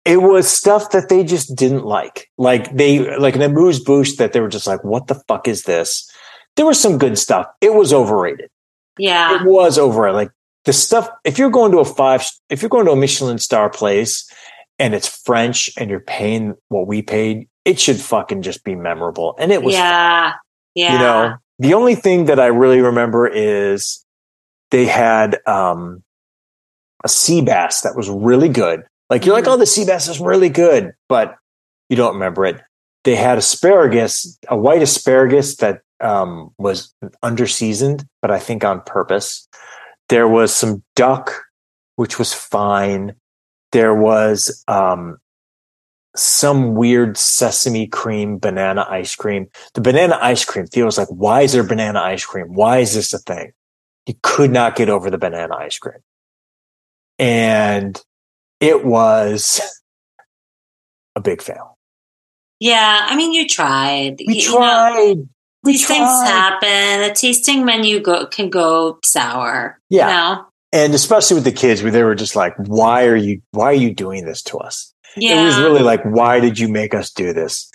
it 0.05 0.21
was 0.21 0.49
stuff 0.49 0.91
that 0.91 1.09
they 1.09 1.23
just 1.23 1.55
didn't 1.55 1.85
like. 1.85 2.29
Like 2.37 2.75
they 2.75 3.17
like 3.17 3.35
an 3.35 3.41
amuse 3.41 3.81
bouche 3.81 4.17
that 4.17 4.33
they 4.33 4.41
were 4.41 4.49
just 4.49 4.67
like, 4.67 4.83
what 4.83 5.07
the 5.07 5.15
fuck 5.27 5.47
is 5.47 5.63
this? 5.63 6.09
There 6.55 6.65
was 6.65 6.79
some 6.79 6.97
good 6.97 7.17
stuff. 7.17 7.47
It 7.61 7.73
was 7.73 7.93
overrated. 7.93 8.49
Yeah. 8.97 9.35
It 9.41 9.45
was 9.45 9.77
over. 9.77 10.11
Like 10.11 10.31
the 10.65 10.73
stuff, 10.73 11.09
if 11.23 11.37
you're 11.37 11.49
going 11.49 11.71
to 11.71 11.79
a 11.79 11.85
five, 11.85 12.29
if 12.49 12.61
you're 12.61 12.69
going 12.69 12.85
to 12.85 12.91
a 12.91 12.95
Michelin 12.95 13.37
star 13.39 13.69
place 13.69 14.29
and 14.79 14.93
it's 14.93 15.07
French 15.07 15.71
and 15.77 15.89
you're 15.89 15.99
paying 15.99 16.55
what 16.69 16.87
we 16.87 17.01
paid, 17.01 17.47
it 17.65 17.79
should 17.79 17.99
fucking 17.99 18.41
just 18.41 18.63
be 18.63 18.75
memorable. 18.75 19.35
And 19.39 19.51
it 19.51 19.63
was, 19.63 19.73
yeah. 19.73 20.33
Yeah. 20.75 20.93
you 20.93 20.99
know, 20.99 21.35
the 21.59 21.73
only 21.75 21.95
thing 21.95 22.25
that 22.25 22.39
I 22.39 22.47
really 22.47 22.81
remember 22.81 23.27
is 23.27 24.03
they 24.71 24.85
had, 24.85 25.39
um, 25.47 26.03
a 27.03 27.09
sea 27.09 27.41
bass 27.41 27.81
that 27.81 27.95
was 27.95 28.09
really 28.09 28.49
good. 28.49 28.83
Like 29.09 29.25
you're 29.25 29.35
like, 29.35 29.43
Mhm. 29.45 29.53
oh, 29.53 29.57
the 29.57 29.65
sea 29.65 29.85
bass 29.85 30.07
is 30.07 30.19
really 30.19 30.49
good, 30.49 30.93
but 31.09 31.35
you 31.89 31.95
don't 31.97 32.13
remember 32.13 32.45
it. 32.45 32.61
They 33.03 33.15
had 33.15 33.37
asparagus, 33.37 34.37
a 34.47 34.55
white 34.57 34.81
asparagus 34.81 35.57
that 35.57 35.81
um, 36.03 36.51
was 36.57 36.93
under 37.21 37.47
seasoned, 37.47 38.05
but 38.21 38.31
I 38.31 38.39
think 38.39 38.63
on 38.63 38.81
purpose. 38.81 39.47
There 40.09 40.27
was 40.27 40.53
some 40.55 40.83
duck, 40.95 41.31
which 41.95 42.19
was 42.19 42.33
fine. 42.33 43.15
There 43.71 43.95
was 43.95 44.63
um, 44.67 45.17
some 46.15 46.75
weird 46.75 47.17
sesame 47.17 47.87
cream 47.87 48.37
banana 48.37 48.85
ice 48.89 49.15
cream. 49.15 49.47
The 49.73 49.81
banana 49.81 50.19
ice 50.21 50.45
cream 50.45 50.67
feels 50.67 50.97
like, 50.97 51.07
why 51.09 51.41
is 51.41 51.53
there 51.53 51.63
banana 51.63 51.99
ice 52.01 52.25
cream? 52.25 52.53
Why 52.53 52.79
is 52.79 52.93
this 52.93 53.13
a 53.13 53.19
thing? 53.19 53.53
You 54.05 54.15
could 54.21 54.51
not 54.51 54.75
get 54.75 54.89
over 54.89 55.09
the 55.09 55.17
banana 55.17 55.55
ice 55.55 55.79
cream. 55.79 55.99
And 57.17 57.99
it 58.59 58.85
was 58.85 59.61
a 61.15 61.21
big 61.21 61.41
fail. 61.41 61.77
Yeah. 62.59 63.05
I 63.09 63.15
mean, 63.15 63.31
you 63.33 63.47
tried. 63.47 64.21
We 64.27 64.35
You- 64.35 64.41
you 64.51 64.59
know, 64.59 65.27
tried. 65.63 65.71
these 65.71 65.87
things 65.87 66.07
happen. 66.07 67.11
A 67.11 67.13
tasting 67.13 67.65
menu 67.65 67.99
go, 67.99 68.25
can 68.27 68.49
go 68.49 68.99
sour. 69.03 69.79
Yeah. 69.89 70.07
You 70.07 70.13
know? 70.13 70.45
And 70.71 70.93
especially 70.93 71.35
with 71.35 71.43
the 71.43 71.51
kids, 71.51 71.83
where 71.83 71.91
they 71.91 72.03
were 72.03 72.15
just 72.15 72.35
like, 72.35 72.55
why 72.57 73.05
are 73.05 73.15
you, 73.15 73.41
why 73.51 73.65
are 73.65 73.73
you 73.73 73.93
doing 73.93 74.25
this 74.25 74.41
to 74.43 74.57
us? 74.57 74.93
Yeah. 75.15 75.41
It 75.41 75.45
was 75.45 75.57
really 75.57 75.83
like, 75.83 76.03
why 76.03 76.39
did 76.39 76.57
you 76.57 76.67
make 76.67 76.93
us 76.93 77.11
do 77.11 77.33
this? 77.33 77.71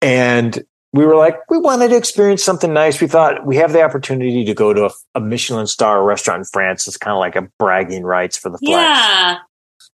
And 0.00 0.64
we 0.92 1.04
were 1.04 1.16
like, 1.16 1.36
we 1.50 1.58
wanted 1.58 1.88
to 1.88 1.96
experience 1.96 2.42
something 2.42 2.72
nice. 2.72 3.00
We 3.00 3.06
thought 3.06 3.46
we 3.46 3.56
have 3.56 3.72
the 3.72 3.82
opportunity 3.82 4.44
to 4.44 4.54
go 4.54 4.72
to 4.72 4.86
a, 4.86 4.90
a 5.16 5.20
Michelin 5.20 5.66
star 5.66 6.02
restaurant 6.02 6.40
in 6.40 6.44
France. 6.46 6.88
It's 6.88 6.96
kind 6.96 7.12
of 7.12 7.18
like 7.18 7.36
a 7.36 7.48
bragging 7.58 8.04
rights 8.04 8.38
for 8.38 8.50
the 8.50 8.58
flex. 8.58 8.70
yeah. 8.70 9.38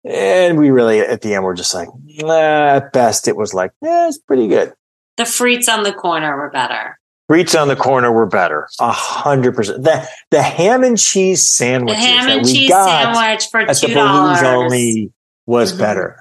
And 0.05 0.59
we 0.59 0.69
really, 0.69 0.99
at 0.99 1.21
the 1.21 1.33
end, 1.33 1.43
we're 1.43 1.55
just 1.55 1.73
like, 1.73 1.87
nah, 2.05 2.75
at 2.75 2.93
best, 2.93 3.27
it 3.27 3.37
was 3.37 3.53
like, 3.53 3.71
yeah, 3.81 4.07
it's 4.07 4.17
pretty 4.17 4.47
good. 4.47 4.73
The 5.17 5.23
frites 5.23 5.69
on 5.69 5.83
the 5.83 5.93
corner 5.93 6.35
were 6.35 6.49
better. 6.49 6.99
Frites 7.33 7.59
on 7.59 7.67
the 7.67 7.75
corner 7.75 8.11
were 8.11 8.27
better. 8.27 8.67
A 8.79 8.91
hundred 8.91 9.55
percent. 9.55 9.83
The, 9.83 10.07
the 10.29 10.41
ham 10.43 10.83
and 10.83 10.97
cheese 10.97 11.47
sandwich. 11.47 11.95
The 11.95 12.01
ham 12.01 12.29
and 12.29 12.47
cheese 12.47 12.69
sandwich 12.69 13.47
for 13.49 13.61
at 13.61 13.67
the 13.69 13.87
two 13.87 13.93
dollars. 13.93 14.43
only 14.43 15.11
was 15.47 15.73
Mhm. 15.73 15.79
better. 15.79 16.19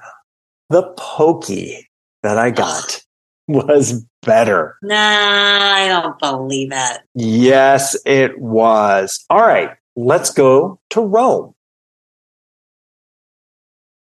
The 0.69 0.83
poke 0.97 1.45
that 2.23 2.37
I 2.37 2.49
got 2.49 3.03
was 3.47 4.03
better. 4.23 4.75
Nah, 4.81 4.95
I 4.95 5.87
don't 5.87 6.17
believe 6.17 6.69
it. 6.73 7.01
Yes, 7.13 7.95
it 8.07 8.39
was. 8.39 9.23
All 9.29 9.41
right, 9.41 9.69
let's 9.95 10.31
go 10.31 10.79
to 10.91 11.01
Rome. 11.01 11.53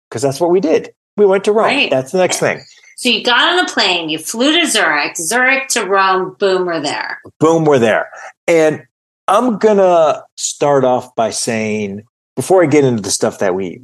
Because 0.09 0.21
that's 0.21 0.39
what 0.39 0.51
we 0.51 0.59
did. 0.59 0.93
We 1.17 1.25
went 1.25 1.43
to 1.45 1.51
Rome. 1.51 1.65
Right. 1.65 1.89
That's 1.89 2.11
the 2.11 2.17
next 2.19 2.39
thing. 2.39 2.61
So 2.99 3.07
you 3.07 3.23
got 3.23 3.57
on 3.57 3.63
a 3.63 3.67
plane, 3.69 4.09
you 4.09 4.17
flew 4.19 4.59
to 4.59 4.67
Zurich, 4.67 5.15
Zurich 5.15 5.69
to 5.69 5.85
Rome, 5.85 6.35
boom, 6.37 6.65
we're 6.65 6.81
there. 6.81 7.21
Boom, 7.39 7.63
we're 7.63 7.79
there. 7.79 8.09
And 8.45 8.83
I'm 9.29 9.57
going 9.57 9.77
to 9.77 10.21
start 10.35 10.83
off 10.83 11.15
by 11.15 11.29
saying, 11.29 12.03
before 12.35 12.61
I 12.61 12.65
get 12.65 12.83
into 12.83 13.01
the 13.01 13.09
stuff 13.09 13.39
that 13.39 13.55
we 13.55 13.79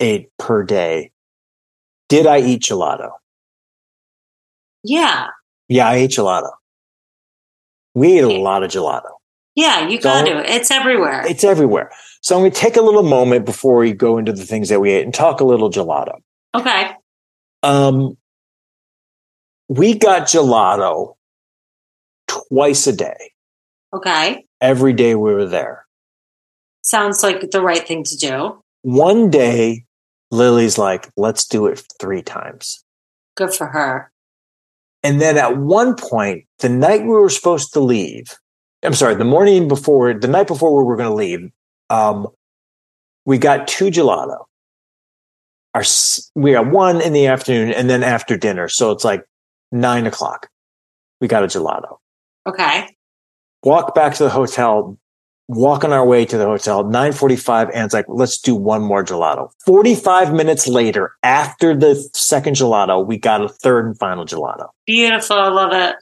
ate 0.00 0.30
per 0.38 0.62
day, 0.62 1.12
did 2.08 2.26
I 2.26 2.38
eat 2.40 2.62
gelato? 2.62 3.10
Yeah. 4.82 5.26
Yeah, 5.68 5.88
I 5.90 5.96
ate 5.96 6.12
gelato. 6.12 6.52
We 7.92 8.16
ate 8.16 8.24
a 8.24 8.40
lot 8.40 8.62
of 8.62 8.70
gelato. 8.70 9.10
Yeah, 9.54 9.86
you 9.86 10.00
got 10.00 10.24
Don't- 10.24 10.42
to. 10.42 10.50
It's 10.50 10.70
everywhere. 10.70 11.26
It's 11.26 11.44
everywhere. 11.44 11.90
So 12.22 12.34
I'm 12.34 12.40
going 12.40 12.52
to 12.52 12.58
take 12.58 12.78
a 12.78 12.82
little 12.82 13.02
moment 13.02 13.44
before 13.44 13.76
we 13.76 13.92
go 13.92 14.16
into 14.16 14.32
the 14.32 14.46
things 14.46 14.70
that 14.70 14.80
we 14.80 14.92
ate 14.92 15.04
and 15.04 15.12
talk 15.12 15.40
a 15.40 15.44
little 15.44 15.68
gelato. 15.70 16.20
okay. 16.54 16.92
Um, 17.62 18.16
we 19.68 19.98
got 19.98 20.22
gelato 20.22 21.16
twice 22.28 22.86
a 22.86 22.94
day. 22.94 23.32
Okay. 23.92 24.44
Every 24.60 24.92
day 24.92 25.14
we 25.14 25.32
were 25.32 25.46
there. 25.46 25.86
Sounds 26.82 27.22
like 27.22 27.50
the 27.50 27.62
right 27.62 27.86
thing 27.86 28.04
to 28.04 28.16
do. 28.16 28.62
One 28.82 29.30
day, 29.30 29.84
Lily's 30.30 30.78
like, 30.78 31.10
let's 31.16 31.46
do 31.46 31.66
it 31.66 31.82
three 32.00 32.22
times. 32.22 32.84
Good 33.36 33.52
for 33.52 33.66
her. 33.66 34.10
And 35.02 35.20
then 35.20 35.36
at 35.36 35.56
one 35.56 35.94
point, 35.94 36.44
the 36.58 36.68
night 36.68 37.02
we 37.02 37.08
were 37.08 37.28
supposed 37.28 37.72
to 37.74 37.80
leave, 37.80 38.36
I'm 38.82 38.94
sorry, 38.94 39.14
the 39.14 39.24
morning 39.24 39.68
before, 39.68 40.14
the 40.14 40.28
night 40.28 40.46
before 40.46 40.76
we 40.76 40.84
were 40.84 40.96
going 40.96 41.08
to 41.08 41.14
leave, 41.14 41.50
um, 41.90 42.28
we 43.24 43.38
got 43.38 43.68
two 43.68 43.86
gelato. 43.86 44.44
Our, 45.74 45.82
we 46.34 46.52
got 46.52 46.70
one 46.70 47.00
in 47.00 47.12
the 47.12 47.26
afternoon 47.26 47.72
and 47.72 47.90
then 47.90 48.02
after 48.02 48.36
dinner. 48.36 48.68
So 48.68 48.92
it's 48.92 49.04
like 49.04 49.24
nine 49.80 50.06
o'clock. 50.06 50.48
We 51.20 51.28
got 51.28 51.44
a 51.44 51.46
gelato. 51.46 51.98
Okay. 52.46 52.94
Walk 53.62 53.94
back 53.94 54.14
to 54.14 54.24
the 54.24 54.30
hotel, 54.30 54.98
walk 55.48 55.82
on 55.84 55.92
our 55.92 56.06
way 56.06 56.24
to 56.24 56.36
the 56.38 56.44
hotel, 56.44 56.84
945. 56.84 57.70
Anne's 57.70 57.92
like, 57.92 58.04
let's 58.08 58.38
do 58.38 58.54
one 58.54 58.82
more 58.82 59.04
gelato. 59.04 59.50
45 59.64 60.32
minutes 60.32 60.68
later, 60.68 61.14
after 61.22 61.74
the 61.74 61.94
second 62.14 62.56
gelato, 62.56 63.04
we 63.04 63.16
got 63.18 63.42
a 63.42 63.48
third 63.48 63.86
and 63.86 63.98
final 63.98 64.24
gelato. 64.24 64.68
Beautiful. 64.86 65.36
I 65.36 65.48
love 65.48 65.72
it. 65.72 65.96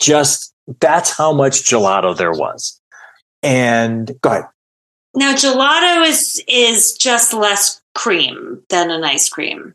just 0.00 0.54
that's 0.80 1.16
how 1.16 1.32
much 1.32 1.62
gelato 1.62 2.16
there 2.16 2.32
was. 2.32 2.80
And 3.42 4.12
go 4.20 4.30
ahead. 4.30 4.44
Now 5.14 5.34
gelato 5.34 6.06
is 6.06 6.42
is 6.46 6.92
just 6.92 7.32
less 7.32 7.80
cream 7.94 8.62
than 8.68 8.90
an 8.90 9.04
ice 9.04 9.28
cream. 9.28 9.74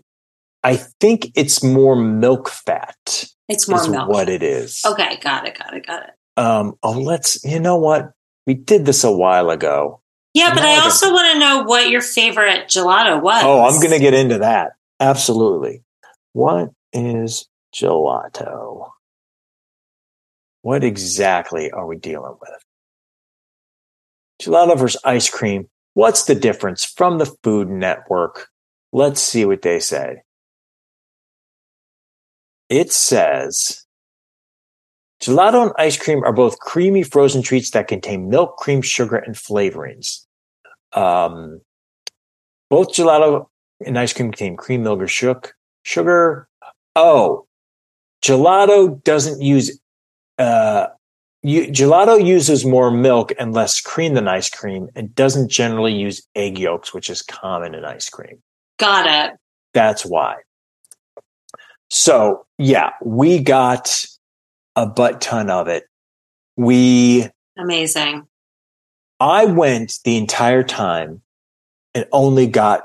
I 0.63 0.78
think 0.78 1.32
it's 1.36 1.63
more 1.63 1.95
milk 1.95 2.49
fat 2.49 3.26
It's 3.50 3.68
more 3.68 3.82
is 3.82 3.89
milk. 3.89 4.10
what 4.10 4.30
it 4.30 4.44
is. 4.44 4.82
Okay, 4.86 5.18
got 5.18 5.48
it, 5.48 5.58
got 5.58 5.74
it, 5.74 5.86
got 5.86 6.04
it. 6.04 6.12
Um, 6.38 6.78
oh, 6.82 6.91
let's, 6.91 7.44
you 7.44 7.60
know 7.60 7.76
what? 7.76 8.12
We 8.48 8.54
did 8.54 8.86
this 8.86 9.04
a 9.04 9.12
while 9.12 9.50
ago. 9.50 10.02
Yeah, 10.34 10.54
but 10.54 10.64
I 10.64 10.78
I 10.78 10.80
also 10.80 11.12
want 11.12 11.34
to 11.34 11.39
know 11.39 11.64
what 11.64 11.89
your 11.89 12.02
favorite 12.02 12.68
gelato 12.68 13.22
was. 13.22 13.44
Oh, 13.44 13.64
I'm 13.64 13.80
going 13.80 13.91
to 13.91 14.00
get 14.00 14.16
into 14.16 14.39
that. 14.39 14.72
Absolutely. 15.00 15.84
What 16.32 16.70
is 16.91 17.48
gelato? 17.74 18.89
What 20.62 20.84
exactly 20.84 21.72
are 21.72 21.86
we 21.86 21.98
dealing 21.98 22.36
with? 22.41 22.66
Gelato 24.41 24.78
versus 24.78 25.00
ice 25.04 25.30
cream. 25.30 25.70
What's 25.94 26.24
the 26.24 26.36
difference 26.36 26.84
from 26.84 27.20
the 27.20 27.32
Food 27.44 27.70
Network? 27.70 28.50
let's 28.94 29.22
see 29.22 29.44
what 29.44 29.64
they 29.64 29.80
say. 29.80 30.22
It 32.74 32.91
says 32.91 33.86
gelato 35.21 35.61
and 35.61 35.71
ice 35.78 35.95
cream 35.95 36.24
are 36.24 36.34
both 36.34 36.57
creamy 36.57 37.03
frozen 37.03 37.43
treats 37.43 37.69
that 37.69 37.88
contain 37.88 38.30
milk, 38.30 38.57
cream, 38.57 38.82
sugar, 38.82 39.17
and 39.17 39.36
flavorings. 39.36 40.26
Um, 40.93 41.61
both 42.71 42.88
gelato 42.89 43.45
and 43.86 43.99
ice 43.99 44.11
cream 44.11 44.32
contain 44.32 44.57
cream, 44.57 44.82
milk, 44.82 45.01
or 45.01 45.07
shook, 45.07 45.53
sugar. 45.84 46.47
Oh, 46.95 47.45
gelato 48.24 49.03
doesn't 49.03 49.39
use 49.39 49.80
uh, 50.39 50.88
you, 51.43 51.67
gelato 51.67 52.26
uses 52.26 52.65
more 52.65 52.89
milk 52.89 53.34
and 53.38 53.53
less 53.53 53.82
cream 53.82 54.15
than 54.15 54.28
ice 54.28 54.49
cream 54.49 54.89
and 54.95 55.13
doesn't 55.13 55.51
generally 55.51 55.93
use 55.93 56.28
egg 56.34 56.57
yolks, 56.57 56.91
which 56.91 57.11
is 57.11 57.21
common 57.21 57.76
in 57.76 57.86
ice 57.86 58.09
cream. 58.09 58.41
Got 58.80 59.05
it. 59.05 59.38
That's 59.76 60.03
why. 60.03 60.38
So, 61.94 62.48
yeah, 62.58 62.89
we 63.04 63.38
got 63.38 64.04
a 64.76 64.88
butt 64.88 65.22
ton 65.22 65.52
of 65.52 65.68
it. 65.68 65.84
We, 66.58 67.28
Amazing. 67.56 68.26
I 69.20 69.46
went 69.46 70.00
the 70.04 70.18
entire 70.18 70.64
time 70.64 71.22
and 71.94 72.08
only 72.12 72.48
got 72.48 72.82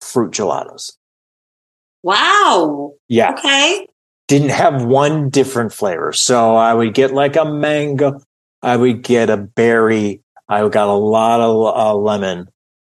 fruit 0.00 0.32
gelatos. 0.32 0.94
Wow. 2.02 2.94
Yeah. 3.06 3.34
Okay. 3.34 3.86
didn't 4.26 4.50
have 4.50 4.84
one 4.84 5.30
different 5.30 5.72
flavor. 5.72 6.12
So 6.12 6.56
I 6.56 6.74
would 6.74 6.94
get 6.94 7.14
like 7.14 7.36
a 7.36 7.44
mango, 7.44 8.20
I 8.62 8.76
would 8.76 9.02
get 9.02 9.30
a 9.30 9.36
berry, 9.36 10.22
I 10.48 10.68
got 10.68 10.88
a 10.88 10.92
lot 10.92 11.38
of 11.40 11.76
uh, 11.76 11.94
lemon, 11.94 12.48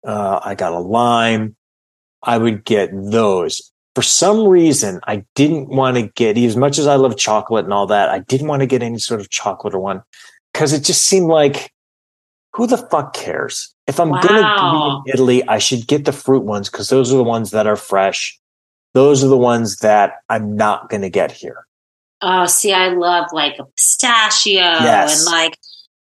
uh, 0.02 0.40
I 0.42 0.54
got 0.54 0.72
a 0.72 0.78
lime. 0.78 1.56
I 2.22 2.38
would 2.38 2.64
get 2.64 2.90
those. 2.92 3.70
For 3.94 4.02
some 4.02 4.46
reason, 4.46 5.00
I 5.06 5.24
didn't 5.34 5.68
want 5.68 5.96
to 5.96 6.02
get, 6.14 6.38
as 6.38 6.56
much 6.56 6.78
as 6.78 6.86
I 6.86 6.94
love 6.94 7.16
chocolate 7.16 7.64
and 7.64 7.74
all 7.74 7.86
that, 7.88 8.08
I 8.08 8.20
didn't 8.20 8.46
want 8.46 8.60
to 8.60 8.66
get 8.66 8.82
any 8.82 8.98
sort 8.98 9.20
of 9.20 9.30
chocolate 9.30 9.74
or 9.74 9.80
one 9.80 10.02
because 10.52 10.72
it 10.72 10.84
just 10.84 11.04
seemed 11.04 11.26
like, 11.26 11.72
who 12.54 12.66
the 12.66 12.78
fuck 12.78 13.14
cares? 13.14 13.74
If 13.86 13.98
I'm 13.98 14.10
going 14.10 14.22
to 14.22 15.02
be 15.04 15.10
in 15.10 15.14
Italy, 15.14 15.48
I 15.48 15.58
should 15.58 15.86
get 15.86 16.04
the 16.04 16.12
fruit 16.12 16.44
ones 16.44 16.68
because 16.70 16.88
those 16.88 17.12
are 17.12 17.16
the 17.16 17.24
ones 17.24 17.50
that 17.50 17.66
are 17.66 17.76
fresh. 17.76 18.38
Those 18.94 19.22
are 19.24 19.28
the 19.28 19.36
ones 19.38 19.78
that 19.78 20.14
I'm 20.28 20.56
not 20.56 20.88
going 20.88 21.02
to 21.02 21.10
get 21.10 21.30
here. 21.32 21.66
Oh, 22.22 22.46
see, 22.46 22.72
I 22.72 22.88
love 22.88 23.26
like 23.32 23.58
a 23.58 23.64
pistachio 23.64 24.60
Yes. 24.60 25.26
and 25.26 25.32
like 25.32 25.56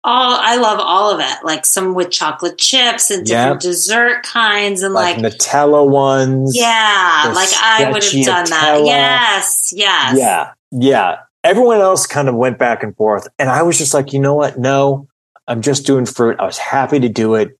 all, 0.05 0.37
I 0.39 0.57
love 0.57 0.79
all 0.81 1.11
of 1.13 1.19
it. 1.19 1.45
Like 1.45 1.65
some 1.65 1.93
with 1.95 2.11
chocolate 2.11 2.57
chips 2.57 3.09
and 3.09 3.25
different 3.25 3.63
Yep. 3.63 3.71
dessert 3.71 4.23
kinds 4.23 4.83
and 4.83 4.93
Like, 4.93 5.17
like, 5.17 5.33
Nutella 5.33 5.87
ones. 5.87 6.55
yeah, 6.55 7.31
like 7.35 7.49
I 7.61 7.89
would 7.91 8.03
have 8.03 8.25
done 8.25 8.49
that. 8.49 8.81
Yes, 8.83 9.71
yes. 9.75 10.17
Yeah. 10.17 10.51
Yeah. 10.71 11.17
Everyone 11.43 11.79
else 11.79 12.05
kind 12.05 12.29
of 12.29 12.35
went 12.35 12.57
back 12.57 12.83
and 12.83 12.95
forth. 12.95 13.27
And 13.37 13.49
I 13.49 13.63
was 13.63 13.77
just 13.77 13.93
like, 13.93 14.13
you 14.13 14.19
know 14.19 14.33
what? 14.33 14.57
No, 14.57 15.07
I'm 15.47 15.61
just 15.61 15.85
doing 15.85 16.05
fruit. 16.05 16.37
I 16.39 16.45
was 16.45 16.57
happy 16.57 16.99
to 17.01 17.09
do 17.09 17.35
it. 17.35 17.57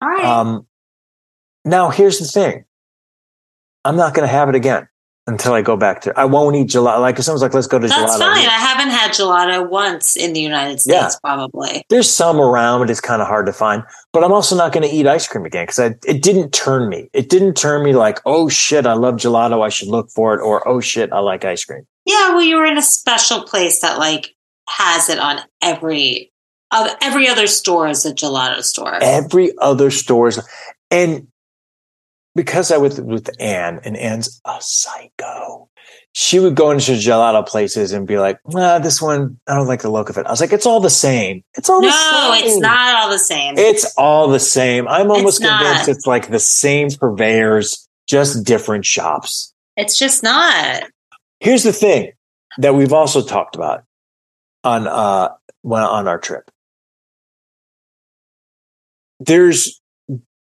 All 0.00 0.08
right. 0.08 0.24
Um, 0.24 0.66
now 1.64 1.90
here's 1.90 2.18
the 2.18 2.24
thing. 2.26 2.64
I'm 3.84 3.96
not 3.96 4.14
going 4.14 4.26
to 4.26 4.32
have 4.32 4.48
it 4.48 4.54
again 4.54 4.88
until 5.26 5.52
I 5.52 5.62
go 5.62 5.76
back 5.76 6.00
to, 6.02 6.18
I 6.18 6.24
won't 6.24 6.56
eat 6.56 6.68
gelato. 6.68 7.00
Like 7.00 7.18
if 7.18 7.24
someone's 7.24 7.42
like, 7.42 7.54
let's 7.54 7.66
go 7.68 7.78
to 7.78 7.86
That's 7.86 8.14
gelato. 8.16 8.18
fine. 8.18 8.38
I 8.46 8.58
haven't 8.58 8.90
had 8.90 9.12
gelato 9.12 9.68
once 9.68 10.16
in 10.16 10.32
the 10.32 10.40
United 10.40 10.80
States, 10.80 10.96
Yeah. 10.96 11.10
probably. 11.22 11.84
There's 11.90 12.10
some 12.10 12.40
around, 12.40 12.80
but 12.80 12.90
it's 12.90 13.00
kind 13.00 13.22
of 13.22 13.28
hard 13.28 13.46
to 13.46 13.52
find. 13.52 13.84
But 14.12 14.24
I'm 14.24 14.32
also 14.32 14.56
not 14.56 14.72
going 14.72 14.88
to 14.88 14.92
eat 14.94 15.06
ice 15.06 15.28
cream 15.28 15.44
again 15.44 15.64
because 15.66 15.78
it 15.78 16.22
didn't 16.22 16.52
turn 16.52 16.88
me. 16.88 17.08
It 17.12 17.28
didn't 17.28 17.54
turn 17.54 17.84
me 17.84 17.94
like, 17.94 18.20
oh 18.26 18.48
shit, 18.48 18.84
I 18.84 18.94
love 18.94 19.14
gelato. 19.16 19.64
I 19.64 19.68
should 19.68 19.88
look 19.88 20.10
for 20.10 20.34
it. 20.34 20.40
Or, 20.40 20.66
oh 20.66 20.80
shit, 20.80 21.12
I 21.12 21.20
like 21.20 21.44
ice 21.44 21.64
cream. 21.64 21.86
Yeah, 22.04 22.30
well, 22.30 22.42
you 22.42 22.56
were 22.56 22.66
in 22.66 22.76
a 22.78 22.82
special 22.82 23.44
place 23.44 23.80
that 23.80 23.98
like 23.98 24.34
has 24.68 25.08
it 25.08 25.18
on 25.20 25.38
every 25.62 26.32
of 26.72 26.88
every 27.02 27.28
other 27.28 27.46
store 27.46 27.86
is 27.86 28.04
a 28.06 28.12
gelato 28.14 28.62
store. 28.62 28.98
every 29.02 29.52
other 29.58 29.90
stores 29.90 30.40
and 30.90 31.28
because 32.34 32.70
I 32.70 32.76
was 32.78 33.00
with 33.00 33.30
Anne 33.40 33.80
and 33.84 33.96
Anne's 33.96 34.40
a 34.44 34.56
psycho. 34.60 35.68
She 36.14 36.38
would 36.38 36.54
go 36.54 36.70
into 36.70 36.92
gelato 36.92 37.46
places 37.46 37.92
and 37.92 38.06
be 38.06 38.18
like, 38.18 38.38
nah, 38.46 38.78
this 38.78 39.00
one, 39.00 39.38
I 39.46 39.54
don't 39.54 39.66
like 39.66 39.82
the 39.82 39.90
look 39.90 40.10
of 40.10 40.18
it. 40.18 40.26
I 40.26 40.30
was 40.30 40.40
like, 40.40 40.52
it's 40.52 40.66
all 40.66 40.80
the 40.80 40.90
same. 40.90 41.42
It's 41.54 41.70
all 41.70 41.80
the 41.80 41.88
no, 41.88 42.34
same. 42.34 42.46
it's 42.46 42.60
not 42.60 42.94
all 43.02 43.10
the 43.10 43.18
same. 43.18 43.54
It's 43.56 43.94
all 43.96 44.28
the 44.28 44.40
same. 44.40 44.86
I'm 44.88 45.10
almost 45.10 45.40
It's 45.40 45.48
convinced 45.48 45.88
it's 45.88 46.06
like 46.06 46.30
the 46.30 46.38
same 46.38 46.90
purveyors, 46.90 47.88
just 48.06 48.44
different 48.44 48.84
shops. 48.84 49.54
it's 49.76 49.98
just 49.98 50.22
not. 50.22 50.84
Here's 51.40 51.62
the 51.64 51.72
thing 51.72 52.12
that 52.58 52.74
we've 52.74 52.92
also 52.92 53.22
talked 53.22 53.56
about 53.56 53.84
on 54.64 54.86
uh 54.86 55.30
when 55.62 55.82
on 55.82 56.06
our 56.08 56.18
trip. 56.18 56.50
There's 59.18 59.80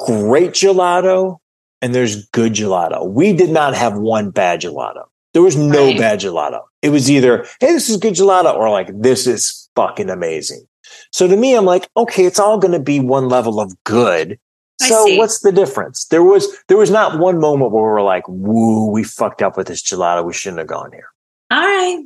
great 0.00 0.50
gelato 0.50 1.38
and 1.82 1.94
there's 1.94 2.26
good 2.28 2.52
gelato. 2.52 3.06
We 3.08 3.32
did 3.32 3.50
not 3.50 3.74
have 3.74 3.96
one 3.96 4.30
bad 4.30 4.60
gelato. 4.62 5.04
There 5.32 5.42
was 5.42 5.56
no 5.56 5.86
Right. 5.86 5.98
bad 5.98 6.20
gelato. 6.20 6.60
It 6.82 6.90
was 6.90 7.10
either, 7.10 7.44
hey, 7.60 7.72
this 7.72 7.90
is 7.90 7.96
good 7.96 8.14
gelato, 8.14 8.54
or 8.54 8.70
like, 8.70 8.88
this 8.94 9.26
is 9.26 9.68
fucking 9.74 10.08
amazing. 10.10 10.66
So 11.10 11.26
to 11.26 11.36
me, 11.36 11.56
I'm 11.56 11.64
like, 11.64 11.88
okay, 11.96 12.24
it's 12.24 12.38
all 12.38 12.58
going 12.58 12.72
to 12.72 12.78
be 12.80 13.00
one 13.00 13.28
level 13.28 13.60
of 13.60 13.74
good. 13.84 14.38
So 14.80 15.16
what's 15.16 15.40
the 15.40 15.52
difference? 15.52 16.04
There 16.06 16.22
was 16.22 16.46
there 16.68 16.76
was 16.76 16.90
not 16.90 17.18
one 17.18 17.38
moment 17.38 17.70
where 17.72 17.82
we're 17.84 18.02
like, 18.02 18.24
woo, 18.28 18.90
we 18.90 19.02
fucked 19.04 19.40
up 19.40 19.56
with 19.56 19.68
this 19.68 19.82
gelato. 19.82 20.24
We 20.24 20.32
shouldn't 20.32 20.58
have 20.58 20.66
gone 20.68 20.90
here. 20.92 21.08
All 21.50 21.60
right. 21.60 22.04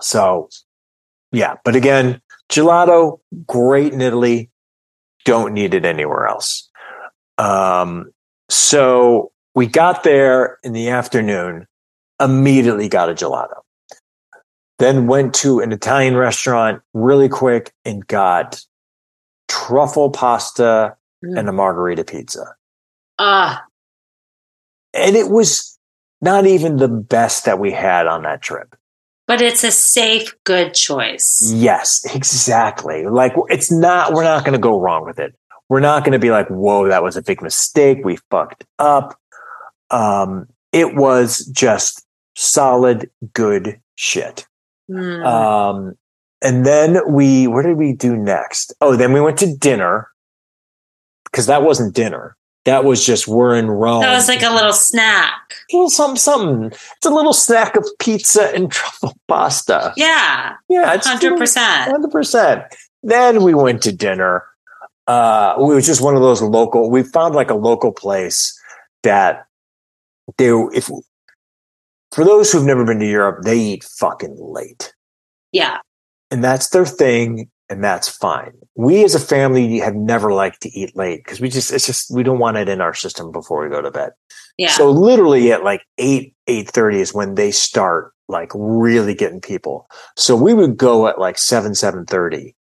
So, 0.00 0.48
yeah. 1.32 1.56
But 1.64 1.76
again, 1.76 2.20
gelato, 2.50 3.20
great 3.46 3.92
in 3.92 4.00
Italy. 4.00 4.50
Don't 5.24 5.54
need 5.54 5.74
it 5.74 5.84
anywhere 5.84 6.26
else. 6.26 6.68
Um, 7.36 8.12
so 8.48 9.32
we 9.54 9.66
got 9.66 10.04
there 10.04 10.58
in 10.62 10.72
the 10.72 10.88
afternoon, 10.90 11.66
immediately 12.20 12.88
got 12.88 13.10
a 13.10 13.14
gelato. 13.14 13.60
Then 14.78 15.06
went 15.06 15.34
to 15.36 15.60
an 15.60 15.72
Italian 15.72 16.16
restaurant 16.16 16.82
really 16.94 17.28
quick 17.28 17.72
and 17.84 18.06
got 18.06 18.60
truffle 19.48 20.10
pasta 20.10 20.96
and 21.22 21.48
a 21.48 21.52
margarita 21.52 22.04
pizza. 22.04 22.54
Uh, 23.18 23.56
And 24.94 25.16
it 25.16 25.30
was 25.30 25.76
not 26.20 26.46
even 26.46 26.76
the 26.76 26.86
best 26.88 27.44
that 27.44 27.58
we 27.58 27.72
had 27.72 28.06
on 28.06 28.22
that 28.22 28.40
trip. 28.42 28.76
but 29.26 29.40
it's 29.42 29.62
a 29.64 29.70
safe, 29.70 30.32
good 30.44 30.72
choice. 30.74 31.42
Yes, 31.54 32.00
exactly. 32.14 33.04
Like 33.06 33.34
it's 33.48 33.70
not, 33.72 34.12
we're 34.12 34.22
not 34.24 34.44
going 34.44 34.52
to 34.54 34.58
go 34.60 34.80
wrong 34.80 35.04
with 35.04 35.18
it. 35.18 35.34
We're 35.68 35.80
not 35.80 36.02
going 36.04 36.12
to 36.12 36.18
be 36.18 36.30
like, 36.30 36.48
whoa, 36.48 36.88
that 36.88 37.02
was 37.02 37.16
a 37.16 37.22
big 37.22 37.42
mistake. 37.42 37.98
We 38.04 38.16
fucked 38.30 38.64
up. 38.78 39.18
Um, 39.90 40.48
it 40.72 40.94
was 40.94 41.44
just 41.46 42.04
solid, 42.36 43.10
good 43.34 43.80
shit. 43.96 44.46
Hmm. 44.90 45.22
Um, 45.24 45.94
and 46.42 46.64
then 46.64 47.00
we, 47.08 47.46
where 47.46 47.62
did 47.62 47.76
we 47.76 47.92
do 47.92 48.16
next? 48.16 48.72
Oh, 48.80 48.96
then 48.96 49.12
we 49.12 49.20
went 49.20 49.38
to 49.38 49.54
dinner 49.56 50.08
because 51.24 51.46
that 51.46 51.62
wasn't 51.62 51.94
dinner. 51.94 52.36
That 52.64 52.84
was 52.84 53.04
just, 53.04 53.26
we're 53.26 53.56
in 53.56 53.70
Rome. 53.70 54.02
that 54.02 54.12
was 54.12 54.28
like 54.28 54.42
a 54.42 54.52
little 54.52 54.72
snack. 54.74 55.54
little 55.72 55.88
something, 55.88 56.16
something. 56.18 56.66
It's 56.66 57.06
a 57.06 57.10
little 57.10 57.32
snack 57.32 57.76
of 57.76 57.86
pizza 57.98 58.54
and 58.54 58.70
truffle 58.72 59.16
pasta. 59.26 59.94
Yeah, 59.96 60.54
Yeah, 60.68 60.92
it's 60.94 61.06
hundred 61.06 61.38
percent. 61.38 61.90
Hundred 61.90 62.10
percent. 62.10 62.64
Then 63.02 63.42
we 63.42 63.54
went 63.54 63.82
to 63.82 63.92
dinner. 63.92 64.44
Uh, 65.08 65.54
it 65.58 65.62
was 65.62 65.86
just 65.86 66.02
one 66.02 66.14
of 66.14 66.22
those 66.22 66.42
local. 66.42 66.90
We 66.90 67.02
found 67.02 67.34
like 67.34 67.50
a 67.50 67.54
local 67.54 67.92
place 67.92 68.56
that 69.02 69.46
they, 70.36 70.50
if 70.50 70.88
for 72.12 72.24
those 72.24 72.52
who've 72.52 72.64
never 72.64 72.84
been 72.84 73.00
to 73.00 73.06
Europe, 73.06 73.42
they 73.42 73.58
eat 73.58 73.84
fucking 73.84 74.36
late, 74.38 74.92
Yeah, 75.52 75.78
and 76.30 76.44
that's 76.44 76.68
their 76.68 76.84
thing, 76.86 77.50
and 77.70 77.82
that's 77.82 78.08
fine. 78.08 78.52
We 78.76 79.02
as 79.02 79.14
a 79.14 79.20
family 79.20 79.78
have 79.78 79.94
never 79.94 80.32
liked 80.32 80.60
to 80.62 80.70
eat 80.70 80.94
late 80.94 81.24
because 81.24 81.40
we 81.40 81.48
just 81.48 81.72
it's 81.72 81.86
just 81.86 82.10
we 82.14 82.22
don't 82.22 82.38
want 82.38 82.58
it 82.58 82.68
in 82.68 82.80
our 82.82 82.94
system 82.94 83.32
before 83.32 83.62
we 83.64 83.70
go 83.70 83.80
to 83.80 83.90
bed. 83.90 84.10
yeah. 84.58 84.68
So 84.68 84.90
literally 84.90 85.52
at 85.52 85.64
like 85.64 85.82
eight, 85.96 86.34
eight 86.48 86.68
thirty 86.68 87.00
is 87.00 87.14
when 87.14 87.34
they 87.34 87.50
start 87.50 88.12
like 88.28 88.50
really 88.54 89.14
getting 89.14 89.40
people. 89.40 89.88
So 90.18 90.36
we 90.36 90.52
would 90.52 90.76
go 90.76 91.08
at 91.08 91.18
like 91.18 91.38
seven, 91.38 91.74
seven 91.74 92.04
thirty. 92.04 92.54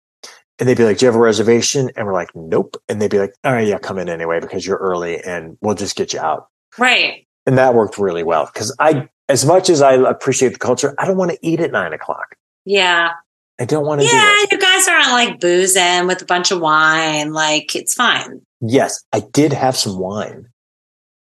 And 0.59 0.69
they'd 0.69 0.77
be 0.77 0.85
like, 0.85 0.97
Do 0.97 1.05
you 1.05 1.11
have 1.11 1.15
a 1.15 1.23
reservation? 1.23 1.89
And 1.95 2.05
we're 2.07 2.13
like, 2.13 2.29
Nope. 2.35 2.77
And 2.87 3.01
they'd 3.01 3.11
be 3.11 3.19
like, 3.19 3.33
All 3.43 3.53
right, 3.53 3.67
yeah, 3.67 3.77
come 3.77 3.97
in 3.97 4.09
anyway 4.09 4.39
because 4.39 4.65
you're 4.65 4.77
early 4.77 5.21
and 5.21 5.57
we'll 5.61 5.75
just 5.75 5.95
get 5.95 6.13
you 6.13 6.19
out. 6.19 6.47
right. 6.77 7.27
And 7.47 7.57
that 7.59 7.75
worked 7.75 7.99
really 7.99 8.23
well. 8.23 8.47
Cause 8.47 8.75
I 8.79 9.07
as 9.29 9.45
much 9.45 9.69
as 9.69 9.81
I 9.81 9.93
appreciate 9.93 10.53
the 10.53 10.59
culture, 10.59 10.95
I 10.97 11.05
don't 11.05 11.17
want 11.17 11.31
to 11.31 11.37
eat 11.41 11.59
at 11.59 11.71
nine 11.71 11.93
o'clock. 11.93 12.35
Yeah, 12.65 13.11
I 13.59 13.65
don't 13.65 13.85
want 13.85 14.01
to 14.01 14.07
yeah. 14.07 14.35
You 14.51 14.57
guys 14.57 14.87
aren't 14.87 15.07
like 15.09 15.39
boozing 15.39 16.07
with 16.07 16.21
a 16.21 16.25
bunch 16.25 16.51
of 16.51 16.59
wine. 16.59 17.33
Like 17.33 17.75
it's 17.75 17.93
fine. 17.93 18.41
Yes, 18.61 19.03
I 19.13 19.19
did 19.19 19.53
have 19.53 19.75
some 19.75 19.99
wine. 19.99 20.47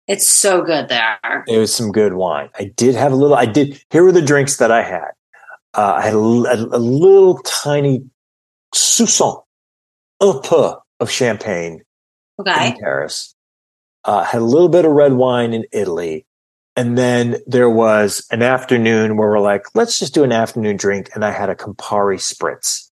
It's 0.07 0.27
so 0.27 0.61
good 0.61 0.87
there. 0.89 1.43
It 1.47 1.57
was 1.57 1.73
some 1.73 1.91
good 1.91 2.13
wine. 2.13 2.49
I 2.57 2.71
did 2.75 2.95
have 2.95 3.11
a 3.11 3.15
little. 3.15 3.35
I 3.35 3.45
did. 3.45 3.81
Here 3.89 4.03
were 4.03 4.11
the 4.11 4.21
drinks 4.21 4.57
that 4.57 4.71
I 4.71 4.83
had. 4.83 5.09
Uh, 5.73 5.95
I 5.97 6.01
had 6.01 6.13
a, 6.13 6.17
a, 6.17 6.77
a 6.77 6.79
little 6.79 7.39
tiny 7.39 8.03
soupçon, 8.75 9.43
un 10.21 10.41
peu 10.41 10.75
of 10.99 11.09
champagne 11.09 11.81
Okay. 12.39 12.69
in 12.71 12.77
Paris. 12.79 13.33
Uh, 14.03 14.23
had 14.23 14.41
a 14.41 14.45
little 14.45 14.69
bit 14.69 14.85
of 14.85 14.91
red 14.91 15.13
wine 15.13 15.53
in 15.53 15.65
Italy. 15.71 16.25
And 16.75 16.97
then 16.97 17.37
there 17.47 17.69
was 17.69 18.25
an 18.31 18.41
afternoon 18.41 19.15
where 19.17 19.29
we're 19.29 19.39
like, 19.39 19.63
let's 19.73 19.97
just 19.97 20.13
do 20.13 20.23
an 20.23 20.31
afternoon 20.33 20.75
drink. 20.75 21.09
And 21.15 21.23
I 21.23 21.31
had 21.31 21.49
a 21.49 21.55
Campari 21.55 22.17
spritz. 22.19 22.89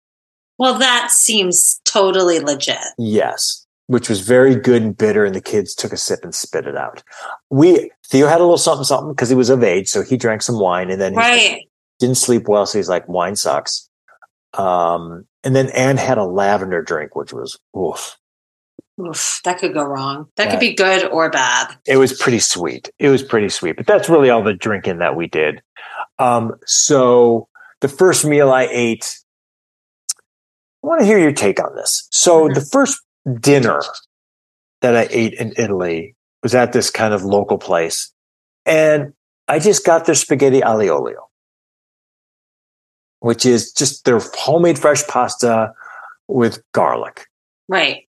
Well, 0.57 0.79
that 0.79 1.11
seems 1.11 1.79
totally 1.85 2.39
legit. 2.39 2.79
Yes. 2.97 3.65
Which 3.85 4.09
was 4.09 4.21
very 4.21 4.55
good 4.55 4.81
and 4.81 4.97
bitter. 4.97 5.23
And 5.23 5.35
the 5.35 5.41
kids 5.41 5.75
took 5.75 5.93
a 5.93 5.97
sip 5.97 6.21
and 6.23 6.33
spit 6.33 6.65
it 6.65 6.75
out. 6.75 7.03
We, 7.51 7.91
Theo 8.07 8.27
had 8.27 8.39
a 8.41 8.43
little 8.43 8.57
something, 8.57 8.83
something 8.83 9.13
because 9.13 9.29
he 9.29 9.35
was 9.35 9.51
of 9.51 9.63
age. 9.63 9.87
So 9.87 10.01
he 10.01 10.17
drank 10.17 10.41
some 10.41 10.59
wine 10.59 10.89
and 10.89 10.99
then 10.99 11.13
he 11.13 11.19
Right. 11.19 11.69
didn't 11.99 12.17
sleep 12.17 12.47
well. 12.47 12.65
So 12.65 12.79
he's 12.79 12.89
like, 12.89 13.07
wine 13.07 13.35
sucks. 13.35 13.87
Um, 14.55 15.25
and 15.47 15.55
then 15.55 15.69
Anne 15.69 15.95
had 15.95 16.17
a 16.17 16.25
lavender 16.25 16.81
drink, 16.81 17.15
which 17.15 17.31
was, 17.31 17.57
oof. 17.73 18.17
Oof, 18.99 19.39
that 19.45 19.59
could 19.59 19.73
go 19.73 19.83
wrong. 19.85 20.27
That 20.35 20.47
Yeah. 20.47 20.51
could 20.51 20.59
be 20.59 20.73
good 20.73 21.05
or 21.05 21.29
bad. 21.29 21.73
it 21.85 21.95
was 21.95 22.11
pretty 22.19 22.39
sweet. 22.39 22.89
It 22.99 23.07
was 23.07 23.23
pretty 23.23 23.47
sweet, 23.47 23.77
but 23.77 23.87
that's 23.87 24.09
really 24.09 24.29
all 24.29 24.43
the 24.43 24.53
drinking 24.53 24.97
that 24.99 25.15
we 25.15 25.27
did. 25.27 25.61
Um, 26.19 26.55
so 26.65 27.47
the 27.79 27.87
first 27.87 28.25
meal 28.25 28.51
I 28.51 28.67
ate, 28.69 29.17
I 30.83 30.87
want 30.87 30.99
to 30.99 31.05
hear 31.05 31.17
your 31.17 31.31
take 31.31 31.63
on 31.63 31.73
this. 31.77 32.09
So 32.11 32.49
Mhm. 32.49 32.55
the 32.55 32.61
first 32.69 32.99
dinner 33.39 33.81
that 34.81 34.97
I 34.97 35.07
ate 35.11 35.33
in 35.35 35.53
Italy 35.55 36.13
was 36.43 36.53
at 36.55 36.73
this 36.73 36.89
kind 36.89 37.13
of 37.13 37.23
local 37.23 37.57
place, 37.57 38.11
and 38.65 39.13
I 39.47 39.59
just 39.59 39.85
got 39.85 40.03
their 40.03 40.15
spaghetti 40.15 40.59
aglio 40.59 40.99
olio, 40.99 41.26
which 43.19 43.45
is 43.45 43.71
just 43.71 44.05
their 44.05 44.19
homemade 44.35 44.77
fresh 44.79 45.05
pasta 45.07 45.73
with 46.27 46.61
garlic 46.73 47.25
Right. 47.67 48.07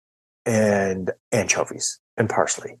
and 0.46 1.10
anchovies 1.32 1.98
and 2.16 2.28
parsley. 2.28 2.78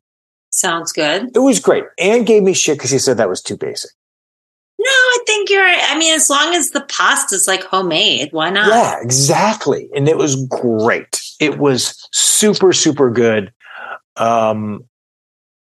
Sounds 0.50 0.92
good. 0.92 1.30
It 1.34 1.38
was 1.38 1.58
great. 1.60 1.84
Anne 1.98 2.24
gave 2.24 2.42
me 2.42 2.52
shit 2.52 2.76
because 2.78 2.90
she 2.90 2.98
said 2.98 3.16
that 3.16 3.28
was 3.28 3.40
too 3.42 3.56
basic. 3.56 3.90
No, 4.78 4.88
I 4.88 5.18
think 5.26 5.48
you're, 5.48 5.64
I 5.64 5.96
mean, 5.96 6.12
as 6.14 6.28
long 6.28 6.54
as 6.54 6.70
the 6.70 6.80
pasta's 6.82 7.46
like 7.46 7.62
homemade, 7.64 8.30
why 8.32 8.50
not? 8.50 8.66
Yeah, 8.68 8.96
exactly. 9.00 9.88
And 9.94 10.08
it 10.08 10.18
was 10.18 10.44
great. 10.46 11.20
It 11.40 11.58
was 11.58 12.06
super, 12.12 12.72
super 12.72 13.10
good. 13.10 13.52
Um, 14.16 14.84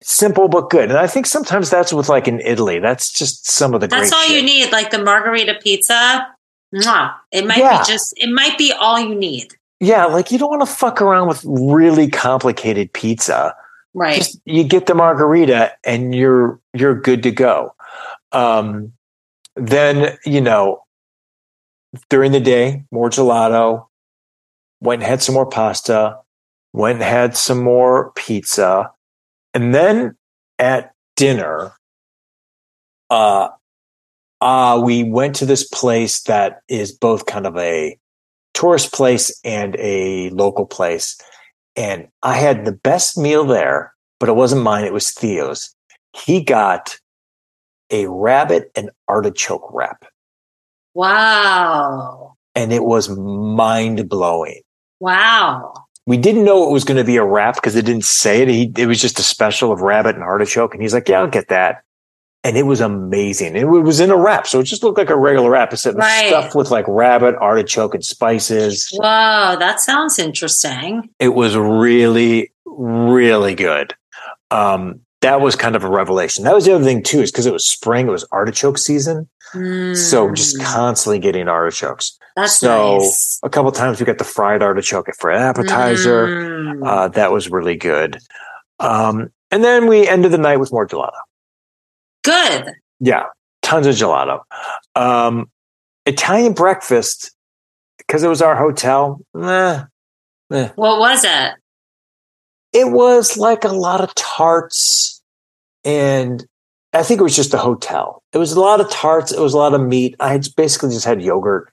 simple 0.03 0.49
but 0.49 0.71
good. 0.71 0.89
And 0.91 0.99
I 0.99 1.07
think 1.07 1.27
sometimes 1.27 1.69
that's 1.69 1.93
with 1.93 2.09
like 2.09 2.29
in 2.29 2.41
Italy. 2.41 2.79
That's 2.79 3.13
just 3.13 3.51
some 3.51 3.75
of 3.75 3.81
the 3.81 3.89
That's 3.89 4.11
great 4.11 4.17
all 4.19 4.27
shit. 4.29 4.37
you 4.37 4.43
need. 4.43 4.73
Like 4.73 4.91
the 4.91 5.03
margarita 5.03 5.59
pizza. 5.63 6.27
Mwah. 6.75 7.15
It 7.33 7.47
might 7.47 7.59
Yeah. 7.59 7.79
be 7.81 7.85
just, 7.87 8.15
it 8.17 8.31
might 8.31 8.57
be 8.59 8.73
all 8.73 8.99
you 8.99 9.15
need. 9.15 9.55
Yeah, 9.81 10.07
like 10.07 10.31
you 10.31 10.39
don't 10.39 10.51
want 10.51 10.63
to 10.63 10.73
fuck 10.75 11.03
around 11.03 11.29
with 11.29 11.43
really 11.45 12.09
complicated 12.09 12.93
pizza. 12.93 13.55
Right. 13.95 14.17
Just 14.19 14.41
you 14.45 14.65
get 14.65 14.87
the 14.87 14.95
margarita 14.95 15.73
and 15.85 16.15
you're 16.15 16.59
you're 16.73 16.95
good 16.99 17.23
to 17.25 17.31
go. 17.31 17.75
Um, 18.31 18.93
then 19.57 20.17
you 20.25 20.41
know 20.41 20.85
during 22.09 22.33
the 22.33 22.41
day 22.41 22.85
more 22.91 23.11
gelato. 23.11 23.87
Went 24.81 25.03
and 25.03 25.09
had 25.11 25.21
some 25.21 25.35
more 25.35 25.47
pasta. 25.47 26.17
Went 26.73 26.97
and 26.97 27.05
had 27.05 27.37
some 27.37 27.63
more 27.63 28.13
pizza, 28.13 28.91
and 29.53 29.75
then 29.75 30.17
at 30.59 30.95
dinner, 31.17 31.73
uh, 33.11 33.49
uh, 34.43 34.81
we 34.81 35.05
went 35.05 35.37
to 35.37 35.47
this 35.47 35.67
place 35.69 36.23
that 36.23 36.61
is 36.69 36.93
both 36.93 37.27
kind 37.27 37.47
of 37.47 37.57
a 37.57 37.97
tourist 38.55 38.93
place 38.93 39.39
and 39.45 39.77
a 39.79 40.31
local 40.31 40.67
place. 40.67 41.17
And 41.77 42.09
I 42.23 42.35
had 42.35 42.65
the 42.65 42.73
best 42.73 43.17
meal 43.17 43.45
there, 43.45 43.95
but 44.21 44.29
it 44.29 44.35
wasn't 44.35 44.63
mine. 44.63 44.85
It 44.85 44.93
was 44.93 45.11
Theo's. 45.11 45.75
He 46.13 46.43
got 46.43 46.99
a 47.91 48.07
rabbit 48.09 48.71
and 48.75 48.91
artichoke 49.09 49.69
wrap 49.73 50.05
wow. 50.95 52.37
and 52.55 52.73
it 52.73 52.85
was 52.85 53.09
mind 53.09 54.09
blowing. 54.09 54.63
Wow. 55.01 55.75
We 56.07 56.17
didn't 56.17 56.45
know 56.45 56.69
it 56.69 56.73
was 56.73 56.85
going 56.85 56.97
to 56.97 57.05
be 57.05 57.17
a 57.17 57.25
wrap 57.25 57.57
because 57.57 57.77
it 57.77 57.85
didn't 57.85 58.05
say 58.05 58.43
it. 58.43 58.49
He, 58.49 58.73
it 58.77 58.87
was 58.87 59.01
just 59.01 59.19
a 59.19 59.23
special 59.23 59.73
of 59.73 59.81
rabbit 59.81 60.17
and 60.17 60.25
artichoke. 60.25 60.75
And 60.75 60.83
he's 60.83 60.95
like, 60.95 61.09
yeah, 61.09 61.21
I'll 61.21 61.29
get 61.29 61.49
that. 61.49 61.85
And 62.45 62.57
it 62.57 62.65
was 62.67 62.81
amazing. 62.81 63.55
It 63.55 63.65
was 63.69 64.01
in 64.01 64.11
a 64.11 64.17
wrap. 64.17 64.49
So 64.49 64.59
it 64.59 64.65
just 64.65 64.83
looked 64.83 64.99
like 64.99 65.11
a 65.11 65.17
regular 65.17 65.49
wrap. 65.51 65.73
It's 65.73 65.87
Right. 65.87 66.27
stuffed 66.29 66.57
with 66.57 66.71
like 66.73 66.85
rabbit, 66.89 67.37
artichoke, 67.41 67.95
and 67.95 68.05
spices. 68.05 68.89
Whoa, 68.93 69.57
that 69.59 69.81
sounds 69.81 70.19
interesting. 70.19 71.09
it 71.21 71.35
was 71.35 71.57
really 71.57 72.51
really 72.75 73.55
good 73.55 73.95
um 74.51 74.99
that 75.21 75.43
was 75.43 75.55
kind 75.55 75.77
of 75.77 75.85
a 75.85 75.89
revelation 75.91 76.43
that 76.45 76.55
was 76.55 76.65
the 76.65 76.75
other 76.75 76.85
thing 76.85 77.03
too 77.03 77.21
is 77.21 77.31
because 77.31 77.45
it 77.45 77.53
was 77.53 77.69
spring 77.69 78.09
it 78.09 78.11
was 78.11 78.25
artichoke 78.33 78.79
season 78.79 79.29
so 79.95 80.33
just 80.33 80.57
Mm, 80.57 80.65
constantly 80.65 81.19
getting 81.19 81.49
artichokes 81.49 82.17
that's 82.35 82.57
so 82.61 82.97
nice. 82.97 83.39
a 83.43 83.51
couple 83.51 83.71
times 83.73 84.01
we 84.01 84.07
got 84.07 84.17
the 84.17 84.25
fried 84.25 84.63
artichoke 84.63 85.09
for 85.19 85.31
an 85.31 85.43
appetizer 85.43 86.29
Mm. 86.29 86.87
uh 86.89 87.09
that 87.09 87.31
was 87.31 87.51
really 87.51 87.77
good 87.77 88.19
um 88.81 89.29
and 89.51 89.63
then 89.63 89.87
we 89.87 90.09
ended 90.09 90.33
the 90.33 90.39
night 90.39 90.57
with 90.61 90.73
more 90.73 90.87
gelato 90.87 91.13
good. 92.23 92.73
yeah 93.01 93.25
tons 93.63 93.87
of 93.87 93.95
gelato 93.95 94.41
um 94.97 95.51
italian 96.07 96.53
breakfast 96.53 97.33
because 97.99 98.23
it 98.23 98.29
was 98.29 98.43
our 98.43 98.57
hotel 98.57 99.21
eh, 99.37 99.83
What 100.49 100.99
was 100.99 101.25
it? 101.25 101.53
it 102.73 102.91
was 102.91 103.37
like 103.37 103.65
a 103.65 103.69
lot 103.69 104.01
of 104.01 104.15
tarts 104.15 105.23
and 105.85 106.45
I 106.95 107.03
think 107.03 107.21
it 107.21 107.25
was 107.25 107.35
just 107.35 107.55
a 107.55 107.59
hotel. 107.59 108.23
It 108.35 108.39
was 108.39 108.53
a 108.53 108.61
lot 108.61 108.79
of 108.81 108.91
tarts. 108.91 109.33
It 109.33 109.41
was 109.41 109.55
a 109.55 109.57
lot 109.57 109.73
of 109.73 109.81
meat. 109.81 110.15
I 110.21 110.31
had 110.31 110.47
basically 110.59 110.91
just 110.91 111.07
had 111.07 111.23
yogurt 111.23 111.73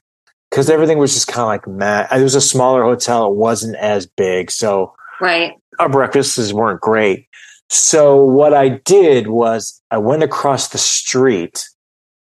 because 0.50 0.70
everything 0.70 0.96
was 0.96 1.12
just 1.12 1.26
kind 1.28 1.42
of 1.42 1.48
like 1.48 1.68
matt. 1.68 2.10
It 2.10 2.22
was 2.22 2.34
a 2.34 2.40
smaller 2.40 2.82
hotel. 2.84 3.26
It 3.26 3.34
wasn't 3.34 3.76
as 3.76 4.06
big. 4.06 4.50
So 4.50 4.94
Right. 5.20 5.52
our 5.78 5.90
breakfasts 5.90 6.52
weren't 6.54 6.80
great. 6.80 7.26
So 7.70 8.22
what 8.22 8.52
I 8.52 8.68
did 8.68 9.28
was 9.28 9.80
I 9.90 9.98
went 9.98 10.24
across 10.24 10.68
the 10.68 10.78
street 10.78 11.64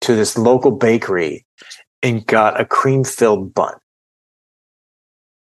to 0.01 0.14
this 0.14 0.38
local 0.38 0.70
bakery 0.70 1.47
and 2.03 2.26
got 2.26 2.59
a 2.61 2.64
cream 2.64 3.05
filled 3.05 3.53
bun. 3.55 3.74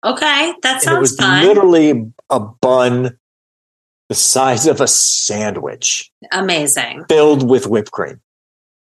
Okay. 0.05 0.53
That 0.63 0.81
sounds 0.81 0.87
and 0.87 0.97
it 0.97 0.99
was 1.01 1.15
fun. 1.15 1.43
literally 1.45 2.11
a 2.29 2.39
bun 2.39 3.17
the 4.09 4.15
size 4.15 4.67
of 4.67 4.81
a 4.81 4.87
sandwich 4.87 6.11
Amazing. 6.33 7.05
filled 7.07 7.49
with 7.49 7.67
whipped 7.67 7.91
cream. 7.91 8.19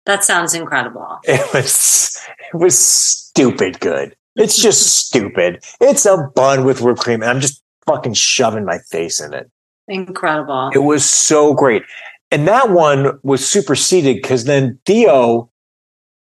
That 0.06 0.24
sounds 0.24 0.54
incredible. 0.54 1.18
It 1.24 1.52
was 1.52 2.18
it 2.52 2.56
was 2.56 2.78
stupid 2.78 3.80
good. 3.80 4.14
It's 4.36 4.61
just 4.61 4.86
stupid. 5.06 5.62
It's 5.80 6.06
a 6.06 6.30
bun 6.34 6.64
with 6.64 6.80
whipped 6.80 7.00
cream, 7.00 7.22
and 7.22 7.30
I'm 7.30 7.40
just 7.40 7.62
fucking 7.86 8.14
shoving 8.14 8.64
my 8.64 8.78
face 8.90 9.20
in 9.20 9.34
it. 9.34 9.50
Incredible. 9.89 10.70
It 10.74 10.84
was 10.84 11.05
so 11.05 11.55
great. 11.55 11.82
And 12.30 12.47
that 12.47 12.70
one 12.70 13.18
was 13.22 13.47
superseded 13.47 14.16
because 14.16 14.45
then 14.45 14.78
Theo, 14.84 15.51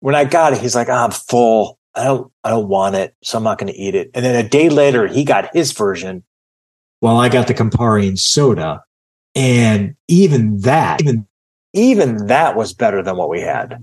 when 0.01 0.14
I 0.14 0.25
got 0.25 0.53
it, 0.53 0.61
he's 0.61 0.77
like, 0.77 0.89
"Ah, 0.89 1.05
I'm 1.05 1.11
full. 1.11 1.79
I 1.97 2.05
don't 2.05 2.31
I 2.45 2.51
don't 2.51 2.69
want 2.69 2.95
it, 2.95 3.14
so 3.23 3.39
I'm 3.39 3.45
not 3.45 3.59
going 3.59 3.73
to 3.73 3.79
eat 3.79 3.95
it. 3.95 4.11
And 4.14 4.25
then 4.25 4.37
a 4.37 4.49
day 4.49 4.69
later, 4.69 5.07
he 5.07 5.25
got 5.25 5.53
his 5.55 5.73
version. 5.73 6.23
While 7.01 7.17
I 7.19 7.29
got 7.29 7.47
the 7.47 7.55
Campari 7.55 8.09
and 8.09 8.19
soda. 8.19 8.83
And 9.35 9.95
even 10.09 10.61
that, 10.61 11.03
even 11.03 11.27
even 11.75 12.27
that 12.29 12.57
was 12.57 12.73
better 12.73 13.03
than 13.03 13.17
what 13.17 13.29
we 13.29 13.41
had. 13.41 13.83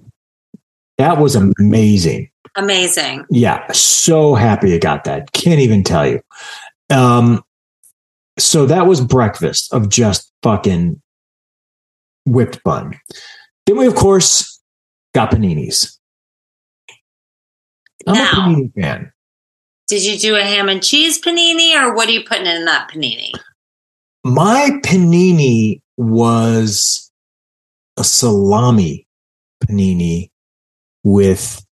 That 0.97 1.17
was 1.17 1.35
amazing. 1.35 2.29
Amazing. 2.55 3.25
Yeah, 3.29 3.71
so 3.71 4.35
happy 4.35 4.73
I 4.73 4.77
got 4.77 5.03
that. 5.05 5.31
Can't 5.31 5.59
even 5.59 5.83
tell 5.83 6.07
you. 6.07 6.21
Um, 6.89 7.43
so 8.39 8.65
that 8.65 8.87
was 8.87 9.01
breakfast 9.01 9.73
of 9.73 9.89
just 9.89 10.31
fucking 10.43 11.01
whipped 12.25 12.63
bun. 12.63 12.99
Then 13.65 13.77
we, 13.77 13.85
of 13.87 13.95
course, 13.95 14.59
got 15.13 15.31
paninis. 15.31 15.97
I'm 18.07 18.15
Now- 18.15 18.31
a 18.31 18.35
panini 18.35 18.73
fan. 18.81 19.11
Did 19.87 20.03
you 20.03 20.17
do 20.17 20.35
a 20.35 20.43
ham 20.43 20.69
and 20.69 20.81
cheese 20.81 21.21
panini 21.21 21.75
or 21.79 21.93
what 21.93 22.07
are 22.09 22.13
you 22.13 22.23
putting 22.23 22.45
in 22.47 22.65
that 22.65 22.89
panini? 22.89 23.31
My 24.23 24.79
panini 24.83 25.81
was 25.97 27.11
a 27.97 28.03
salami 28.03 29.05
panini 29.63 30.31
with 31.03 31.63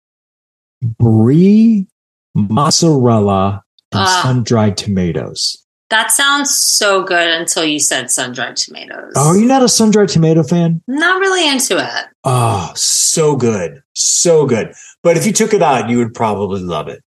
brie, 0.82 1.86
mozzarella, 2.34 3.62
and 3.92 4.00
Ah. 4.02 4.22
sun 4.22 4.42
dried 4.42 4.76
tomatoes. 4.76 5.59
That 5.90 6.12
sounds 6.12 6.56
so 6.56 7.02
good 7.02 7.28
until 7.28 7.64
you 7.64 7.80
said 7.80 8.12
sun 8.12 8.32
dried 8.32 8.56
tomatoes. 8.56 9.12
Oh, 9.16 9.30
are 9.30 9.36
you 9.36 9.46
not 9.46 9.64
a 9.64 9.68
sun 9.68 9.90
dried 9.90 10.08
tomato 10.08 10.44
fan? 10.44 10.80
Not 10.86 11.20
really 11.20 11.48
into 11.48 11.78
it. 11.78 12.06
Oh, 12.22 12.72
so 12.76 13.34
good. 13.34 13.82
So 13.94 14.46
good. 14.46 14.72
But 15.02 15.16
if 15.16 15.26
you 15.26 15.32
took 15.32 15.52
it 15.52 15.62
out, 15.62 15.90
you 15.90 15.98
would 15.98 16.14
probably 16.14 16.60
love 16.60 16.86
it. 16.86 17.02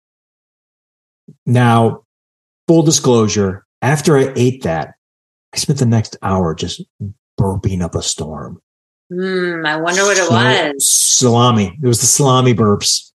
Now, 1.44 2.04
full 2.66 2.82
disclosure, 2.82 3.66
after 3.82 4.16
I 4.16 4.32
ate 4.34 4.62
that, 4.62 4.94
I 5.52 5.58
spent 5.58 5.78
the 5.78 5.86
next 5.86 6.16
hour 6.22 6.54
just 6.54 6.82
burping 7.38 7.82
up 7.82 7.94
a 7.94 8.02
storm. 8.02 8.62
Hmm, 9.12 9.66
I 9.66 9.76
wonder 9.76 10.04
what 10.04 10.16
it 10.16 10.30
was. 10.30 10.88
Salami. 10.88 11.76
It 11.82 11.86
was 11.86 12.00
the 12.00 12.06
salami 12.06 12.54
burps. 12.54 13.12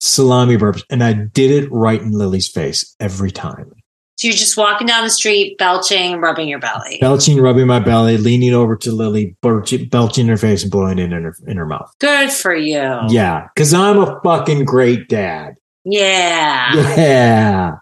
Salami 0.00 0.56
burps. 0.56 0.82
And 0.88 1.04
I 1.04 1.12
did 1.12 1.50
it 1.50 1.70
right 1.70 2.00
in 2.00 2.12
Lily's 2.12 2.48
face 2.48 2.96
every 2.98 3.30
time. 3.30 3.72
So 4.16 4.28
you're 4.28 4.36
just 4.36 4.56
walking 4.56 4.86
down 4.86 5.04
the 5.04 5.10
street, 5.10 5.56
belching, 5.58 6.20
rubbing 6.20 6.48
your 6.48 6.58
belly. 6.60 6.98
Belching, 7.00 7.40
rubbing 7.40 7.66
my 7.66 7.80
belly, 7.80 8.18
leaning 8.18 8.52
over 8.54 8.76
to 8.76 8.92
Lily, 8.92 9.36
belching, 9.42 9.88
belching 9.88 10.26
in 10.26 10.30
her 10.30 10.36
face 10.36 10.62
and 10.62 10.70
blowing 10.70 10.98
it 10.98 11.12
in 11.12 11.24
her, 11.24 11.34
in 11.46 11.56
her 11.56 11.66
mouth. 11.66 11.90
Good 11.98 12.30
for 12.30 12.54
you. 12.54 13.00
Yeah, 13.08 13.48
because 13.54 13.72
I'm 13.74 13.98
a 13.98 14.20
fucking 14.22 14.64
great 14.64 15.08
dad. 15.08 15.54
Yeah. 15.84 16.74
Yeah. 16.96 17.72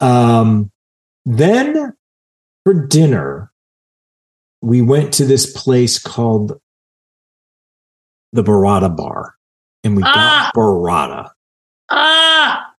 Um, 0.00 0.70
then 1.24 1.92
for 2.64 2.74
dinner, 2.86 3.52
we 4.62 4.82
went 4.82 5.12
to 5.14 5.24
this 5.24 5.52
place 5.52 5.98
called 5.98 6.58
the 8.32 8.42
Burrata 8.42 8.94
Bar, 8.96 9.34
and 9.84 9.96
we 9.96 10.02
Ah. 10.04 10.50
got 10.52 10.54
burrata. 10.60 11.30
Ah, 11.90 12.72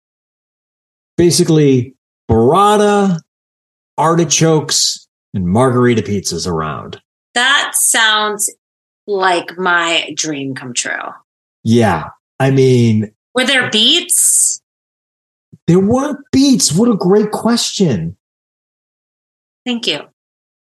Basically, 1.17 1.96
Burrata, 2.31 3.21
artichokes, 3.99 5.07
and 5.35 5.47
margarita 5.47 6.03
pizzas 6.03 6.47
around. 6.47 7.01
that 7.35 7.73
sounds 7.75 8.51
like 9.07 9.57
my 9.59 10.11
dream 10.17 10.55
come 10.55 10.73
true. 10.73 11.11
Yeah, 11.63 12.11
I 12.41 12.51
mean, 12.51 13.13
Were 13.35 13.45
there 13.45 13.71
beets? 13.71 14.61
there 15.67 15.81
weren't 15.81 16.19
beets. 16.33 16.73
What 16.73 16.89
a 16.89 16.97
great 16.97 17.31
question. 17.33 18.17
Thank 19.65 19.87
you. 19.87 20.01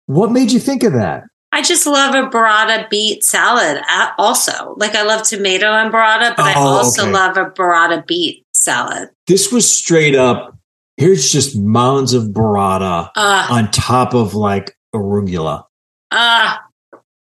What 0.06 0.30
made 0.32 0.52
you 0.52 0.58
think 0.60 0.82
of 0.82 0.92
that? 0.94 1.24
I 1.52 1.62
just 1.62 1.86
love 1.86 2.14
a 2.14 2.28
burrata 2.28 2.88
beet 2.90 3.24
salad 3.24 3.82
also. 4.18 4.74
Like 4.76 4.94
I 4.94 5.02
love 5.02 5.22
tomato 5.26 5.66
and 5.72 5.92
burrata, 5.92 6.36
but 6.36 6.44
I 6.44 6.54
Oh, 6.56 6.60
also 6.76 7.02
okay. 7.02 7.12
love 7.12 7.36
a 7.36 7.46
burrata 7.46 8.06
beet 8.06 8.44
salad. 8.54 9.08
This 9.26 9.50
was 9.52 9.68
straight 9.70 10.14
up. 10.14 10.56
Here's 11.00 11.32
just 11.32 11.56
mounds 11.56 12.12
of 12.12 12.24
burrata 12.24 13.10
Uh, 13.16 13.46
on 13.50 13.70
top 13.70 14.12
of 14.12 14.34
like 14.34 14.76
arugula. 14.94 15.64
uh, 16.10 16.56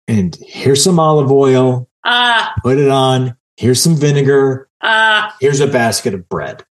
And 0.08 0.38
here's 0.42 0.82
some 0.82 1.00
olive 1.02 1.30
oil. 1.30 1.90
uh, 2.06 2.48
Put 2.64 2.78
it 2.78 2.88
on. 2.90 3.36
Here's 3.58 3.84
some 3.84 3.98
vinegar. 3.98 4.70
uh, 4.80 5.30
Here's 5.42 5.60
a 5.60 5.68
basket 5.68 6.14
of 6.14 6.30
bread. 6.30 6.64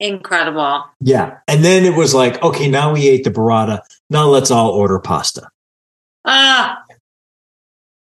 incredible. 0.00 0.84
Yeah. 1.00 1.38
And 1.48 1.64
then 1.64 1.84
it 1.86 1.96
was 1.96 2.12
like, 2.14 2.42
okay, 2.42 2.68
now 2.68 2.92
we 2.92 3.08
ate 3.08 3.24
the 3.24 3.30
burrata. 3.30 3.80
Now 4.10 4.26
let's 4.26 4.50
all 4.50 4.70
order 4.70 4.98
pasta. 5.00 5.48
Uh, 6.26 6.74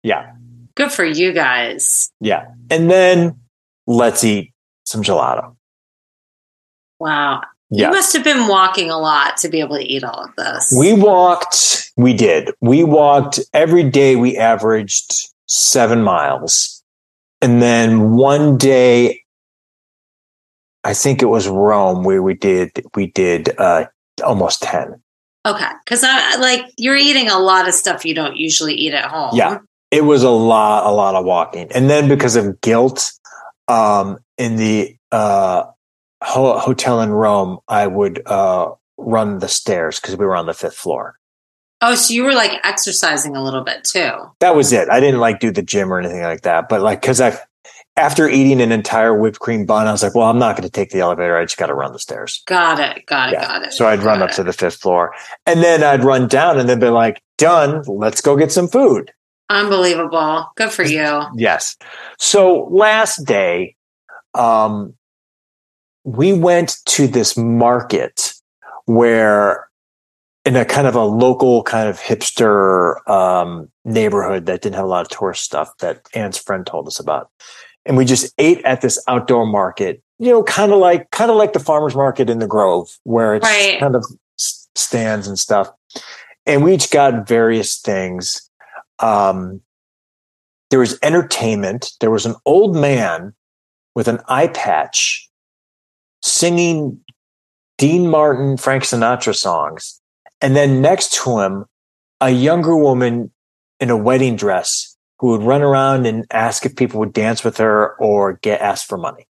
Yeah. 0.03 0.33
good 0.75 0.91
for 0.91 1.05
you 1.05 1.33
guys. 1.33 2.11
Yeah. 2.21 2.47
And 2.69 2.91
then 2.91 3.39
let's 3.87 4.25
eat 4.25 4.53
some 4.85 5.03
gelato. 5.05 5.55
Wow. 6.99 7.43
Yeah. 7.71 7.87
You 7.87 7.93
must 7.93 8.13
have 8.15 8.25
been 8.25 8.49
walking 8.49 8.91
a 8.91 8.99
lot 8.99 9.37
to 9.39 9.49
be 9.49 9.61
able 9.61 9.77
to 9.77 9.85
eat 9.85 10.03
all 10.03 10.25
of 10.25 10.35
this. 10.37 10.75
We 10.77 10.95
walked, 10.95 11.93
we 11.97 12.15
did. 12.15 12.51
We 12.61 12.83
walked 12.83 13.41
every 13.53 13.85
day, 13.85 14.17
we 14.17 14.37
averaged 14.37 15.13
seven 15.47 16.03
miles. 16.03 16.83
And 17.43 17.61
then 17.61 18.13
one 18.13 18.57
day, 18.57 19.23
I 20.83 20.95
think 20.95 21.21
it 21.23 21.27
was 21.27 21.47
Rome 21.47 22.05
where 22.05 22.23
we 22.23 22.35
did, 22.35 22.87
we 22.95 23.09
did 23.09 23.51
uh, 23.59 23.87
almost 24.25 24.63
10. 24.63 25.01
okay. 25.47 25.71
Cause 25.87 26.03
I 26.05 26.37
like 26.37 26.73
you're 26.79 26.97
eating 26.97 27.29
a 27.29 27.39
lot 27.39 27.69
of 27.69 27.75
stuff 27.75 28.05
you 28.05 28.15
don't 28.15 28.37
usually 28.37 28.75
eat 28.75 28.95
at 28.95 29.05
home. 29.05 29.31
Yeah. 29.35 29.59
It 29.91 30.05
was 30.05 30.23
a 30.23 30.31
lot, 30.31 30.87
a 30.87 30.91
lot 30.91 31.15
of 31.15 31.25
walking. 31.25 31.71
And 31.73 31.89
then 31.89 32.09
because 32.09 32.37
of 32.37 32.61
guilt, 32.61 33.13
um, 33.69 34.19
in 34.39 34.57
the 34.57 34.97
uh, 35.13 35.65
ho- 36.23 36.59
hotel 36.59 37.01
in 37.01 37.11
Rome, 37.11 37.59
I 37.69 37.87
would 37.87 38.23
uh, 38.27 38.73
run 38.97 39.39
the 39.39 39.49
stairs 39.49 40.01
because 40.01 40.17
we 40.17 40.25
were 40.27 40.37
on 40.37 40.47
the 40.47 40.55
fifth 40.55 40.77
floor. 40.77 41.19
Oh, 41.81 41.95
so 41.95 42.13
you 42.13 42.25
were 42.25 42.35
like 42.35 42.53
exercising 42.65 43.37
a 43.37 43.43
little 43.43 43.63
bit 43.63 43.85
too. 43.85 44.11
that 44.41 44.57
was 44.57 44.73
it. 44.73 44.89
I 44.89 44.99
didn't 44.99 45.21
like 45.21 45.39
do 45.39 45.53
the 45.53 45.63
gym 45.63 45.93
or 45.93 46.01
anything 46.01 46.23
like 46.23 46.43
that. 46.43 46.69
But 46.69 46.81
like, 46.81 47.01
cause 47.01 47.21
I, 47.21 47.39
after 47.97 48.29
eating 48.29 48.61
an 48.61 48.73
entire 48.73 49.17
whipped 49.17 49.39
cream 49.39 49.65
bun, 49.65 49.87
I 49.87 49.93
was 49.93 50.03
like, 50.03 50.15
well, 50.15 50.29
I'm 50.29 50.39
not 50.41 50.57
going 50.57 50.67
to 50.67 50.73
take 50.73 50.91
the 50.91 51.01
elevator. 51.01 51.37
I 51.37 51.45
just 51.45 51.57
got 51.57 51.67
to 51.67 51.75
run 51.75 51.93
the 51.93 51.99
stairs. 52.01 52.43
Got 52.47 52.81
it. 52.81 53.07
Got 53.07 53.31
it. 53.31 53.35
Yeah. 53.35 53.47
Got 53.47 53.63
it. 53.63 53.73
So 53.73 53.87
I'd 53.87 54.03
run 54.03 54.19
got 54.19 54.31
up 54.31 54.37
to 54.37 54.43
the 54.43 54.53
fifth 54.53 54.77
floor 54.81 55.15
and 55.47 55.63
then 55.63 55.85
I'd 55.85 56.03
run 56.03 56.27
down 56.27 56.59
and 56.59 56.69
then 56.69 56.81
be 56.81 56.89
like, 56.89 57.23
done. 57.39 57.83
Let's 57.87 58.21
go 58.21 58.37
get 58.37 58.51
some 58.51 58.67
food. 58.67 59.13
Unbelievable. 59.49 60.51
Good 60.57 60.71
for 60.73 60.83
you. 60.83 61.23
Yes. 61.37 61.77
So 62.19 62.69
last 62.73 63.25
day, 63.25 63.77
um, 64.35 64.95
we 66.09 66.33
went 66.33 66.77
to 66.87 67.07
this 67.07 67.37
market 67.37 68.33
where 68.87 69.69
in 70.47 70.57
a 70.57 70.65
kind 70.65 70.87
of 70.87 70.95
a 70.95 71.05
local 71.05 71.63
kind 71.63 71.87
of 71.89 72.01
hipster 72.01 73.07
um, 73.09 73.69
neighborhood 73.85 74.47
that 74.47 74.63
didn't 74.63 74.77
have 74.77 74.87
a 74.87 74.89
lot 74.89 75.03
of 75.03 75.11
tourist 75.11 75.45
stuff 75.45 75.71
that 75.81 76.01
Anne's 76.15 76.39
friend 76.39 76.67
told 76.67 76.87
us 76.87 76.99
about. 76.99 77.31
And 77.85 77.97
we 77.99 78.07
just 78.07 78.33
ate 78.39 78.65
at 78.65 78.81
this 78.81 79.03
outdoor 79.07 79.45
market, 79.45 80.03
you 80.19 80.31
know, 80.31 80.43
kind 80.43 80.73
of 80.73 80.79
like, 80.79 81.11
kind 81.11 81.31
of 81.31 81.37
like 81.37 81.53
the 81.53 81.61
farmer's 81.61 81.95
market 81.95 82.31
in 82.31 82.39
the 82.39 82.47
Grove 82.47 82.89
where 83.05 83.35
it's 83.35 83.45
Right. 83.45 83.79
kind 83.79 83.95
of 83.95 84.07
stands 84.75 85.29
and 85.29 85.39
stuff. 85.39 85.69
And 86.47 86.65
we 86.65 86.73
each 86.73 86.91
got 86.91 87.29
various 87.29 87.79
things. 87.79 88.49
Um, 89.01 89.61
there 90.71 90.79
was 90.79 90.99
entertainment. 91.03 91.93
There 92.01 92.11
was 92.11 92.25
an 92.25 92.37
old 92.47 92.75
man 92.75 93.35
with 93.95 94.09
an 94.09 94.21
eye 94.29 94.49
patch 94.49 95.28
singing 96.23 97.01
Dean 97.79 98.09
Martin, 98.09 98.57
Frank 98.57 98.85
Sinatra 98.85 99.35
songs. 99.35 100.01
And 100.41 100.55
then 100.55 100.81
next 100.81 101.15
to 101.23 101.39
him, 101.41 101.65
a 102.21 102.31
younger 102.31 102.77
woman 102.77 103.31
in 103.81 103.91
a 103.91 103.97
wedding 103.97 104.37
dress 104.37 104.97
who 105.19 105.29
would 105.29 105.43
run 105.43 105.63
around 105.63 106.07
and 106.07 106.25
ask 106.33 106.65
if 106.65 106.77
people 106.77 107.01
would 107.01 107.13
dance 107.13 107.43
with 107.45 107.57
her 107.59 107.95
or 107.97 108.35
get 108.35 108.61
asked 108.61 108.87
for 108.87 108.99
money. 108.99 109.27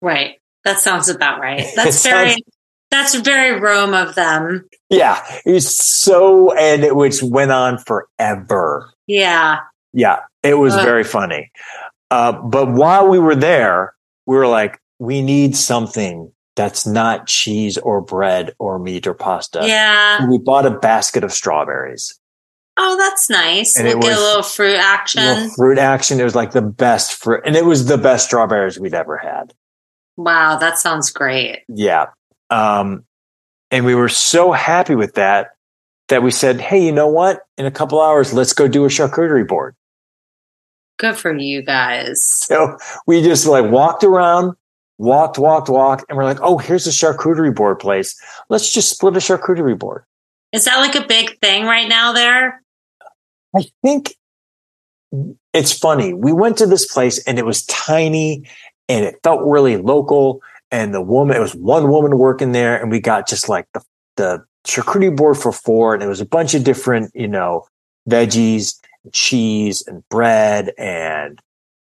Right. 0.00 0.36
That 0.64 0.78
sounds 0.78 1.08
about 1.08 1.40
right. 1.40 1.66
That's 1.76 2.02
very 2.02 2.30
sounds- 2.30 2.42
that's 2.90 3.14
very 3.16 3.60
Rome 3.60 3.92
of 3.92 4.14
them. 4.14 4.66
Yeah. 4.88 5.22
It 5.44 5.52
was 5.52 5.76
so, 5.76 6.54
and 6.56 6.82
it 6.82 6.96
which 6.96 7.22
went 7.22 7.50
on 7.50 7.76
forever. 7.76 8.90
Yeah. 9.06 9.58
Yeah. 9.92 10.20
It 10.42 10.54
was 10.54 10.72
Ugh. 10.72 10.86
very 10.86 11.04
funny. 11.04 11.50
Uh, 12.10 12.32
but 12.32 12.72
while 12.72 13.06
we 13.06 13.18
were 13.18 13.34
there, 13.34 13.94
we 14.24 14.36
were 14.36 14.46
like, 14.46 14.80
we 14.98 15.22
need 15.22 15.56
something 15.56 16.32
that's 16.56 16.86
not 16.86 17.26
cheese 17.26 17.78
or 17.78 18.00
bread 18.00 18.52
or 18.58 18.78
meat 18.78 19.06
or 19.06 19.14
pasta. 19.14 19.60
Yeah. 19.64 20.28
We 20.28 20.38
bought 20.38 20.66
a 20.66 20.70
basket 20.70 21.22
of 21.22 21.32
strawberries. 21.32 22.18
Oh, 22.76 22.96
that's 22.96 23.28
nice. 23.28 23.76
And 23.76 23.86
We'll 23.86 23.98
it 23.98 24.02
get 24.02 24.18
a 24.18 24.20
little 24.20 24.42
fruit 24.42 24.76
action. 24.76 25.22
Little 25.22 25.50
fruit 25.50 25.78
action. 25.78 26.20
It 26.20 26.24
was 26.24 26.36
like 26.36 26.52
the 26.52 26.62
best 26.62 27.14
fruit, 27.14 27.42
and 27.44 27.56
it 27.56 27.64
was 27.64 27.86
the 27.86 27.98
best 27.98 28.26
strawberries 28.26 28.78
we'd 28.78 28.94
ever 28.94 29.16
had. 29.16 29.52
Wow, 30.16 30.58
that 30.58 30.78
sounds 30.78 31.10
great. 31.10 31.62
Yeah. 31.68 32.06
Um, 32.50 33.04
and 33.70 33.84
we 33.84 33.94
were 33.94 34.08
so 34.08 34.52
happy 34.52 34.94
with 34.94 35.14
that 35.14 35.50
that 36.08 36.22
we 36.22 36.30
said, 36.30 36.60
Hey, 36.60 36.84
you 36.84 36.92
know 36.92 37.08
what? 37.08 37.40
In 37.56 37.66
a 37.66 37.70
couple 37.70 38.00
hours, 38.00 38.32
let's 38.32 38.52
go 38.52 38.68
do 38.68 38.84
a 38.84 38.88
charcuterie 38.88 39.46
board. 39.46 39.74
Good 40.98 41.16
for 41.16 41.36
you 41.36 41.62
guys. 41.62 42.24
So 42.28 42.76
we 43.06 43.22
just 43.22 43.46
like 43.46 43.70
walked 43.70 44.02
around, 44.02 44.54
walked, 44.98 45.38
walked, 45.38 45.68
walked, 45.68 46.04
and 46.08 46.18
we're 46.18 46.24
like, 46.24 46.40
Oh, 46.40 46.58
here's 46.58 46.86
a 46.86 46.90
charcuterie 46.90 47.54
board 47.54 47.78
place. 47.78 48.20
Let's 48.48 48.70
just 48.70 48.90
split 48.90 49.16
a 49.16 49.20
charcuterie 49.20 49.78
board. 49.78 50.04
Is 50.52 50.64
that 50.64 50.78
like 50.78 50.94
a 50.94 51.06
big 51.06 51.38
thing 51.40 51.64
right 51.64 51.88
now 51.88 52.12
there? 52.12 52.62
I 53.56 53.64
think 53.82 54.14
it's 55.52 55.72
funny. 55.72 56.12
We 56.12 56.32
went 56.32 56.58
to 56.58 56.66
this 56.66 56.92
place 56.92 57.22
and 57.24 57.38
it 57.38 57.46
was 57.46 57.64
tiny 57.66 58.44
and 58.88 59.04
it 59.04 59.16
felt 59.22 59.40
really 59.44 59.76
local. 59.76 60.42
And 60.70 60.92
the 60.92 61.00
woman, 61.00 61.36
it 61.36 61.40
was 61.40 61.54
one 61.54 61.88
woman 61.88 62.18
working 62.18 62.52
there, 62.52 62.78
and 62.78 62.90
we 62.90 63.00
got 63.00 63.26
just 63.26 63.48
like 63.48 63.66
the 63.72 63.82
the 64.16 64.44
charcuterie 64.66 65.16
board 65.16 65.38
for 65.38 65.50
four, 65.50 65.94
and 65.94 66.02
it 66.02 66.08
was 66.08 66.20
a 66.20 66.26
bunch 66.26 66.54
of 66.54 66.62
different, 66.62 67.10
you 67.14 67.28
know, 67.28 67.66
veggies, 68.08 68.78
cheese, 69.12 69.82
and 69.86 70.06
bread, 70.10 70.72
and 70.76 71.40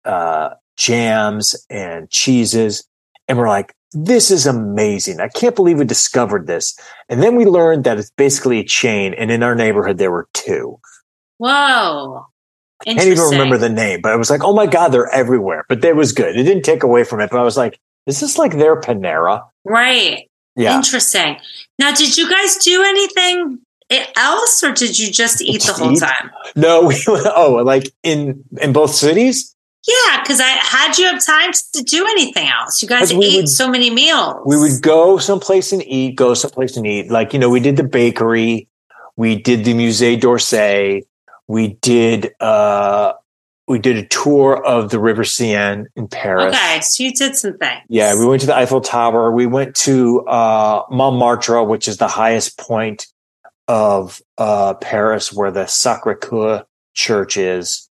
uh, 0.04 0.50
jams 0.76 1.54
and 1.70 2.10
cheeses. 2.10 2.84
And 3.28 3.38
we're 3.38 3.48
like, 3.48 3.74
this 3.92 4.30
is 4.30 4.46
amazing. 4.46 5.20
I 5.20 5.28
can't 5.28 5.54
believe 5.54 5.78
we 5.78 5.84
discovered 5.84 6.46
this. 6.46 6.78
And 7.08 7.22
then 7.22 7.36
we 7.36 7.44
learned 7.44 7.84
that 7.84 7.98
it's 7.98 8.10
basically 8.10 8.58
a 8.58 8.64
chain. 8.64 9.14
And 9.14 9.30
in 9.30 9.42
our 9.42 9.54
neighborhood, 9.54 9.98
there 9.98 10.10
were 10.10 10.28
two. 10.32 10.78
Whoa. 11.38 12.26
I 12.80 12.94
can't 12.94 13.06
even 13.06 13.24
remember 13.30 13.58
the 13.58 13.68
name, 13.68 14.00
but 14.00 14.12
I 14.12 14.16
was 14.16 14.28
like, 14.28 14.42
oh 14.42 14.54
my 14.54 14.66
God, 14.66 14.88
they're 14.88 15.08
everywhere. 15.10 15.64
But 15.68 15.84
it 15.84 15.94
was 15.94 16.12
good. 16.12 16.36
It 16.36 16.42
didn't 16.42 16.64
take 16.64 16.82
away 16.82 17.04
from 17.04 17.20
it. 17.20 17.30
But 17.30 17.38
I 17.38 17.42
was 17.42 17.56
like, 17.56 17.78
is 18.06 18.18
this 18.18 18.38
like 18.38 18.52
their 18.52 18.80
Panera? 18.80 19.46
Right. 19.64 20.28
Yeah. 20.56 20.76
Interesting. 20.76 21.38
Now, 21.78 21.92
did 21.92 22.16
you 22.16 22.28
guys 22.28 22.56
do 22.56 22.82
anything 22.82 23.60
else 24.16 24.62
or 24.62 24.72
did 24.72 24.98
you 24.98 25.10
just 25.10 25.40
eat 25.42 25.62
the 25.62 25.72
whole 25.72 25.92
Eat? 25.92 26.00
time? 26.00 26.30
No, 26.56 26.82
we 26.86 27.02
oh, 27.08 27.62
like 27.64 27.92
in 28.02 28.44
in 28.60 28.72
both 28.72 28.94
cities? 28.94 29.54
Yeah, 29.86 30.22
because 30.22 30.40
I 30.40 30.48
had 30.48 30.96
you 30.96 31.06
have 31.06 31.24
time 31.24 31.50
to 31.74 31.82
do 31.82 32.06
anything 32.06 32.48
else. 32.48 32.82
You 32.82 32.88
guys 32.88 33.10
ate 33.10 33.16
would- 33.36 33.48
so 33.48 33.68
many 33.68 33.90
meals. 33.90 34.36
We 34.46 34.56
would 34.56 34.80
go 34.80 35.18
someplace 35.18 35.72
and 35.72 35.82
eat, 35.86 36.14
go 36.16 36.34
someplace 36.34 36.76
and 36.76 36.86
eat. 36.86 37.10
Like, 37.10 37.32
you 37.32 37.38
know, 37.38 37.50
we 37.50 37.60
did 37.60 37.76
the 37.76 37.84
bakery, 37.84 38.68
we 39.16 39.36
did 39.36 39.64
the 39.64 39.74
Musée 39.74 40.20
d'Orsay, 40.20 41.02
we 41.48 41.68
did 41.82 42.32
uh 42.40 43.14
we 43.68 43.78
did 43.78 43.96
a 43.96 44.06
tour 44.06 44.62
of 44.64 44.90
the 44.90 44.98
River 44.98 45.24
Seine 45.24 45.86
in 45.96 46.08
Paris. 46.08 46.54
Okay, 46.54 46.80
so 46.80 47.02
you 47.04 47.12
did 47.12 47.36
some 47.36 47.56
things. 47.58 47.80
Yeah, 47.88 48.14
we 48.18 48.26
went 48.26 48.40
to 48.40 48.46
the 48.46 48.56
Eiffel 48.56 48.80
Tower. 48.80 49.30
We 49.30 49.46
went 49.46 49.76
to 49.76 50.26
uh, 50.26 50.82
Montmartre, 50.90 51.62
which 51.62 51.86
is 51.86 51.96
the 51.96 52.08
highest 52.08 52.58
point 52.58 53.06
of 53.68 54.20
uh, 54.36 54.74
Paris, 54.74 55.32
where 55.32 55.52
the 55.52 55.66
Sacre 55.66 56.16
Coeur 56.16 56.64
Church 56.94 57.36
is. 57.36 57.88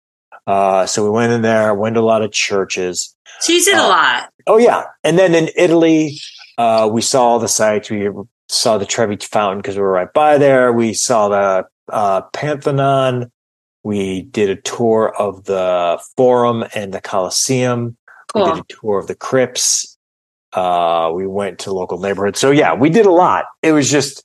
Uh, 0.46 0.86
so 0.86 1.04
we 1.04 1.10
went 1.10 1.32
in 1.32 1.42
there, 1.42 1.74
went 1.74 1.94
to 1.94 2.00
a 2.00 2.02
lot 2.02 2.22
of 2.22 2.32
churches. 2.32 3.14
So 3.40 3.52
you 3.52 3.64
did 3.64 3.74
a 3.74 3.82
Uh, 3.82 3.88
lot. 3.88 4.30
Oh 4.46 4.56
yeah, 4.58 4.84
and 5.04 5.18
then 5.18 5.34
in 5.34 5.48
Italy, 5.56 6.18
uh, 6.58 6.88
we 6.90 7.02
saw 7.02 7.22
all 7.24 7.38
the 7.38 7.48
sites. 7.48 7.90
We 7.90 8.08
saw 8.48 8.78
the 8.78 8.86
Trevi 8.86 9.16
Fountain 9.16 9.58
because 9.58 9.76
we 9.76 9.82
were 9.82 9.92
right 9.92 10.12
by 10.12 10.38
there. 10.38 10.72
We 10.72 10.92
saw 10.94 11.28
the 11.28 11.66
uh, 11.92 12.22
Pantheon. 12.32 13.30
We 13.82 14.22
did 14.22 14.50
a 14.50 14.56
tour 14.56 15.14
of 15.18 15.44
the 15.44 16.00
Forum 16.16 16.64
and 16.74 16.92
the 16.92 17.00
Colosseum. 17.00 17.96
We 18.34 18.44
did 18.44 18.58
a 18.58 18.64
tour 18.68 18.98
of 18.98 19.06
the 19.06 19.14
crypts. 19.14 19.96
Uh, 20.52 21.10
we 21.14 21.26
went 21.26 21.60
to 21.60 21.72
local 21.72 21.98
neighborhoods. 21.98 22.38
So 22.40 22.50
yeah, 22.50 22.74
we 22.74 22.90
did 22.90 23.06
a 23.06 23.10
lot. 23.10 23.44
It 23.62 23.72
was 23.72 23.90
just 23.90 24.22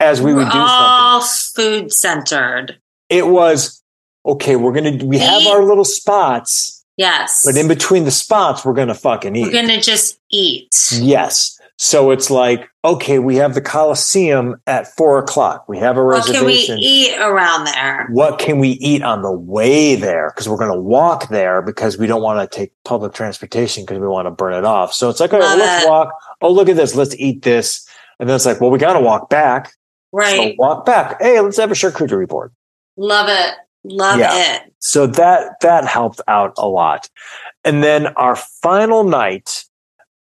as 0.00 0.20
we 0.20 0.34
would 0.34 0.44
do 0.46 0.50
something. 0.50 0.66
all 0.68 1.20
food 1.22 1.92
centered. 1.92 2.78
It 3.08 3.28
was 3.28 3.82
okay. 4.26 4.56
We're 4.56 4.72
gonna 4.72 5.04
we 5.04 5.18
have 5.18 5.46
our 5.46 5.64
little 5.64 5.84
spots, 5.84 6.84
Yes. 6.96 7.42
but 7.44 7.56
in 7.56 7.68
between 7.68 8.04
the 8.04 8.10
spots, 8.10 8.64
we're 8.64 8.74
gonna 8.74 8.94
fucking 8.94 9.34
eat. 9.36 9.42
We're 9.46 9.52
gonna 9.52 9.80
just 9.80 10.18
eat. 10.30 10.68
yes. 10.92 11.52
So 11.78 12.10
it's 12.10 12.30
like 12.30 12.68
okay, 12.84 13.18
we 13.18 13.36
have 13.36 13.54
the 13.54 13.60
Coliseum 13.60 14.56
at 14.66 14.86
four 14.96 15.18
o'clock. 15.18 15.68
We 15.68 15.76
have 15.78 15.96
a 15.98 16.04
What 16.04 16.24
can 16.24 16.44
we 16.46 16.54
eat 16.54 17.18
around 17.18 17.64
there? 17.66 18.06
what 18.12 18.38
can 18.38 18.58
we 18.60 18.70
eat 18.70 19.02
on 19.02 19.22
the 19.22 19.32
way 19.32 19.94
there? 19.96 20.30
Because 20.30 20.48
we're 20.48 20.56
going 20.56 20.72
to 20.72 20.80
walk 20.80 21.28
there 21.28 21.60
because 21.62 21.98
we 21.98 22.06
don't 22.06 22.22
want 22.22 22.48
to 22.50 22.56
take 22.56 22.72
public 22.84 23.12
transportation 23.12 23.82
because 23.84 23.98
we 23.98 24.06
want 24.06 24.26
to 24.26 24.30
burn 24.30 24.54
it 24.54 24.64
off. 24.64 24.94
So 24.94 25.10
it's 25.10 25.18
like, 25.18 25.32
all 25.34 25.40
right, 25.40 25.58
let's 25.58 25.84
it. 25.84 25.88
walk. 25.88 26.14
Oh, 26.40 26.50
look 26.52 26.68
at 26.68 26.76
this. 26.76 26.94
Let's 26.94 27.16
eat 27.18 27.42
this. 27.42 27.86
And 28.20 28.28
then 28.28 28.36
it's 28.36 28.46
like, 28.46 28.60
well, 28.60 28.70
we 28.70 28.78
got 28.78 28.92
to 28.94 29.00
walk 29.00 29.28
back. 29.28 29.66
So 29.70 29.72
Right. 30.12 30.54
walk 30.58 30.86
back. 30.86 31.20
Hey, 31.20 31.40
let's 31.40 31.56
have 31.58 31.72
a 31.72 31.74
charcuterie 31.74 32.28
board. 32.28 32.52
Love 32.96 33.28
it. 33.28 33.54
Love 33.88 34.18
Yeah. 34.18 34.54
it. 34.56 34.72
So 34.80 35.06
that 35.06 35.60
that 35.60 35.84
helped 35.84 36.20
out 36.28 36.54
a 36.58 36.68
lot. 36.68 37.08
And 37.64 37.82
then 37.82 38.08
our 38.08 38.36
final 38.36 39.04
night, 39.04 39.64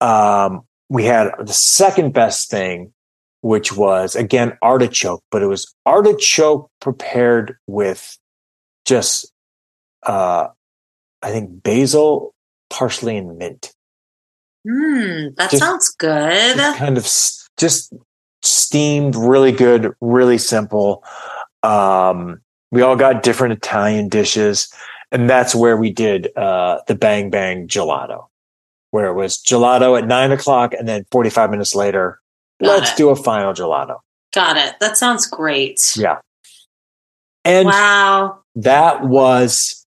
um, 0.02 0.62
we 0.90 1.06
had 1.06 1.32
the 1.44 1.54
second 1.54 2.14
best 2.14 2.50
thing, 2.50 2.94
which 3.42 3.74
was 3.76 4.16
again 4.16 4.58
artichoke, 4.62 5.24
but 5.32 5.42
it 5.42 5.48
was 5.48 5.74
artichoke 5.86 6.70
prepared 6.80 7.58
with 7.68 8.18
just 8.86 9.32
uh 10.04 10.48
I 11.22 11.32
think 11.32 11.64
basil, 11.64 12.36
parsley, 12.70 13.18
and 13.18 13.38
mint. 13.38 13.74
Mm, 14.68 15.36
that 15.38 15.50
Just- 15.52 15.64
sounds 15.64 15.90
good. 15.90 16.58
Kind 16.76 16.98
of 16.98 17.04
just 17.58 17.94
steamed, 18.44 19.16
really 19.16 19.52
good, 19.52 19.94
really 20.02 20.38
simple. 20.38 21.04
Um, 21.64 22.42
we 22.76 22.82
all 22.82 22.96
got 22.96 23.24
different 23.24 23.54
Italian 23.54 24.10
dishes, 24.10 24.72
and 25.12 25.30
that's 25.30 25.56
where 25.56 25.78
we 25.78 25.92
did 25.92 26.36
uh, 26.38 26.80
the 26.88 26.96
Bang 26.96 27.30
Bang 27.30 27.68
Gelato, 27.68 28.28
where 28.92 29.08
it 29.08 29.14
was 29.14 29.38
gelato 29.38 29.98
at 29.98 30.06
nine 30.08 30.32
o'clock, 30.32 30.74
and 30.74 30.88
then 30.88 31.06
forty-five 31.12 31.50
minutes 31.50 31.74
later, 31.74 32.20
Got 32.62 32.68
let's 32.68 32.92
it. 32.92 32.98
do 32.98 33.10
a 33.10 33.16
final 33.16 33.54
gelato. 33.54 34.00
Got 34.34 34.58
it. 34.58 34.76
That 34.80 34.98
sounds 34.98 35.26
great. 35.26 35.96
Yeah, 35.96 36.20
and 37.44 37.68
Wow. 37.68 38.42
that 38.56 39.04
was 39.04 39.86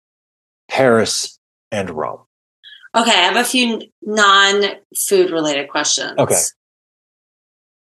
Paris 0.69 1.37
and 1.71 1.89
Rome. 1.89 2.21
Okay, 2.95 3.11
I 3.11 3.23
have 3.23 3.37
a 3.37 3.43
few 3.45 3.81
non 4.01 4.63
food 4.97 5.31
related 5.31 5.69
questions. 5.69 6.13
Okay. 6.17 6.41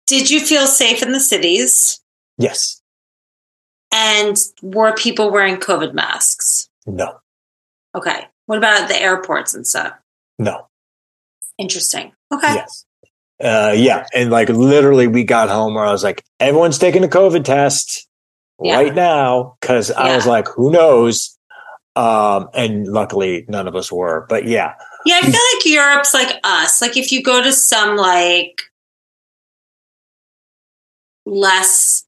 Did 0.08 0.30
you 0.30 0.40
feel 0.40 0.66
safe 0.68 1.02
in 1.04 1.12
the 1.12 1.20
cities? 1.20 2.00
Yes, 2.38 2.79
And 3.92 4.36
were 4.62 4.94
people 4.94 5.32
wearing 5.32 5.58
COVID 5.58 5.94
masks? 5.94 6.70
no, 6.86 7.20
Okay. 7.96 8.26
What 8.46 8.58
about 8.58 8.88
the 8.88 9.00
airports 9.02 9.54
and 9.54 9.66
stuff? 9.68 9.94
no. 10.38 10.68
Interesting. 11.58 12.14
Okay. 12.34 12.54
Yes. 12.56 12.86
Uh, 13.44 13.74
yeah. 13.76 14.06
And 14.14 14.30
like 14.32 14.48
literally 14.50 15.08
we 15.08 15.24
got 15.26 15.50
home 15.50 15.74
where 15.74 15.84
I 15.86 15.92
was 15.92 16.04
like, 16.06 16.24
everyone's 16.40 16.78
taking 16.78 17.04
a 17.04 17.08
COVID 17.10 17.44
test 17.44 18.08
Yeah. 18.62 18.76
right 18.78 18.96
now. 18.96 19.58
Cause 19.62 19.92
I 19.92 20.16
was 20.16 20.26
like, 20.26 20.48
who 20.48 20.72
knows? 20.72 21.38
Um, 21.98 22.48
and 22.54 22.88
luckily 22.88 23.46
none 23.50 23.68
of 23.68 23.76
us 23.76 23.92
were, 23.92 24.26
but 24.30 24.46
yeah. 24.46 24.74
Yeah, 25.06 25.20
I 25.22 25.22
feel 25.22 25.32
like 25.32 25.66
Europe's 25.66 26.14
like 26.14 26.40
us. 26.46 26.82
Like 26.82 26.96
if 26.96 27.12
you 27.12 27.22
go 27.22 27.44
to 27.44 27.52
some 27.52 27.98
like 27.98 28.62
less 31.26 32.06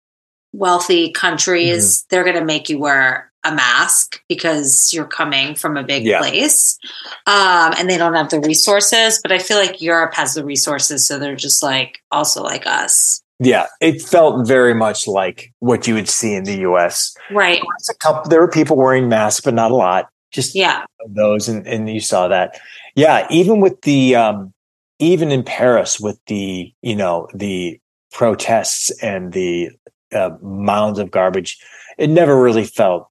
wealthy 0.53 1.11
countries, 1.11 1.99
Mm-hmm. 1.99 2.05
they're 2.09 2.23
going 2.23 2.35
to 2.39 2.45
make 2.45 2.69
you 2.69 2.79
wear 2.79 3.31
a 3.43 3.53
mask 3.55 4.21
because 4.29 4.91
you're 4.93 5.05
coming 5.07 5.55
from 5.55 5.75
a 5.77 5.83
big 5.83 6.03
Yeah. 6.03 6.19
place. 6.19 6.77
Um, 7.25 7.73
and 7.77 7.89
they 7.89 7.97
don't 7.97 8.13
have 8.13 8.29
the 8.29 8.39
resources, 8.39 9.19
but 9.23 9.31
I 9.31 9.39
feel 9.39 9.57
like 9.57 9.81
Europe 9.81 10.13
has 10.13 10.35
the 10.35 10.45
resources. 10.45 11.07
So 11.07 11.17
they're 11.17 11.35
just 11.35 11.63
like 11.63 11.99
also 12.11 12.43
like 12.43 12.67
us. 12.67 13.21
Yeah. 13.39 13.65
It 13.79 13.99
felt 14.01 14.47
very 14.47 14.75
much 14.75 15.07
like 15.07 15.51
what 15.59 15.87
you 15.87 15.95
would 15.95 16.07
see 16.07 16.35
in 16.35 16.43
the 16.43 16.57
US. 16.69 17.15
Right. 17.31 17.59
There's 17.59 17.89
a 17.89 17.95
couple, 17.97 18.29
there 18.29 18.41
were 18.41 18.47
people 18.47 18.77
wearing 18.77 19.09
masks, 19.09 19.41
but 19.41 19.55
not 19.55 19.71
a 19.71 19.75
lot. 19.75 20.09
Just 20.31 20.53
Yeah. 20.55 20.85
those 21.09 21.49
and, 21.49 21.65
and 21.67 21.89
you 21.89 21.99
saw 21.99 22.27
that 22.27 22.59
yeah 22.95 23.25
even 23.31 23.59
with 23.59 23.81
the 23.81 24.15
um 24.15 24.53
even 24.99 25.31
in 25.31 25.41
paris 25.43 25.99
with 25.99 26.19
the 26.27 26.71
you 26.83 26.95
know 26.95 27.27
the 27.33 27.79
protests 28.11 28.91
and 29.01 29.33
the 29.33 29.69
uh, 30.14 30.32
mounds 30.41 30.99
of 30.99 31.12
garbage 31.12 31.57
it 31.97 32.09
never 32.09 32.41
really 32.41 32.64
felt 32.66 33.07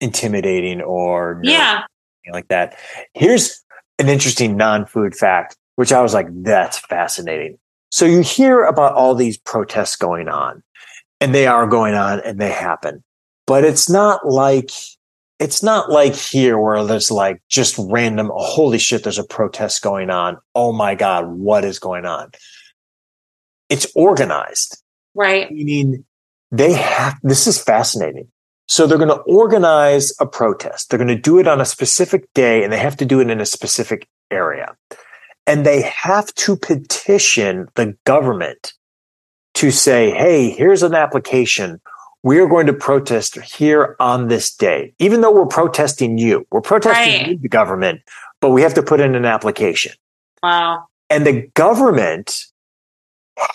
intimidating 0.00 0.80
or 0.80 1.40
Yeah. 1.42 1.84
like 2.32 2.48
that. 2.48 2.76
Here's 3.14 3.62
an 3.98 4.08
interesting 4.08 4.56
non-food 4.56 5.14
fact 5.14 5.56
which 5.76 5.92
i 5.92 6.00
was 6.02 6.12
like 6.14 6.26
that's 6.42 6.78
fascinating. 6.78 7.58
So 7.90 8.04
you 8.04 8.20
hear 8.20 8.64
about 8.64 8.94
all 8.94 9.14
these 9.14 9.36
protests 9.38 9.96
going 9.96 10.28
on 10.28 10.62
and 11.20 11.34
they 11.34 11.46
are 11.46 11.66
going 11.66 11.94
on 11.94 12.20
and 12.20 12.38
they 12.40 12.50
happen 12.50 13.02
but 13.46 13.64
it's 13.64 13.88
not 13.90 14.26
like 14.26 14.70
it's 15.38 15.62
not 15.62 15.90
like 15.90 16.14
here 16.14 16.56
where 16.58 16.84
there's 16.84 17.10
like 17.10 17.42
just 17.48 17.76
random 17.78 18.30
holy 18.34 18.78
shit 18.78 19.02
there's 19.02 19.18
a 19.18 19.24
protest 19.24 19.82
going 19.82 20.10
on. 20.10 20.36
Oh 20.54 20.72
my 20.72 20.94
god 20.94 21.26
what 21.28 21.64
is 21.64 21.78
going 21.78 22.06
on? 22.06 22.30
It's 23.68 23.86
organized 23.94 24.81
Right. 25.14 25.50
meaning 25.50 26.04
they 26.50 26.72
have 26.72 27.18
this 27.22 27.46
is 27.46 27.62
fascinating 27.62 28.28
so 28.68 28.86
they're 28.86 28.98
going 28.98 29.08
to 29.08 29.22
organize 29.22 30.12
a 30.20 30.26
protest 30.26 30.88
they're 30.90 30.98
going 30.98 31.08
to 31.08 31.16
do 31.16 31.38
it 31.38 31.46
on 31.48 31.60
a 31.60 31.64
specific 31.64 32.26
day 32.34 32.62
and 32.64 32.72
they 32.72 32.78
have 32.78 32.96
to 32.98 33.04
do 33.04 33.20
it 33.20 33.28
in 33.30 33.40
a 33.40 33.46
specific 33.46 34.08
area 34.30 34.74
and 35.46 35.66
they 35.66 35.82
have 35.82 36.32
to 36.34 36.56
petition 36.56 37.66
the 37.74 37.96
government 38.04 38.72
to 39.54 39.70
say 39.70 40.10
hey 40.12 40.50
here's 40.50 40.82
an 40.82 40.94
application 40.94 41.80
we 42.24 42.38
are 42.38 42.46
going 42.48 42.66
to 42.66 42.72
protest 42.72 43.38
here 43.40 43.96
on 44.00 44.28
this 44.28 44.54
day 44.54 44.94
even 44.98 45.20
though 45.20 45.32
we're 45.32 45.46
protesting 45.46 46.16
you 46.18 46.46
we're 46.50 46.60
protesting 46.62 47.12
Right. 47.22 47.28
you 47.32 47.38
the 47.38 47.48
government 47.48 48.00
but 48.40 48.50
we 48.50 48.62
have 48.62 48.74
to 48.74 48.82
put 48.82 49.00
in 49.00 49.14
an 49.14 49.24
application 49.26 49.92
Wow. 50.42 50.86
and 51.10 51.26
the 51.26 51.42
government 51.54 52.44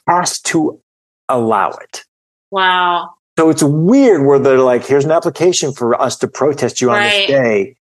has 0.08 0.40
to 0.42 0.82
allow 1.30 1.70
it 1.72 2.04
Wow. 2.52 3.14
so 3.38 3.50
it's 3.50 3.64
weird 3.64 4.26
where 4.26 4.40
they're 4.40 4.60
like, 4.60 4.86
here's 4.86 5.06
an 5.06 5.12
application 5.12 5.74
for 5.74 6.00
us 6.02 6.16
to 6.18 6.28
protest 6.28 6.82
you 6.82 6.90
on 6.90 6.98
Right. 6.98 7.12
this 7.12 7.28
day. 7.28 7.76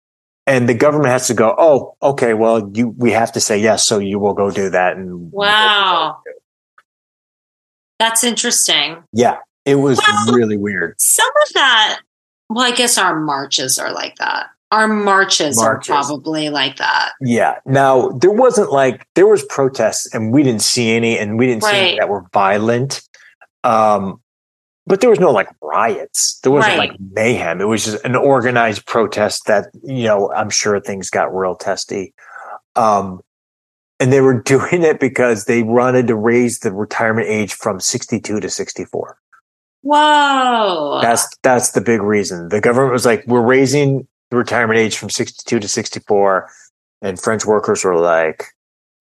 and 0.47 0.69
the 0.69 0.73
government 0.75 1.09
has 1.09 1.25
to 1.27 1.33
go, 1.33 1.55
oh, 1.57 1.95
okay, 2.03 2.33
well, 2.35 2.69
you 2.75 2.89
we 2.97 3.11
have 3.11 3.31
to 3.31 3.39
say 3.39 3.57
yes, 3.57 3.83
so 3.83 3.97
you 3.97 4.19
will 4.19 4.33
go 4.35 4.51
do 4.51 4.69
that. 4.69 4.95
And 4.95 5.31
Wow. 5.31 6.17
That's 7.99 8.23
interesting. 8.23 9.03
yeah, 9.13 9.37
it 9.65 9.75
was 9.75 9.97
Well- 9.99 10.35
really 10.35 10.57
weird. 10.57 10.95
Some 10.99 11.29
of 11.47 11.53
that, 11.53 11.99
well, 12.49 12.65
I 12.65 12.71
guess 12.71 12.97
our 12.97 13.19
marches 13.19 13.79
are 13.79 13.91
like 13.91 14.17
that. 14.17 14.47
Our 14.71 14.87
marches, 14.87 15.57
Marches. 15.57 15.89
are 15.89 16.03
probably 16.03 16.49
like 16.49 16.77
that. 16.77 17.13
Yeah. 17.21 17.55
Now 17.65 18.09
there 18.09 18.31
wasn't 18.31 18.71
like 18.71 19.07
there 19.15 19.27
was 19.27 19.43
protests, 19.45 20.13
and 20.13 20.33
we 20.33 20.43
didn't 20.43 20.63
see 20.63 20.95
any, 20.95 21.17
and 21.17 21.37
we 21.39 21.47
didn't 21.47 21.63
see 21.63 21.69
any 21.69 21.89
Right. 21.91 21.99
that 21.99 22.09
were 22.09 22.25
violent. 22.33 23.01
Um, 23.65 24.21
but 24.87 25.01
there 25.01 25.09
was 25.09 25.19
no 25.19 25.31
like 25.31 25.49
riots. 25.61 26.39
There 26.43 26.51
wasn't 26.51 26.77
Right. 26.77 26.91
like 26.91 26.99
mayhem. 27.13 27.59
It 27.59 27.65
was 27.65 27.85
just 27.85 28.05
an 28.05 28.15
organized 28.15 28.85
protest 28.85 29.47
that 29.47 29.67
you 29.83 30.03
know 30.03 30.31
I'm 30.33 30.49
sure 30.49 30.79
things 30.79 31.09
got 31.09 31.35
real 31.35 31.55
testy. 31.55 32.13
Um, 32.75 33.21
and 33.99 34.11
they 34.13 34.21
were 34.21 34.41
doing 34.53 34.83
it 34.83 34.99
because 34.99 35.45
they 35.45 35.63
wanted 35.63 36.07
to 36.07 36.15
raise 36.15 36.59
the 36.59 36.71
retirement 36.71 37.27
age 37.27 37.53
from 37.53 37.79
62 37.79 38.39
to 38.39 38.49
64. 38.49 39.17
Whoa. 39.81 40.99
That's 41.01 41.27
that's 41.43 41.71
the 41.71 41.81
big 41.81 42.01
reason. 42.01 42.49
The 42.49 42.61
government 42.61 42.93
was 42.93 43.05
like, 43.05 43.23
we're 43.27 43.41
raising 43.41 44.07
the 44.31 44.37
retirement 44.37 44.77
age 44.79 44.97
from 44.97 45.09
62 45.09 45.59
to 45.59 45.67
64. 45.67 46.49
And 47.01 47.19
French 47.19 47.45
workers 47.45 47.83
were 47.83 47.97
like, 47.99 48.45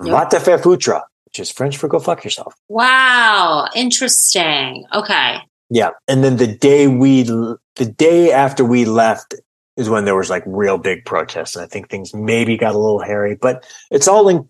Yep. 0.04 0.30
Te 0.30 0.38
faire 0.40 0.58
foutre, 0.58 1.00
which 1.34 1.40
is 1.40 1.50
French 1.50 1.76
for 1.76 1.88
go 1.88 1.98
fuck 1.98 2.22
yourself. 2.22 2.54
wow. 2.68 3.68
Interesting. 3.74 4.84
Okay. 4.94 5.38
Yeah. 5.68 5.90
And 6.06 6.22
then 6.22 6.36
the 6.36 6.46
day 6.46 6.86
we, 6.86 7.24
the 7.24 7.58
day 7.96 8.30
after 8.30 8.64
we 8.64 8.84
left 8.84 9.34
is 9.76 9.90
when 9.90 10.04
there 10.04 10.14
was 10.14 10.30
like 10.30 10.44
real 10.46 10.78
big 10.78 11.04
protests. 11.04 11.56
And 11.56 11.64
I 11.64 11.66
think 11.66 11.90
things 11.90 12.14
maybe 12.14 12.56
got 12.56 12.76
a 12.76 12.78
little 12.78 13.00
hairy, 13.00 13.34
but 13.34 13.68
it's 13.90 14.06
all 14.06 14.28
in 14.28 14.48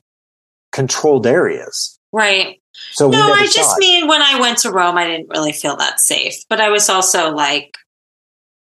controlled 0.73 1.27
areas. 1.27 1.99
Right. 2.13 2.61
So 2.93 3.09
No, 3.09 3.33
I 3.33 3.47
just 3.47 3.79
mean 3.79 4.07
when 4.07 4.21
I 4.21 4.39
went 4.39 4.59
to 4.59 4.71
Rome, 4.71 4.99
I 4.99 5.07
didn't 5.07 5.31
really 5.31 5.53
feel 5.53 5.77
that 5.77 6.01
safe. 6.01 6.35
But 6.51 6.61
I 6.61 6.69
was 6.69 6.91
also 6.91 7.31
like 7.31 7.79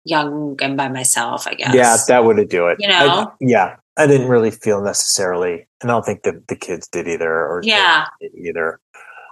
young 0.03 0.59
and 0.61 0.77
by 0.77 0.89
myself, 0.89 1.47
I 1.47 1.55
guess. 1.55 1.73
Yeah, 1.73 1.97
that 2.07 2.23
would 2.23 2.37
have 2.37 2.49
do 2.49 2.67
it. 2.67 2.77
You 2.79 2.89
know? 2.89 2.95
I- 2.97 3.27
yeah, 3.39 3.77
I 3.97 4.07
didn't 4.07 4.27
really 4.29 4.51
feel 4.51 4.81
necessarily, 4.81 5.67
and 5.81 5.91
I 5.91 5.93
don't 5.93 6.05
think 6.05 6.23
the 6.23 6.41
the 6.47 6.55
kids 6.55 6.87
did 6.87 7.07
either, 7.07 7.29
or 7.31 7.61
Yeah. 7.63 8.07
either. 8.37 8.79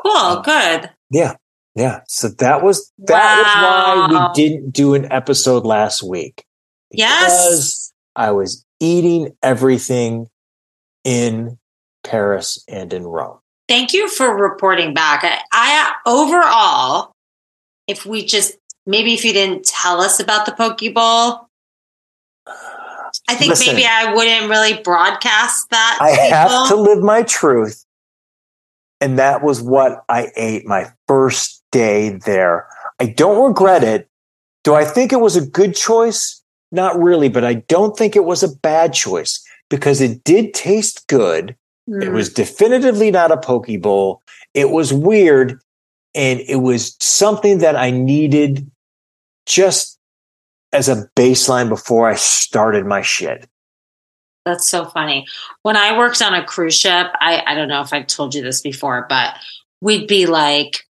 cool. 0.03 0.11
Um, 0.11 0.41
good. 0.43 0.89
Yeah, 1.09 1.35
yeah. 1.75 2.01
So 2.07 2.27
that 2.29 2.61
was 2.63 2.91
that 2.99 3.37
was 3.37 4.09
why 4.11 4.27
we 4.27 4.33
didn't 4.33 4.71
do 4.71 4.93
an 4.95 5.11
episode 5.11 5.65
last 5.65 6.03
week. 6.03 6.43
Because 6.91 6.99
Yes. 6.99 7.93
I 8.15 8.31
was 8.31 8.65
eating 8.79 9.35
everything 9.43 10.27
in 11.03 11.57
Paris 12.03 12.63
and 12.67 12.91
in 12.93 13.03
Rome. 13.05 13.39
Thank 13.67 13.93
you 13.93 14.09
for 14.09 14.35
reporting 14.35 14.93
back. 14.93 15.23
I, 15.23 15.39
I 15.51 15.93
overall, 16.05 17.11
if 17.87 18.05
we 18.05 18.25
just 18.25 18.57
maybe 18.85 19.13
if 19.13 19.23
you 19.23 19.31
didn't 19.33 19.63
tell 19.65 20.01
us 20.01 20.19
about 20.19 20.45
the 20.45 20.51
Poke 20.53 20.79
Bowl, 20.93 21.47
I 23.29 23.35
think 23.35 23.49
Listen. 23.51 23.75
maybe 23.75 23.85
I 23.87 24.11
wouldn't 24.13 24.49
really 24.49 24.81
broadcast 24.81 25.69
that. 25.69 25.99
I 26.01 26.15
to 26.15 26.21
have 26.35 26.67
to 26.69 26.75
live 26.75 27.03
my 27.03 27.21
truth. 27.21 27.85
And 28.99 29.19
that 29.19 29.43
was 29.43 29.61
what 29.61 30.03
I 30.09 30.29
ate 30.35 30.65
my 30.65 30.91
first 31.07 31.63
day 31.71 32.09
there. 32.25 32.67
I 32.99 33.05
don't 33.05 33.47
regret 33.47 33.83
it. 33.83 34.09
Do 34.63 34.73
I 34.73 34.83
think 34.83 35.13
it 35.13 35.21
was 35.21 35.35
a 35.35 35.45
good 35.45 35.75
choice? 35.75 36.41
Not 36.71 36.99
really, 36.99 37.29
but 37.29 37.45
I 37.45 37.53
don't 37.53 37.95
think 37.95 38.15
it 38.15 38.25
was 38.25 38.41
a 38.41 38.53
bad 38.57 38.93
choice 38.93 39.43
because 39.69 40.01
it 40.01 40.23
did 40.23 40.55
taste 40.55 41.05
good. 41.07 41.55
It 41.87 41.91
Mm. 42.09 42.13
was 42.13 42.33
definitively 42.33 43.11
not 43.11 43.31
a 43.31 43.37
poke 43.37 43.67
bowl. 43.79 44.21
It 44.55 44.71
was 44.71 44.91
weird 44.91 45.59
and 46.15 46.39
it 46.41 46.57
was 46.57 46.95
something 46.99 47.59
that 47.59 47.75
I 47.75 47.91
needed 47.91 48.69
just 49.45 49.98
as 50.71 50.89
a 50.89 51.09
baseline 51.15 51.69
before 51.69 52.07
I 52.09 52.15
started 52.15 52.85
my 52.85 53.01
shit. 53.01 53.47
That's 54.45 54.67
so 54.67 54.85
funny. 54.85 55.27
When 55.63 55.75
I 55.77 55.97
worked 55.97 56.21
on 56.21 56.33
a 56.33 56.43
cruise 56.45 56.75
ship, 56.77 57.07
I, 57.19 57.43
I 57.45 57.55
don't 57.55 57.67
know 57.67 57.81
if 57.81 57.93
I've 57.93 58.07
told 58.07 58.33
you 58.33 58.41
this 58.41 58.61
before, 58.61 59.05
but 59.09 59.35
we'd 59.81 60.07
be 60.07 60.25
like, 60.25 60.85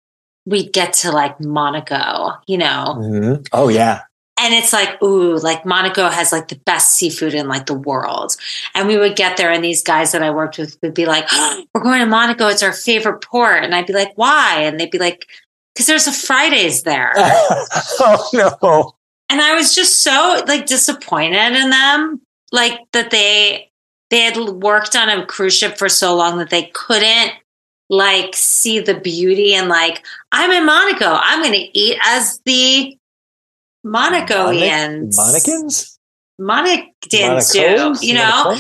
we'd 0.46 0.74
get 0.74 0.94
to 0.94 1.12
like 1.12 1.40
Monaco, 1.40 2.34
you 2.48 2.58
know, 2.58 2.96
Mhm. 3.00 3.48
Oh 3.54 3.68
yeah. 3.70 4.02
and 4.40 4.54
it's 4.54 4.74
like, 4.74 5.02
ooh, 5.02 5.38
like 5.38 5.66
Monaco 5.66 6.10
has 6.10 6.32
like 6.32 6.50
the 6.50 6.60
best 6.66 6.94
seafood 6.94 7.34
in 7.34 7.48
like 7.48 7.66
the 7.68 7.74
world. 7.74 8.36
And 8.74 8.88
we 8.88 8.98
would 8.98 9.16
get 9.16 9.38
there, 9.38 9.52
and 9.52 9.64
these 9.64 9.82
guys 9.84 10.12
that 10.12 10.22
I 10.24 10.32
worked 10.32 10.58
with 10.58 10.78
would 10.82 10.94
be 10.94 11.06
like, 11.06 11.26
we're 11.74 11.82
going 11.84 12.00
to 12.02 12.06
Monaco. 12.06 12.48
It's 12.48 12.64
our 12.64 12.74
favorite 12.74 13.22
port. 13.22 13.64
And 13.64 13.74
I'd 13.74 13.88
be 13.88 13.94
like, 13.94 14.12
why? 14.16 14.62
And 14.64 14.80
they'd 14.80 14.92
be 14.92 15.00
like, 15.00 15.26
because 15.74 15.88
there's 15.88 16.08
a 16.08 16.12
Fridays 16.12 16.84
there. 16.84 17.14
oh 17.18 18.30
no. 18.34 18.95
And 19.30 19.42
I 19.42 19.54
was 19.54 19.74
just 19.74 20.04
so 20.04 20.44
like 20.48 20.66
disappointed 20.66 21.54
in 21.54 21.70
them, 21.70 22.22
like 22.52 22.80
that 22.94 23.12
they 23.12 23.72
they 24.10 24.22
had 24.22 24.38
worked 24.38 24.96
on 24.96 25.10
a 25.10 25.26
cruise 25.26 25.58
ship 25.58 25.78
for 25.78 25.90
so 25.90 26.16
long 26.16 26.38
that 26.38 26.50
they 26.50 26.70
couldn't 26.74 27.32
like 27.90 28.36
see 28.36 28.80
the 28.80 29.00
beauty 29.00 29.54
and 29.54 29.70
like 29.70 30.06
I'm 30.32 30.52
in 30.52 30.66
Monaco, 30.66 31.06
I'm 31.08 31.42
going 31.42 31.54
to 31.54 31.80
eat 31.80 31.98
as 32.04 32.40
the 32.46 32.98
Monacoians, 33.86 35.16
Monacans? 35.16 35.98
Monacans 36.42 37.52
do, 37.54 37.96
you 38.06 38.16
know? 38.16 38.58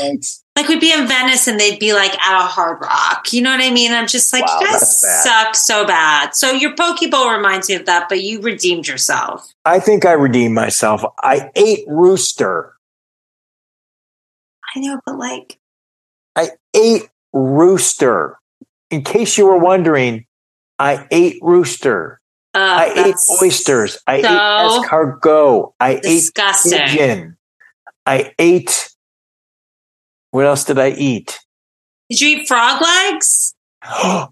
Like 0.55 0.67
we'd 0.69 0.79
be 0.79 0.93
in 0.93 1.07
Venice 1.07 1.47
and 1.47 1.59
they'd 1.59 1.79
be 1.79 1.93
like 1.93 2.17
at 2.19 2.39
a 2.39 2.47
Hard 2.47 2.79
Rock, 2.81 3.33
you 3.33 3.41
know 3.41 3.51
what 3.51 3.61
I 3.61 3.71
mean? 3.71 3.91
I'm 3.91 4.07
just 4.07 4.31
like, 4.31 4.45
Wow, 4.45 4.59
you 4.61 4.67
guys 4.67 5.23
suck 5.23 5.55
so 5.55 5.85
bad. 5.85 6.33
So 6.33 6.51
your 6.51 6.75
Poke 6.75 7.09
Bowl 7.11 7.29
reminds 7.29 7.67
me 7.69 7.75
of 7.75 7.85
that, 7.85 8.07
but 8.07 8.21
you 8.21 8.41
redeemed 8.41 8.87
yourself. 8.87 9.53
I 9.65 9.79
think 9.79 10.05
I 10.05 10.13
redeemed 10.13 10.55
myself. 10.55 11.03
I 11.21 11.51
ate 11.55 11.83
rooster. 11.87 12.73
I 14.75 14.79
know, 14.79 15.01
but 15.05 15.17
like. 15.17 15.59
I 16.35 16.51
ate 16.73 17.09
rooster. 17.33 18.39
In 18.91 19.03
case 19.03 19.37
you 19.37 19.45
were 19.45 19.57
wondering, 19.57 20.25
I 20.79 21.07
ate 21.11 21.39
rooster. 21.41 22.21
Uh, 22.53 22.59
I 22.59 23.07
ate 23.07 23.15
oysters. 23.41 23.97
I 24.07 24.21
so 24.21 24.27
ate 24.29 24.87
escargot. 24.87 25.73
I 25.79 25.95
ate 25.95 26.03
Disgusting. 26.03 26.79
pigeon. 26.79 27.37
I 28.05 28.33
ate. 28.39 28.94
What 30.35 30.47
else 30.47 30.65
did 30.65 30.77
I 30.77 30.89
eat? 30.89 31.39
Did 32.09 32.19
you 32.19 32.27
eat 32.39 32.47
frog 32.49 32.81
legs? 32.81 33.55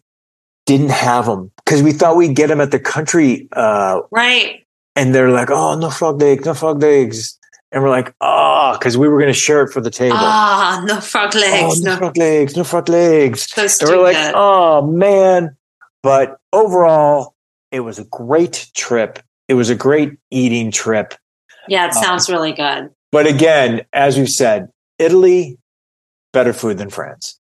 Didn't 0.65 0.89
have 0.91 1.27
them 1.27 1.49
because 1.63 1.81
we 1.81 1.93
thought 1.93 2.17
we'd 2.17 2.35
get 2.35 2.47
them 2.47 2.59
at 2.59 2.71
the 2.71 2.79
country, 2.79 3.47
uh, 3.53 4.01
Right. 4.11 4.67
and 4.97 5.15
they're 5.15 5.29
like, 5.29 5.49
"Oh, 5.49 5.79
no 5.79 5.89
frog 5.89 6.21
legs, 6.21 6.43
no 6.45 6.55
frog 6.55 6.81
legs," 6.81 7.39
and 7.71 7.81
we're 7.81 7.89
like, 7.89 8.13
"Oh," 8.19 8.75
because 8.77 8.97
we 8.97 9.07
were 9.07 9.17
going 9.17 9.31
to 9.31 9.39
share 9.39 9.61
it 9.63 9.71
for 9.71 9.79
the 9.79 9.89
table. 9.89 10.17
Ah, 10.19 10.83
no 10.85 10.99
frog 10.99 11.31
oh, 11.37 11.39
legs. 11.39 11.81
no, 11.81 11.93
no. 11.93 11.97
frog 11.99 12.17
legs, 12.17 12.57
no 12.57 12.65
frog 12.65 12.89
legs. 12.89 13.49
So 13.49 13.61
And 13.87 13.97
we're 13.97 14.03
like, 14.03 14.33
oh 14.35 14.85
man. 14.85 15.55
But 16.01 16.37
overall, 16.51 17.33
it 17.71 17.79
was 17.79 17.97
a 17.97 18.03
great 18.03 18.69
trip. 18.75 19.19
It 19.47 19.53
was 19.53 19.69
a 19.69 19.75
great 19.75 20.17
eating 20.31 20.69
trip. 20.69 21.13
yeah, 21.69 21.87
it 21.87 21.93
sounds 21.93 22.29
really 22.29 22.51
good. 22.51 22.89
But 23.13 23.25
again, 23.25 23.85
as 23.93 24.17
you 24.17 24.27
said, 24.27 24.67
Italy, 24.99 25.59
better 26.33 26.51
food 26.53 26.77
than 26.77 26.89
France. 26.89 27.39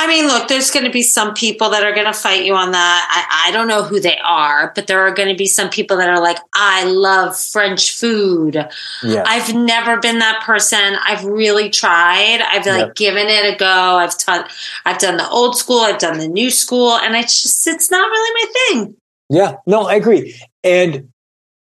I 0.00 0.06
mean, 0.06 0.26
look, 0.28 0.46
there's 0.46 0.70
going 0.70 0.84
to 0.86 0.92
be 0.92 1.02
some 1.02 1.34
people 1.34 1.70
that 1.70 1.82
are 1.82 1.92
going 1.92 2.06
to 2.06 2.12
fight 2.12 2.44
you 2.44 2.54
on 2.54 2.70
that. 2.70 3.26
I, 3.42 3.48
I 3.48 3.50
don't 3.50 3.66
know 3.66 3.82
who 3.82 3.98
they 3.98 4.16
are, 4.18 4.70
but 4.76 4.86
there 4.86 5.00
are 5.00 5.10
going 5.12 5.28
to 5.28 5.34
be 5.34 5.46
some 5.46 5.70
people 5.70 5.96
that 5.96 6.08
are 6.08 6.20
like, 6.20 6.38
I 6.54 6.84
love 6.84 7.36
French 7.36 7.90
food. 7.98 8.54
Yeah. 9.02 9.24
I've 9.26 9.52
never 9.52 9.96
been 9.98 10.20
that 10.20 10.44
person. 10.44 10.78
I've 11.04 11.24
really 11.24 11.68
tried. 11.68 12.40
I've 12.48 12.64
like 12.64 12.86
Yep. 12.86 12.94
given 12.94 13.26
it 13.26 13.52
a 13.54 13.56
go. 13.56 13.66
I've 13.66 14.16
done, 14.18 14.44
I've 14.86 14.98
done 14.98 15.16
the 15.16 15.28
old 15.30 15.56
school. 15.58 15.80
I've 15.80 15.98
done 15.98 16.18
the 16.18 16.28
new 16.28 16.50
school, 16.52 16.92
and 16.98 17.16
it's 17.16 17.42
just, 17.42 17.66
it's 17.66 17.90
not 17.90 18.08
really 18.08 18.46
my 18.46 18.52
thing. 18.84 18.96
yeah. 19.30 19.56
No, 19.66 19.88
I 19.88 19.94
agree. 19.94 20.40
And 20.62 21.08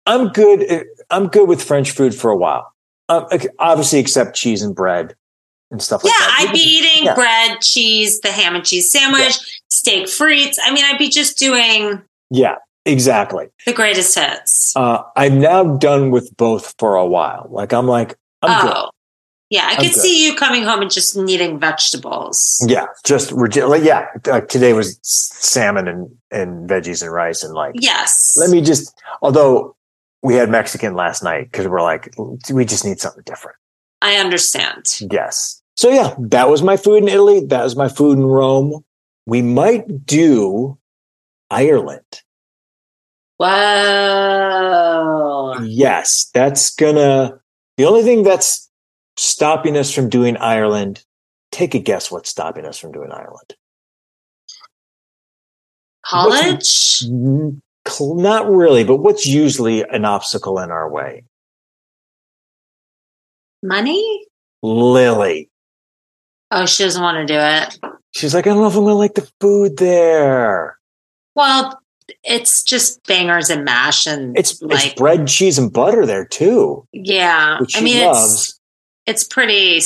I'm 0.05 0.29
good. 0.29 0.85
I'm 1.11 1.29
good 1.29 1.49
with 1.49 1.63
French 1.65 1.91
food 1.93 2.15
for 2.15 2.31
a 2.31 2.37
while. 2.37 2.71
Um, 3.09 3.27
obviously, 3.59 3.99
except 4.01 4.37
cheese 4.37 4.61
and 4.61 4.75
bread 4.75 5.15
and 5.77 5.83
stuff 5.83 6.03
like 6.03 6.13
Yeah, 6.19 6.27
that. 6.27 6.47
I'd 6.49 6.53
be 6.53 6.59
eating 6.59 7.05
Yeah. 7.05 7.15
bread, 7.15 7.61
cheese, 7.61 8.21
the 8.21 8.33
ham 8.33 8.55
and 8.57 8.65
cheese 8.65 8.91
sandwich, 8.91 9.35
steak 9.69 10.07
frites. 10.07 10.57
I 10.65 10.73
mean, 10.73 10.85
I'd 10.85 10.99
be 10.99 11.09
just 11.09 11.39
doing 11.39 12.03
Yeah, 12.31 12.57
exactly. 12.87 13.49
the 13.67 13.73
greatest 13.75 14.19
hits. 14.19 14.73
Uh, 14.75 15.03
I'm 15.17 15.39
now 15.41 15.77
done 15.77 16.11
with 16.11 16.35
both 16.37 16.75
for 16.79 16.95
a 16.95 17.07
while. 17.07 17.47
Like 17.51 17.73
I'm 17.75 17.87
like, 17.87 18.17
I'm 18.43 18.63
good. 18.67 18.73
oh, 18.75 18.91
yeah, 19.51 19.67
I 19.67 19.71
I'm 19.73 19.77
could 19.77 19.93
good. 19.93 20.01
see 20.03 20.27
you 20.27 20.35
coming 20.35 20.63
home 20.65 20.81
and 20.83 20.91
just 20.91 21.17
needing 21.17 21.61
vegetables. 21.61 22.65
Yeah, 22.67 22.87
just 23.05 23.31
like, 23.33 23.83
yeah. 23.85 24.07
Uh, 24.29 24.41
today 24.41 24.73
was 24.73 24.99
salmon 25.03 25.87
and 25.89 26.11
and 26.31 26.69
veggies 26.69 27.03
and 27.03 27.13
rice 27.13 27.43
and 27.45 27.53
like. 27.55 27.75
Yes. 27.79 28.35
Let 28.39 28.51
me 28.51 28.61
just. 28.63 28.99
Although 29.23 29.77
we 30.23 30.35
had 30.35 30.49
Mexican 30.51 30.95
last 30.95 31.23
night 31.23 31.45
because 31.53 31.69
we're 31.69 31.83
like 31.83 32.13
we 32.51 32.65
just 32.65 32.85
need 32.85 32.99
something 32.99 33.23
different. 33.25 33.57
I 34.03 34.17
understand. 34.17 34.85
Yes. 35.11 35.63
So 35.77 35.91
yeah, 35.91 36.15
that 36.19 36.49
was 36.49 36.63
my 36.63 36.77
food 36.77 37.03
in 37.03 37.09
Italy. 37.09 37.45
That 37.45 37.63
was 37.63 37.77
my 37.77 37.89
food 37.89 38.19
in 38.19 38.25
Rome. 38.25 38.85
We 39.27 39.43
might 39.43 40.07
do 40.07 40.79
Ireland. 41.51 42.23
Wow. 43.39 44.79
Yes, 45.63 46.31
that's 46.33 46.75
gonna. 46.75 47.39
The 47.77 47.85
only 47.85 48.03
thing 48.03 48.23
that's 48.23 48.71
stopping 49.19 49.77
us 49.77 49.93
from 49.93 50.09
doing 50.09 50.39
Ireland. 50.39 51.05
Take 51.53 51.75
a 51.75 51.79
guess. 51.79 52.11
What's 52.11 52.31
stopping 52.31 52.65
us 52.65 52.79
from 52.79 52.93
doing 52.93 53.13
Ireland? 53.13 53.55
College? 56.07 57.05
Cl- 57.87 58.15
Not 58.17 58.51
really, 58.51 58.85
but 58.85 58.97
what's 58.97 59.27
usually 59.27 59.83
an 59.83 60.05
obstacle 60.07 60.59
in 60.59 60.71
our 60.71 60.91
way? 60.91 61.25
Money? 63.63 64.27
Lily. 64.63 65.51
Oh, 66.51 66.67
she 66.67 66.85
doesn't 66.85 67.03
want 67.03 67.27
to 67.27 67.33
do 67.33 67.39
it. 67.39 67.93
She's 68.15 68.35
like, 68.35 68.47
I 68.47 68.51
don't 68.51 68.61
know 68.63 68.69
if 68.69 68.77
I'm 68.77 68.85
gonna 68.85 68.95
like 68.95 69.15
the 69.15 69.29
food 69.41 69.77
there. 69.77 70.79
Well, 71.35 71.79
it's 72.25 72.63
just 72.63 73.05
bangers 73.07 73.51
and 73.51 73.65
mash 73.65 74.07
and 74.07 74.39
It's 74.39 74.61
like 74.63 74.87
it's 74.87 74.95
bread, 74.95 75.27
cheese, 75.27 75.59
and 75.59 75.73
butter 75.73 76.07
there 76.07 76.25
too, 76.25 76.87
yeah. 76.93 77.61
which 77.61 77.73
she 77.73 77.79
I 77.79 77.83
mean, 77.83 77.97
it's 77.97 78.07
loves. 78.07 78.61
it's 79.07 79.25
pretty 79.25 79.81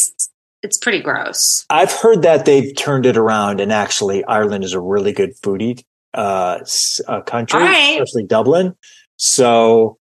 it's 0.62 0.76
pretty 0.78 1.00
gross. 1.00 1.64
I've 1.70 1.92
heard 1.92 2.22
that 2.22 2.44
they've 2.44 2.74
turned 2.76 3.06
it 3.06 3.16
around, 3.16 3.60
and 3.60 3.72
actually, 3.72 4.24
Ireland 4.24 4.64
is 4.64 4.74
a 4.74 4.80
really 4.80 5.12
good 5.12 5.34
foodie 5.42 5.82
uh, 6.14 6.60
uh, 7.08 7.20
country, 7.22 7.60
right. 7.60 8.00
especially 8.00 8.26
Dublin. 8.26 8.74
So 9.16 9.98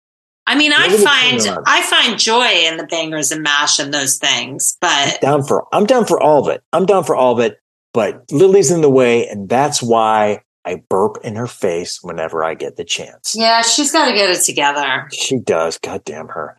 I 0.49 0.55
mean, 0.55 0.71
I 0.73 0.89
find. 0.89 1.63
I 1.67 1.83
find 1.83 2.17
joy 2.17 2.47
in 2.65 2.77
the 2.77 2.87
bangers 2.87 3.31
and 3.31 3.43
mash 3.43 3.77
and 3.77 3.93
those 3.93 4.17
things, 4.17 4.79
but 4.81 5.21
down 5.21 5.43
for 5.43 5.67
I'm 5.71 5.85
down 5.85 6.05
for 6.05 6.19
all 6.19 6.41
of 6.41 6.53
it. 6.53 6.63
I'm 6.73 6.87
down 6.87 7.03
for 7.03 7.15
all 7.15 7.33
of 7.33 7.39
it, 7.39 7.59
but 7.93 8.23
Lily's 8.31 8.71
in 8.71 8.81
the 8.81 8.89
way, 8.89 9.27
and 9.27 9.47
that's 9.47 9.83
why 9.83 10.41
I 10.65 10.81
burp 10.89 11.17
in 11.23 11.35
her 11.35 11.45
face 11.45 11.99
whenever 12.01 12.43
I 12.43 12.55
get 12.55 12.77
the 12.77 12.83
chance. 12.83 13.35
yeah, 13.37 13.61
she's 13.61 13.91
got 13.91 14.07
to 14.07 14.13
get 14.13 14.31
it 14.31 14.41
together. 14.41 15.07
She 15.13 15.37
does. 15.37 15.77
God 15.77 16.03
damn 16.03 16.29
her. 16.29 16.57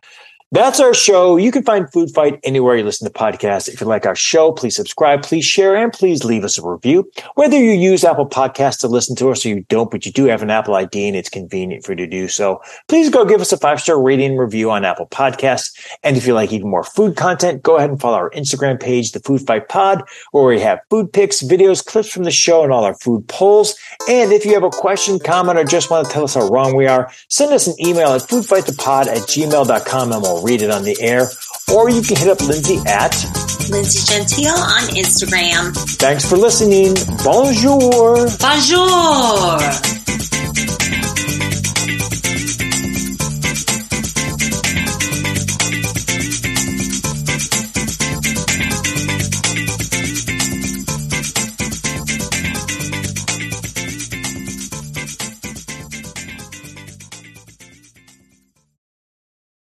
That's 0.53 0.81
our 0.81 0.93
show. 0.93 1.37
You 1.37 1.49
can 1.49 1.63
find 1.63 1.89
Food 1.93 2.11
Fight 2.13 2.37
anywhere 2.43 2.75
you 2.75 2.83
listen 2.83 3.07
to 3.07 3.13
podcasts. 3.13 3.69
If 3.69 3.79
you 3.79 3.87
like 3.87 4.05
our 4.05 4.17
show, 4.17 4.51
please 4.51 4.75
subscribe, 4.75 5.23
please 5.23 5.45
share, 5.45 5.77
and 5.77 5.93
please 5.93 6.25
leave 6.25 6.43
us 6.43 6.57
a 6.57 6.69
review. 6.69 7.09
Whether 7.35 7.57
you 7.57 7.71
use 7.71 8.03
Apple 8.03 8.27
Podcasts 8.27 8.81
to 8.81 8.89
listen 8.89 9.15
to 9.15 9.29
us 9.29 9.45
or 9.45 9.49
you 9.49 9.61
don't, 9.69 9.89
but 9.89 10.05
you 10.05 10.11
do 10.11 10.25
have 10.25 10.41
an 10.41 10.49
Apple 10.49 10.75
ID 10.75 11.07
and 11.07 11.15
it's 11.15 11.29
convenient 11.29 11.85
for 11.85 11.93
you 11.93 11.95
to 11.99 12.07
do 12.07 12.27
so, 12.27 12.61
please 12.89 13.09
go 13.09 13.23
give 13.23 13.39
us 13.39 13.53
a 13.53 13.57
five 13.57 13.79
star 13.79 14.01
rating 14.01 14.35
review 14.35 14.69
on 14.69 14.83
Apple 14.83 15.07
Podcasts. 15.07 15.71
And 16.03 16.17
if 16.17 16.27
you 16.27 16.33
like 16.33 16.51
even 16.51 16.69
more 16.69 16.83
food 16.83 17.15
content, 17.15 17.63
go 17.63 17.77
ahead 17.77 17.89
and 17.89 18.01
follow 18.01 18.17
our 18.17 18.31
Instagram 18.31 18.77
page, 18.77 19.13
The 19.13 19.21
Food 19.21 19.47
Fight 19.47 19.69
Pod, 19.69 20.03
where 20.33 20.43
we 20.43 20.59
have 20.59 20.81
food 20.89 21.13
pics, 21.13 21.41
videos, 21.41 21.85
clips 21.85 22.11
from 22.11 22.25
the 22.25 22.31
show, 22.31 22.65
and 22.65 22.73
all 22.73 22.83
our 22.83 22.95
food 22.95 23.25
polls. 23.29 23.73
And 24.09 24.33
if 24.33 24.45
you 24.45 24.53
have 24.55 24.63
a 24.63 24.69
question, 24.69 25.17
comment, 25.17 25.57
or 25.57 25.63
just 25.63 25.89
want 25.89 26.07
to 26.07 26.11
tell 26.11 26.25
us 26.25 26.33
how 26.33 26.49
wrong 26.49 26.75
we 26.75 26.87
are, 26.87 27.09
send 27.29 27.53
us 27.53 27.67
an 27.67 27.75
email 27.79 28.09
at 28.09 28.23
foodfightthepod 28.23 29.07
at 29.07 29.21
gmail.com 29.29 30.11
and 30.11 30.40
Read 30.41 30.61
it 30.61 30.71
on 30.71 30.83
the 30.83 30.97
air. 31.01 31.29
Or 31.73 31.89
you 31.89 32.01
can 32.01 32.17
hit 32.17 32.27
up 32.27 32.41
Lindsey 32.41 32.79
at 32.87 33.13
Lindsey 33.69 34.11
Gentile 34.11 34.57
on 34.57 34.83
Instagram. 34.95 35.73
Thanks 35.97 36.27
for 36.27 36.37
listening. 36.37 36.95
Bonjour. 37.23 38.27
Bonjour. 38.39 39.59